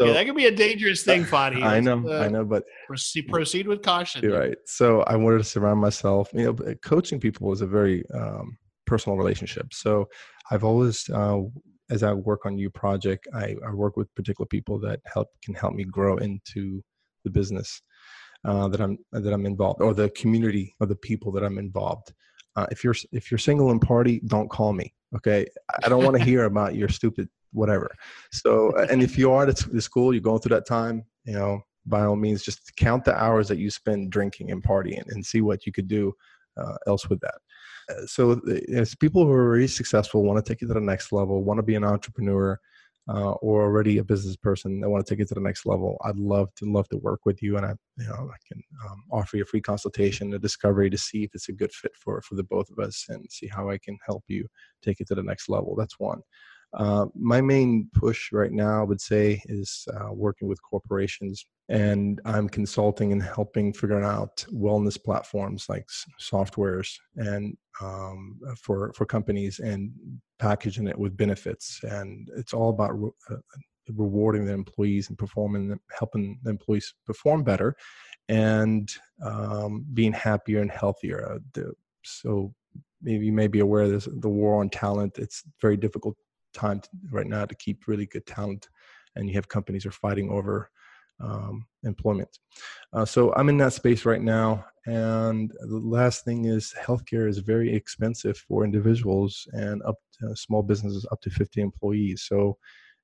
so, 0.00 0.06
yeah, 0.06 0.12
that 0.12 0.26
could 0.26 0.36
be 0.36 0.46
a 0.46 0.54
dangerous 0.54 1.02
thing 1.02 1.24
Fadi. 1.24 1.62
i 1.62 1.80
know 1.80 2.04
uh, 2.08 2.20
i 2.20 2.28
know 2.28 2.44
but 2.44 2.64
proceed, 2.86 3.26
proceed 3.28 3.66
with 3.66 3.82
caution 3.82 4.22
you're 4.22 4.38
right 4.38 4.56
so 4.64 5.02
i 5.02 5.16
wanted 5.16 5.38
to 5.38 5.44
surround 5.44 5.80
myself 5.80 6.30
you 6.32 6.44
know 6.44 6.74
coaching 6.82 7.18
people 7.18 7.52
is 7.52 7.62
a 7.62 7.66
very 7.66 8.04
um, 8.14 8.56
personal 8.86 9.18
relationship 9.18 9.72
so 9.74 10.08
i've 10.50 10.64
always 10.64 11.08
uh, 11.10 11.40
as 11.90 12.02
i 12.02 12.12
work 12.12 12.46
on 12.46 12.54
new 12.54 12.70
project 12.70 13.26
I, 13.34 13.56
I 13.66 13.72
work 13.72 13.96
with 13.96 14.14
particular 14.14 14.46
people 14.46 14.78
that 14.80 15.00
help 15.12 15.28
can 15.42 15.54
help 15.54 15.74
me 15.74 15.84
grow 15.84 16.16
into 16.18 16.82
the 17.24 17.30
business 17.30 17.82
uh, 18.44 18.68
that 18.68 18.80
I'm 18.80 18.98
that 19.12 19.32
I'm 19.32 19.46
involved, 19.46 19.82
or 19.82 19.94
the 19.94 20.10
community 20.10 20.74
or 20.80 20.86
the 20.86 20.96
people 20.96 21.32
that 21.32 21.44
I'm 21.44 21.58
involved. 21.58 22.12
Uh, 22.56 22.66
if 22.70 22.84
you're 22.84 22.94
if 23.12 23.30
you're 23.30 23.38
single 23.38 23.70
and 23.70 23.80
party, 23.80 24.20
don't 24.26 24.48
call 24.48 24.72
me. 24.72 24.92
Okay, 25.14 25.46
I 25.82 25.88
don't 25.88 26.04
want 26.04 26.16
to 26.16 26.24
hear 26.30 26.44
about 26.44 26.74
your 26.74 26.88
stupid 26.88 27.28
whatever. 27.52 27.90
So, 28.30 28.76
and 28.76 29.02
if 29.02 29.16
you 29.18 29.32
are 29.32 29.46
at 29.46 29.56
the 29.56 29.80
school, 29.80 30.12
you're 30.12 30.20
going 30.20 30.40
through 30.40 30.54
that 30.54 30.66
time, 30.66 31.04
you 31.24 31.32
know, 31.32 31.62
by 31.86 32.04
all 32.04 32.16
means, 32.16 32.42
just 32.42 32.76
count 32.76 33.04
the 33.04 33.16
hours 33.16 33.48
that 33.48 33.58
you 33.58 33.70
spend 33.70 34.12
drinking 34.12 34.50
and 34.50 34.62
partying, 34.62 35.04
and 35.08 35.24
see 35.24 35.40
what 35.40 35.66
you 35.66 35.72
could 35.72 35.88
do 35.88 36.12
uh, 36.56 36.76
else 36.86 37.08
with 37.08 37.20
that. 37.20 37.38
So, 38.06 38.40
as 38.72 38.94
people 38.94 39.24
who 39.24 39.32
are 39.32 39.50
really 39.50 39.66
successful 39.66 40.22
want 40.22 40.44
to 40.44 40.48
take 40.52 40.62
it 40.62 40.66
to 40.66 40.74
the 40.74 40.80
next 40.80 41.12
level, 41.12 41.42
want 41.42 41.58
to 41.58 41.62
be 41.62 41.74
an 41.74 41.84
entrepreneur, 41.84 42.60
uh, 43.08 43.32
or 43.32 43.62
already 43.62 43.98
a 43.98 44.04
business 44.04 44.36
person 44.36 44.80
that 44.80 44.90
want 44.90 45.04
to 45.04 45.10
take 45.14 45.20
it 45.20 45.28
to 45.28 45.34
the 45.34 45.40
next 45.40 45.64
level, 45.64 45.96
I'd 46.04 46.16
love 46.16 46.54
to 46.56 46.70
love 46.70 46.88
to 46.90 46.98
work 46.98 47.20
with 47.24 47.42
you, 47.42 47.56
and 47.56 47.64
I, 47.64 47.72
you 47.96 48.06
know, 48.06 48.30
I 48.30 48.36
can 48.46 48.62
um, 48.84 49.02
offer 49.10 49.38
you 49.38 49.44
a 49.44 49.46
free 49.46 49.62
consultation, 49.62 50.34
a 50.34 50.38
discovery 50.38 50.90
to 50.90 50.98
see 50.98 51.24
if 51.24 51.30
it's 51.34 51.48
a 51.48 51.52
good 51.52 51.72
fit 51.72 51.92
for 51.96 52.20
for 52.20 52.34
the 52.34 52.44
both 52.44 52.68
of 52.70 52.78
us, 52.78 53.06
and 53.08 53.26
see 53.30 53.46
how 53.46 53.70
I 53.70 53.78
can 53.78 53.96
help 54.06 54.24
you 54.28 54.46
take 54.82 55.00
it 55.00 55.08
to 55.08 55.14
the 55.14 55.22
next 55.22 55.48
level. 55.48 55.74
That's 55.74 55.98
one. 55.98 56.20
Uh, 56.74 57.06
my 57.14 57.40
main 57.40 57.88
push 57.94 58.30
right 58.30 58.52
now, 58.52 58.80
I 58.80 58.84
would 58.84 59.00
say, 59.00 59.40
is 59.46 59.86
uh, 59.94 60.12
working 60.12 60.48
with 60.48 60.60
corporations, 60.62 61.46
and 61.68 62.20
I'm 62.24 62.48
consulting 62.48 63.12
and 63.12 63.22
helping 63.22 63.72
figuring 63.72 64.04
out 64.04 64.44
wellness 64.52 65.02
platforms 65.02 65.66
like 65.68 65.86
softwares 66.18 66.96
and 67.16 67.56
um, 67.80 68.40
for 68.56 68.92
for 68.94 69.04
companies 69.04 69.58
and 69.58 69.92
packaging 70.38 70.88
it 70.88 70.98
with 70.98 71.16
benefits. 71.16 71.80
And 71.82 72.28
it's 72.36 72.54
all 72.54 72.70
about 72.70 72.98
re- 72.98 73.10
uh, 73.30 73.36
rewarding 73.94 74.46
the 74.46 74.52
employees 74.52 75.08
and 75.08 75.18
performing, 75.18 75.78
helping 75.96 76.38
the 76.42 76.50
employees 76.50 76.94
perform 77.04 77.42
better, 77.44 77.76
and 78.28 78.90
um, 79.22 79.84
being 79.92 80.12
happier 80.12 80.60
and 80.60 80.70
healthier. 80.70 81.38
Uh, 81.56 81.62
so 82.02 82.54
maybe 83.02 83.26
you 83.26 83.32
may 83.32 83.46
be 83.46 83.60
aware 83.60 83.88
there's 83.88 84.08
the 84.10 84.28
war 84.28 84.60
on 84.60 84.70
talent. 84.70 85.18
It's 85.18 85.42
very 85.60 85.76
difficult 85.76 86.16
time 86.54 86.80
to, 86.80 86.88
right 87.10 87.26
now 87.26 87.44
to 87.44 87.54
keep 87.54 87.86
really 87.86 88.06
good 88.06 88.26
talent, 88.26 88.68
and 89.16 89.28
you 89.28 89.34
have 89.34 89.48
companies 89.48 89.84
are 89.84 89.90
fighting 89.90 90.30
over 90.30 90.70
um, 91.20 91.66
employment. 91.84 92.38
Uh, 92.92 93.04
so 93.04 93.32
I'm 93.34 93.48
in 93.48 93.58
that 93.58 93.72
space 93.72 94.04
right 94.04 94.22
now. 94.22 94.64
And 94.86 95.52
the 95.60 95.78
last 95.78 96.24
thing 96.24 96.46
is 96.46 96.74
healthcare 96.80 97.28
is 97.28 97.38
very 97.38 97.74
expensive 97.74 98.38
for 98.38 98.64
individuals 98.64 99.46
and 99.52 99.82
up 99.82 99.96
to 100.20 100.34
small 100.34 100.62
businesses 100.62 101.06
up 101.12 101.20
to 101.22 101.30
50 101.30 101.60
employees. 101.60 102.24
So 102.26 102.56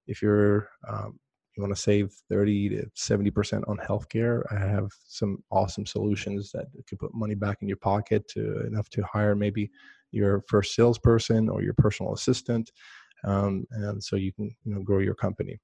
if 0.06 0.22
you're 0.22 0.70
um, 0.88 1.18
you 1.56 1.62
want 1.62 1.74
to 1.74 1.80
save 1.80 2.12
30 2.28 2.68
to 2.70 2.86
70% 2.96 3.68
on 3.68 3.76
healthcare, 3.78 4.42
I 4.50 4.58
have 4.58 4.90
some 5.06 5.38
awesome 5.50 5.86
solutions 5.86 6.50
that 6.52 6.66
could 6.88 6.98
put 6.98 7.14
money 7.14 7.34
back 7.34 7.58
in 7.62 7.68
your 7.68 7.76
pocket 7.76 8.26
to 8.30 8.66
enough 8.66 8.88
to 8.90 9.04
hire 9.04 9.36
maybe 9.36 9.70
your 10.10 10.42
first 10.48 10.74
salesperson 10.74 11.48
or 11.48 11.62
your 11.62 11.74
personal 11.74 12.12
assistant. 12.14 12.72
Um, 13.24 13.66
and 13.70 14.02
so 14.02 14.16
you 14.16 14.32
can 14.32 14.54
you 14.64 14.74
know 14.74 14.82
grow 14.82 14.98
your 14.98 15.14
company. 15.14 15.60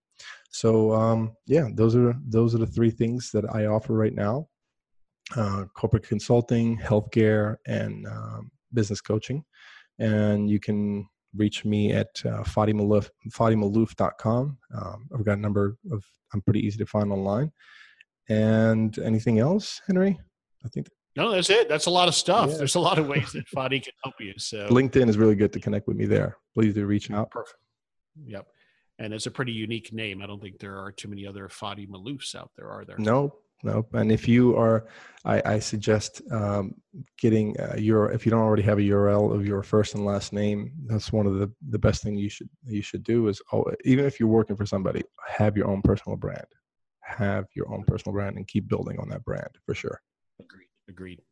So 0.51 0.93
um, 0.93 1.37
yeah, 1.47 1.69
those 1.75 1.97
are 1.97 2.15
those 2.27 2.55
are 2.55 2.59
the 2.59 2.67
three 2.67 2.91
things 2.91 3.31
that 3.33 3.45
I 3.55 3.67
offer 3.67 3.95
right 3.95 4.15
now: 4.15 4.49
uh, 5.37 5.65
corporate 5.75 6.07
consulting, 6.07 6.79
healthcare, 6.79 7.57
and 7.67 8.07
um, 8.07 8.51
business 8.73 9.01
coaching. 9.01 9.45
And 9.99 10.49
you 10.49 10.61
can 10.61 11.09
reach 11.37 11.65
me 11.65 11.93
at 11.93 12.09
uh, 12.25 12.43
fadimalouf.com. 12.43 14.59
Um, 14.75 15.09
I've 15.15 15.25
got 15.25 15.39
a 15.39 15.41
number 15.41 15.77
of, 15.93 16.05
I'm 16.33 16.43
pretty 16.43 16.67
easy 16.67 16.79
to 16.79 16.87
find 16.87 17.13
online. 17.13 17.53
And 18.29 18.99
anything 18.99 19.39
else, 19.39 19.81
Henry? 19.87 20.19
I 20.65 20.69
think. 20.69 20.89
No, 21.17 21.33
that's 21.33 21.51
it. 21.51 21.69
That's 21.69 21.87
a 21.87 21.91
lot 21.91 22.09
of 22.09 22.15
stuff. 22.15 22.51
Yeah. 22.51 22.59
There's 22.59 22.77
a 22.77 22.81
lot 22.81 22.99
of 22.99 23.09
ways 23.09 23.33
that 23.33 23.47
Fadi 23.55 23.83
can 23.83 23.93
help 24.05 24.15
you. 24.21 24.35
So 24.39 24.69
LinkedIn 24.69 25.09
is 25.09 25.19
really 25.19 25.35
good 25.35 25.53
to 25.53 25.61
connect 25.61 25.89
with 25.89 25.97
me 25.97 26.07
there. 26.07 26.37
Please 26.55 26.75
do 26.75 26.87
reach 26.87 27.11
out. 27.11 27.31
Perfect. 27.31 27.59
Yep. 28.27 28.47
And 28.99 29.15
it's 29.15 29.27
a 29.27 29.31
pretty 29.31 29.53
unique 29.53 29.93
name. 29.93 30.23
I 30.23 30.27
don't 30.27 30.41
think 30.43 30.59
there 30.59 30.79
are 30.79 30.93
too 30.93 31.09
many 31.09 31.27
other 31.27 31.49
Fadi 31.49 31.89
Maloufs 31.89 32.35
out 32.35 32.51
there, 32.57 32.69
are 32.69 32.85
there? 32.85 32.99
No, 32.99 33.35
no. 33.63 33.87
And 33.95 34.13
if 34.13 34.29
you 34.29 34.57
are, 34.57 34.89
I, 35.25 35.43
I 35.45 35.59
suggest 35.59 36.21
um, 36.31 36.75
getting 37.19 37.59
uh, 37.59 37.77
your. 37.77 38.13
If 38.13 38.27
you 38.27 38.31
don't 38.31 38.43
already 38.43 38.63
have 38.63 38.79
a 38.79 38.83
URL 38.83 39.35
of 39.35 39.47
your 39.47 39.63
first 39.63 39.95
and 39.95 40.05
last 40.05 40.33
name, 40.33 40.73
that's 40.87 41.13
one 41.13 41.27
of 41.27 41.39
the 41.39 41.51
the 41.71 41.79
best 41.79 42.03
thing 42.03 42.17
you 42.17 42.29
should 42.29 42.49
you 42.65 42.83
should 42.83 43.03
do 43.03 43.29
is 43.29 43.41
oh, 43.53 43.65
even 43.85 44.05
if 44.05 44.21
you're 44.21 44.29
working 44.29 44.57
for 44.57 44.67
somebody, 44.67 45.03
have 45.27 45.57
your 45.57 45.69
own 45.69 45.83
personal 45.83 46.17
brand. 46.17 46.47
Have 47.03 47.47
your 47.57 47.73
own 47.73 47.85
personal 47.87 48.13
brand 48.13 48.37
and 48.37 48.47
keep 48.47 48.69
building 48.69 48.99
on 49.01 49.09
that 49.09 49.25
brand 49.25 49.51
for 49.67 49.75
sure. 49.75 50.01
Agreed. 50.39 50.70
Agreed. 50.91 51.23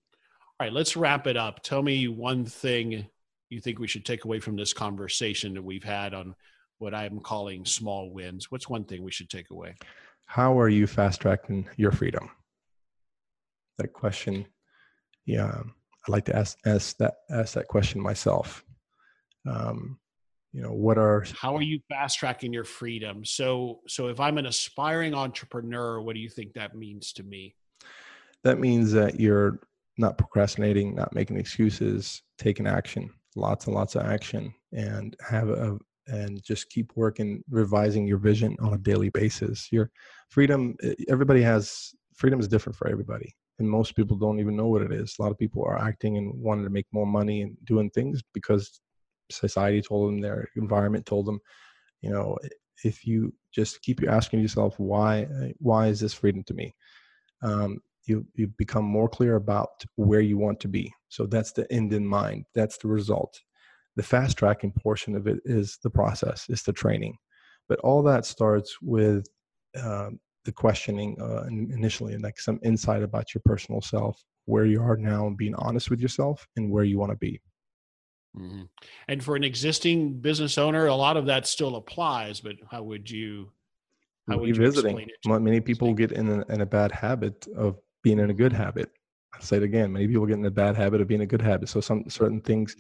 All 0.59 0.67
right, 0.67 0.73
let's 0.73 0.97
wrap 0.97 1.27
it 1.27 1.37
up. 1.37 1.63
Tell 1.63 1.83
me 1.83 2.09
one 2.09 2.47
thing 2.47 3.07
you 3.51 3.61
think 3.61 3.79
we 3.79 3.87
should 3.87 4.07
take 4.07 4.25
away 4.25 4.41
from 4.41 4.57
this 4.57 4.73
conversation 4.73 5.53
that 5.55 5.63
we've 5.63 5.85
had 5.85 6.15
on 6.15 6.35
what 6.79 6.95
I'm 6.95 7.21
calling 7.21 7.65
small 7.67 8.11
wins. 8.11 8.51
What's 8.51 8.69
one 8.69 8.85
thing 8.85 9.03
we 9.03 9.13
should 9.13 9.29
take 9.29 9.51
away? 9.51 9.75
how 10.29 10.61
are 10.61 10.69
you 10.69 10.87
fast 10.87 11.23
tracking 11.23 11.67
your 11.79 11.91
freedom? 11.91 12.31
That 13.79 13.95
question, 13.95 14.47
yeah, 15.25 15.63
I'd 15.63 16.13
like 16.13 16.27
to 16.27 16.37
ask 16.37 16.59
ask 16.67 16.99
that 16.99 17.15
ask 17.31 17.55
that 17.55 17.67
question 17.67 17.99
myself. 18.01 18.63
Um, 19.49 19.99
you 20.53 20.61
know, 20.61 20.73
what 20.73 20.99
are 20.99 21.25
how 21.35 21.57
are 21.57 21.63
you 21.63 21.81
fast 21.89 22.19
tracking 22.19 22.53
your 22.53 22.65
freedom? 22.65 23.25
So, 23.25 23.81
so 23.89 24.09
if 24.09 24.21
I'm 24.21 24.37
an 24.37 24.45
aspiring 24.45 25.15
entrepreneur, 25.15 25.99
what 26.03 26.15
do 26.15 26.21
you 26.21 26.29
think 26.29 26.53
that 26.53 26.77
means 26.77 27.15
to 27.15 27.23
me? 27.23 27.55
That 28.49 28.61
means 28.61 28.93
that 28.93 29.21
you're 29.21 29.61
not 29.99 30.17
procrastinating, 30.17 30.95
not 30.95 31.15
making 31.15 31.37
excuses, 31.37 32.23
taking 32.39 32.67
action, 32.67 33.11
lots 33.37 33.67
and 33.67 33.75
lots 33.75 33.95
of 33.95 34.07
action, 34.07 34.55
and 34.73 35.15
have 35.21 35.51
a, 35.51 35.77
and 36.07 36.43
just 36.43 36.71
keep 36.71 36.91
working 36.97 37.45
revising 37.51 38.07
your 38.07 38.17
vision 38.17 38.57
on 38.61 38.73
a 38.73 38.79
daily 38.79 39.11
basis. 39.11 39.69
Your 39.71 39.91
freedom 40.31 40.79
everybody 41.11 41.43
has 41.43 41.93
freedom 42.17 42.41
is 42.41 42.49
different 42.49 42.75
for 42.75 42.89
everybody 42.89 43.35
and 43.59 43.69
most 43.69 43.95
people 43.95 44.17
don't 44.17 44.41
even 44.41 44.57
know 44.57 44.69
what 44.69 44.81
it 44.81 44.93
is. 44.95 45.15
A 45.19 45.23
lot 45.23 45.31
of 45.31 45.39
people 45.39 45.63
are 45.67 45.79
acting 45.79 46.17
and 46.17 46.33
wanting 46.35 46.65
to 46.65 46.71
make 46.71 46.87
more 46.91 47.07
money 47.07 47.43
and 47.43 47.55
doing 47.65 47.91
things 47.91 48.23
because 48.33 48.81
society 49.31 49.83
told 49.83 50.09
them 50.09 50.23
their 50.23 50.49
environment 50.57 51.05
told 51.05 51.27
them. 51.27 51.39
You 52.01 52.13
know 52.13 52.39
if 52.83 53.07
you 53.07 53.35
just 53.53 53.83
keep 53.83 54.01
asking 54.09 54.41
yourself 54.41 54.81
why 54.81 55.27
eh, 55.43 55.53
why 55.59 55.89
is 55.89 56.01
this 56.01 56.15
freedom 56.15 56.43
to 56.45 56.55
me? 56.55 56.75
Um, 57.43 57.81
you 58.09 58.27
you 58.35 58.47
become 58.59 58.85
more 58.85 59.09
clear 59.09 59.37
about 59.37 59.69
where 59.97 60.21
you 60.21 60.39
want 60.39 60.59
to 60.61 60.69
be 60.69 60.93
so 61.09 61.27
that's 61.27 61.53
the 61.53 61.71
end 61.73 61.93
in 61.93 62.07
mind 62.07 62.45
that's 62.55 62.79
the 62.79 62.89
result 62.89 63.41
the 63.99 64.05
fast 64.05 64.39
tracking 64.39 64.71
portion 64.71 65.17
of 65.17 65.27
it 65.27 65.41
is 65.45 65.81
the 65.83 65.91
process, 65.91 66.47
it's 66.49 66.63
the 66.63 66.73
training. 66.73 67.19
But 67.69 67.81
all 67.81 68.01
that 68.05 68.25
starts 68.25 68.79
with 68.81 69.27
uh, 69.77 70.11
the 70.45 70.53
questioning 70.53 71.21
uh, 71.21 71.47
initially, 71.49 72.15
and 72.15 72.23
like 72.23 72.39
some 72.39 72.61
insight 72.63 73.03
about 73.03 73.35
your 73.35 73.43
personal 73.45 73.81
self, 73.81 74.23
where 74.45 74.65
you 74.65 74.81
are 74.81 74.97
now, 74.97 75.27
and 75.27 75.37
being 75.37 75.57
honest 75.57 75.91
with 75.91 76.01
yourself, 76.01 76.47
and 76.57 76.71
where 76.71 76.85
you 76.85 76.97
want 76.97 77.11
to 77.11 77.19
be. 77.19 77.41
Mm-hmm. 78.39 78.63
And 79.09 79.25
for 79.25 79.35
an 79.35 79.43
existing 79.43 80.21
business 80.21 80.59
owner, 80.59 80.87
a 80.87 80.95
lot 80.95 81.17
of 81.17 81.27
that 81.27 81.49
still 81.49 81.75
applies. 81.75 82.39
But 82.39 82.55
how 82.71 82.85
would 82.85 83.11
you? 83.11 83.51
How 84.29 84.39
would 84.39 84.57
revisiting. 84.57 85.09
You 85.25 85.41
Many 85.41 85.61
people 85.61 85.93
get 85.93 86.13
in 86.13 86.29
a, 86.29 86.47
in 86.53 86.61
a 86.61 86.67
bad 86.67 86.93
habit 86.93 87.49
of 87.57 87.81
being 88.03 88.19
in 88.19 88.31
a 88.31 88.35
good 88.35 88.53
habit. 88.53 88.91
I'll 89.35 89.43
say 89.43 89.59
it 89.59 89.63
again. 89.63 89.93
Many 89.93 90.09
people 90.09 90.27
get 90.27 90.39
in 90.39 90.45
a 90.47 90.51
bad 90.51 90.77
habit 90.77 91.01
of 91.01 91.09
being 91.09 91.21
a 91.21 91.27
good 91.27 91.43
habit. 91.43 91.69
So 91.69 91.81
some 91.81 92.09
certain 92.09 92.41
things 92.41 92.77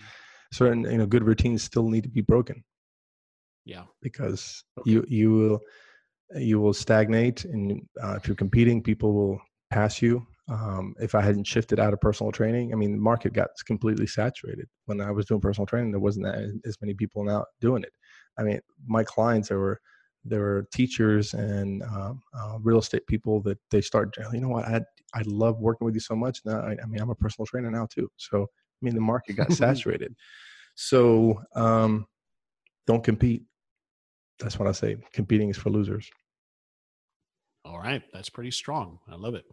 certain 0.52 0.84
you 0.84 0.98
know 0.98 1.06
good 1.06 1.24
routines 1.24 1.62
still 1.62 1.88
need 1.88 2.02
to 2.02 2.08
be 2.08 2.20
broken 2.20 2.62
yeah 3.64 3.84
because 4.00 4.64
okay. 4.78 4.90
you 4.90 5.04
you 5.08 5.30
will 5.30 5.60
you 6.36 6.60
will 6.60 6.72
stagnate 6.72 7.44
and 7.44 7.82
uh, 8.02 8.14
if 8.16 8.26
you're 8.26 8.36
competing 8.36 8.82
people 8.82 9.12
will 9.12 9.40
pass 9.70 10.00
you 10.00 10.26
um, 10.48 10.94
if 11.00 11.14
i 11.14 11.20
hadn't 11.20 11.46
shifted 11.46 11.78
out 11.78 11.92
of 11.92 12.00
personal 12.00 12.32
training 12.32 12.72
i 12.72 12.76
mean 12.76 12.92
the 12.92 12.98
market 12.98 13.32
got 13.32 13.48
completely 13.66 14.06
saturated 14.06 14.66
when 14.86 15.00
i 15.00 15.10
was 15.10 15.26
doing 15.26 15.40
personal 15.40 15.66
training 15.66 15.90
there 15.90 16.00
wasn't 16.00 16.26
as 16.64 16.76
many 16.80 16.94
people 16.94 17.24
now 17.24 17.44
doing 17.60 17.82
it 17.82 17.92
i 18.38 18.42
mean 18.42 18.60
my 18.86 19.04
clients 19.04 19.48
there 19.48 19.58
were 19.58 19.80
there 20.28 20.40
were 20.40 20.66
teachers 20.72 21.34
and 21.34 21.82
um, 21.84 22.20
uh, 22.38 22.58
real 22.62 22.78
estate 22.78 23.06
people 23.06 23.40
that 23.40 23.58
they 23.70 23.80
start 23.80 24.14
you 24.32 24.40
know 24.40 24.48
what 24.48 24.64
i 24.66 24.80
i 25.14 25.22
love 25.26 25.58
working 25.58 25.84
with 25.84 25.94
you 25.94 26.00
so 26.00 26.14
much 26.14 26.40
now 26.44 26.60
I, 26.60 26.76
I 26.82 26.86
mean 26.86 27.00
i'm 27.00 27.10
a 27.10 27.14
personal 27.14 27.46
trainer 27.46 27.70
now 27.70 27.86
too 27.90 28.10
so 28.16 28.48
I 28.80 28.84
mean, 28.84 28.94
the 28.94 29.00
market 29.00 29.36
got 29.36 29.52
saturated. 29.52 30.14
So 30.74 31.42
um, 31.54 32.06
don't 32.86 33.02
compete. 33.02 33.42
That's 34.38 34.58
what 34.58 34.68
I 34.68 34.72
say. 34.72 34.96
Competing 35.12 35.50
is 35.50 35.56
for 35.56 35.70
losers. 35.70 36.08
All 37.64 37.78
right. 37.78 38.02
That's 38.12 38.30
pretty 38.30 38.52
strong. 38.52 38.98
I 39.10 39.16
love 39.16 39.34
it. 39.34 39.44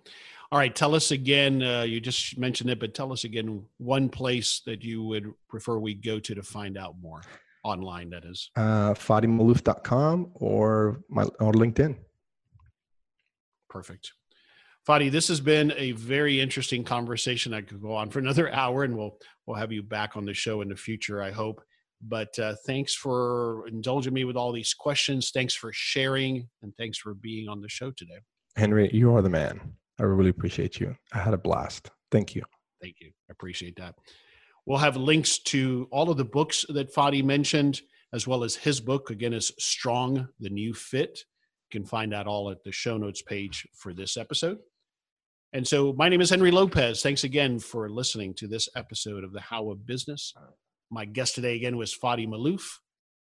All 0.51 0.59
right. 0.59 0.73
Tell 0.73 0.93
us 0.93 1.11
again. 1.11 1.63
Uh, 1.63 1.81
you 1.81 1.99
just 1.99 2.37
mentioned 2.37 2.69
it, 2.69 2.79
but 2.79 2.93
tell 2.93 3.11
us 3.11 3.23
again 3.23 3.65
one 3.77 4.09
place 4.09 4.61
that 4.65 4.83
you 4.83 5.03
would 5.03 5.33
prefer 5.49 5.79
we 5.79 5.95
go 5.95 6.19
to 6.19 6.35
to 6.35 6.43
find 6.43 6.77
out 6.77 6.95
more 7.01 7.21
online, 7.65 8.09
that 8.11 8.23
is. 8.25 8.49
Uh, 8.55 8.93
FadiMalouf.com 8.93 10.31
or, 10.35 11.01
my, 11.09 11.23
or 11.39 11.51
LinkedIn. 11.51 11.97
Perfect. 13.69 14.11
Fadi, 14.87 15.11
this 15.11 15.27
has 15.27 15.41
been 15.41 15.73
a 15.75 15.93
very 15.93 16.39
interesting 16.39 16.83
conversation. 16.83 17.53
I 17.53 17.61
could 17.61 17.81
go 17.81 17.93
on 17.93 18.09
for 18.09 18.19
another 18.25 18.53
hour, 18.53 18.83
and 18.83 18.95
we'll 18.95 19.17
we'll 19.45 19.57
have 19.57 19.71
you 19.71 19.83
back 19.83 20.15
on 20.15 20.25
the 20.25 20.33
show 20.33 20.61
in 20.61 20.69
the 20.69 20.75
future. 20.75 21.21
I 21.21 21.31
hope. 21.31 21.61
But 22.01 22.37
uh, 22.37 22.55
thanks 22.67 22.93
for 22.93 23.67
indulging 23.67 24.13
me 24.13 24.25
with 24.25 24.35
all 24.35 24.51
these 24.51 24.73
questions. 24.73 25.31
Thanks 25.33 25.55
for 25.55 25.71
sharing, 25.73 26.47
and 26.61 26.73
thanks 26.77 26.97
for 26.97 27.15
being 27.15 27.47
on 27.49 27.61
the 27.61 27.69
show 27.69 27.91
today. 27.91 28.19
Henry, 28.55 28.89
you 28.93 29.15
are 29.15 29.21
the 29.21 29.29
man. 29.29 29.59
I 29.99 30.03
really 30.03 30.29
appreciate 30.29 30.79
you. 30.79 30.95
I 31.13 31.19
had 31.19 31.33
a 31.33 31.37
blast. 31.37 31.89
Thank 32.11 32.35
you. 32.35 32.43
Thank 32.81 32.97
you. 32.99 33.11
I 33.29 33.31
appreciate 33.31 33.75
that. 33.77 33.95
We'll 34.65 34.79
have 34.79 34.97
links 34.97 35.37
to 35.39 35.87
all 35.91 36.09
of 36.09 36.17
the 36.17 36.25
books 36.25 36.65
that 36.69 36.93
Fadi 36.93 37.23
mentioned, 37.23 37.81
as 38.11 38.27
well 38.27 38.43
as 38.43 38.55
his 38.55 38.79
book. 38.79 39.09
Again, 39.11 39.33
is 39.33 39.51
Strong: 39.59 40.27
The 40.39 40.49
New 40.49 40.73
Fit. 40.73 41.19
You 41.71 41.79
can 41.79 41.87
find 41.87 42.11
that 42.11 42.27
all 42.27 42.49
at 42.49 42.63
the 42.63 42.71
show 42.71 42.97
notes 42.97 43.21
page 43.21 43.67
for 43.75 43.93
this 43.93 44.17
episode. 44.17 44.57
And 45.53 45.67
so, 45.67 45.93
my 45.93 46.09
name 46.09 46.21
is 46.21 46.31
Henry 46.31 46.51
Lopez. 46.51 47.01
Thanks 47.01 47.23
again 47.23 47.59
for 47.59 47.89
listening 47.89 48.33
to 48.35 48.47
this 48.47 48.67
episode 48.75 49.23
of 49.23 49.33
The 49.33 49.41
How 49.41 49.69
of 49.69 49.85
Business. 49.85 50.33
My 50.89 51.05
guest 51.05 51.35
today 51.35 51.55
again 51.55 51.77
was 51.77 51.95
Fadi 51.95 52.27
Malouf. 52.27 52.79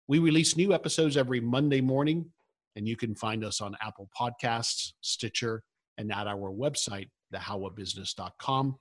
We 0.07 0.19
release 0.19 0.55
new 0.55 0.73
episodes 0.73 1.17
every 1.17 1.39
Monday 1.39 1.81
morning, 1.81 2.31
and 2.75 2.87
you 2.87 2.95
can 2.95 3.15
find 3.15 3.43
us 3.43 3.59
on 3.59 3.75
Apple 3.81 4.09
Podcasts, 4.19 4.93
Stitcher, 5.01 5.63
and 5.97 6.11
at 6.11 6.27
our 6.27 6.51
website, 6.51 7.09
thehowofbusiness.com. 7.33 8.75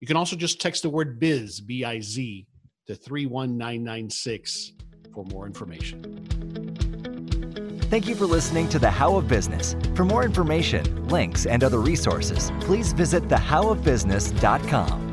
You 0.00 0.06
can 0.06 0.16
also 0.16 0.34
just 0.34 0.60
text 0.60 0.82
the 0.82 0.90
word 0.90 1.20
biz, 1.20 1.60
B 1.60 1.84
I 1.84 2.00
Z, 2.00 2.46
to 2.86 2.94
31996 2.94 4.72
for 5.14 5.24
more 5.24 5.46
information. 5.46 6.02
Thank 7.90 8.06
you 8.08 8.14
for 8.14 8.24
listening 8.24 8.68
to 8.70 8.78
The 8.78 8.90
How 8.90 9.16
of 9.16 9.26
Business. 9.28 9.74
For 9.94 10.04
more 10.04 10.24
information, 10.24 11.08
links, 11.08 11.44
and 11.44 11.64
other 11.64 11.80
resources, 11.80 12.52
please 12.60 12.92
visit 12.92 13.28
thehowofbusiness.com. 13.28 15.10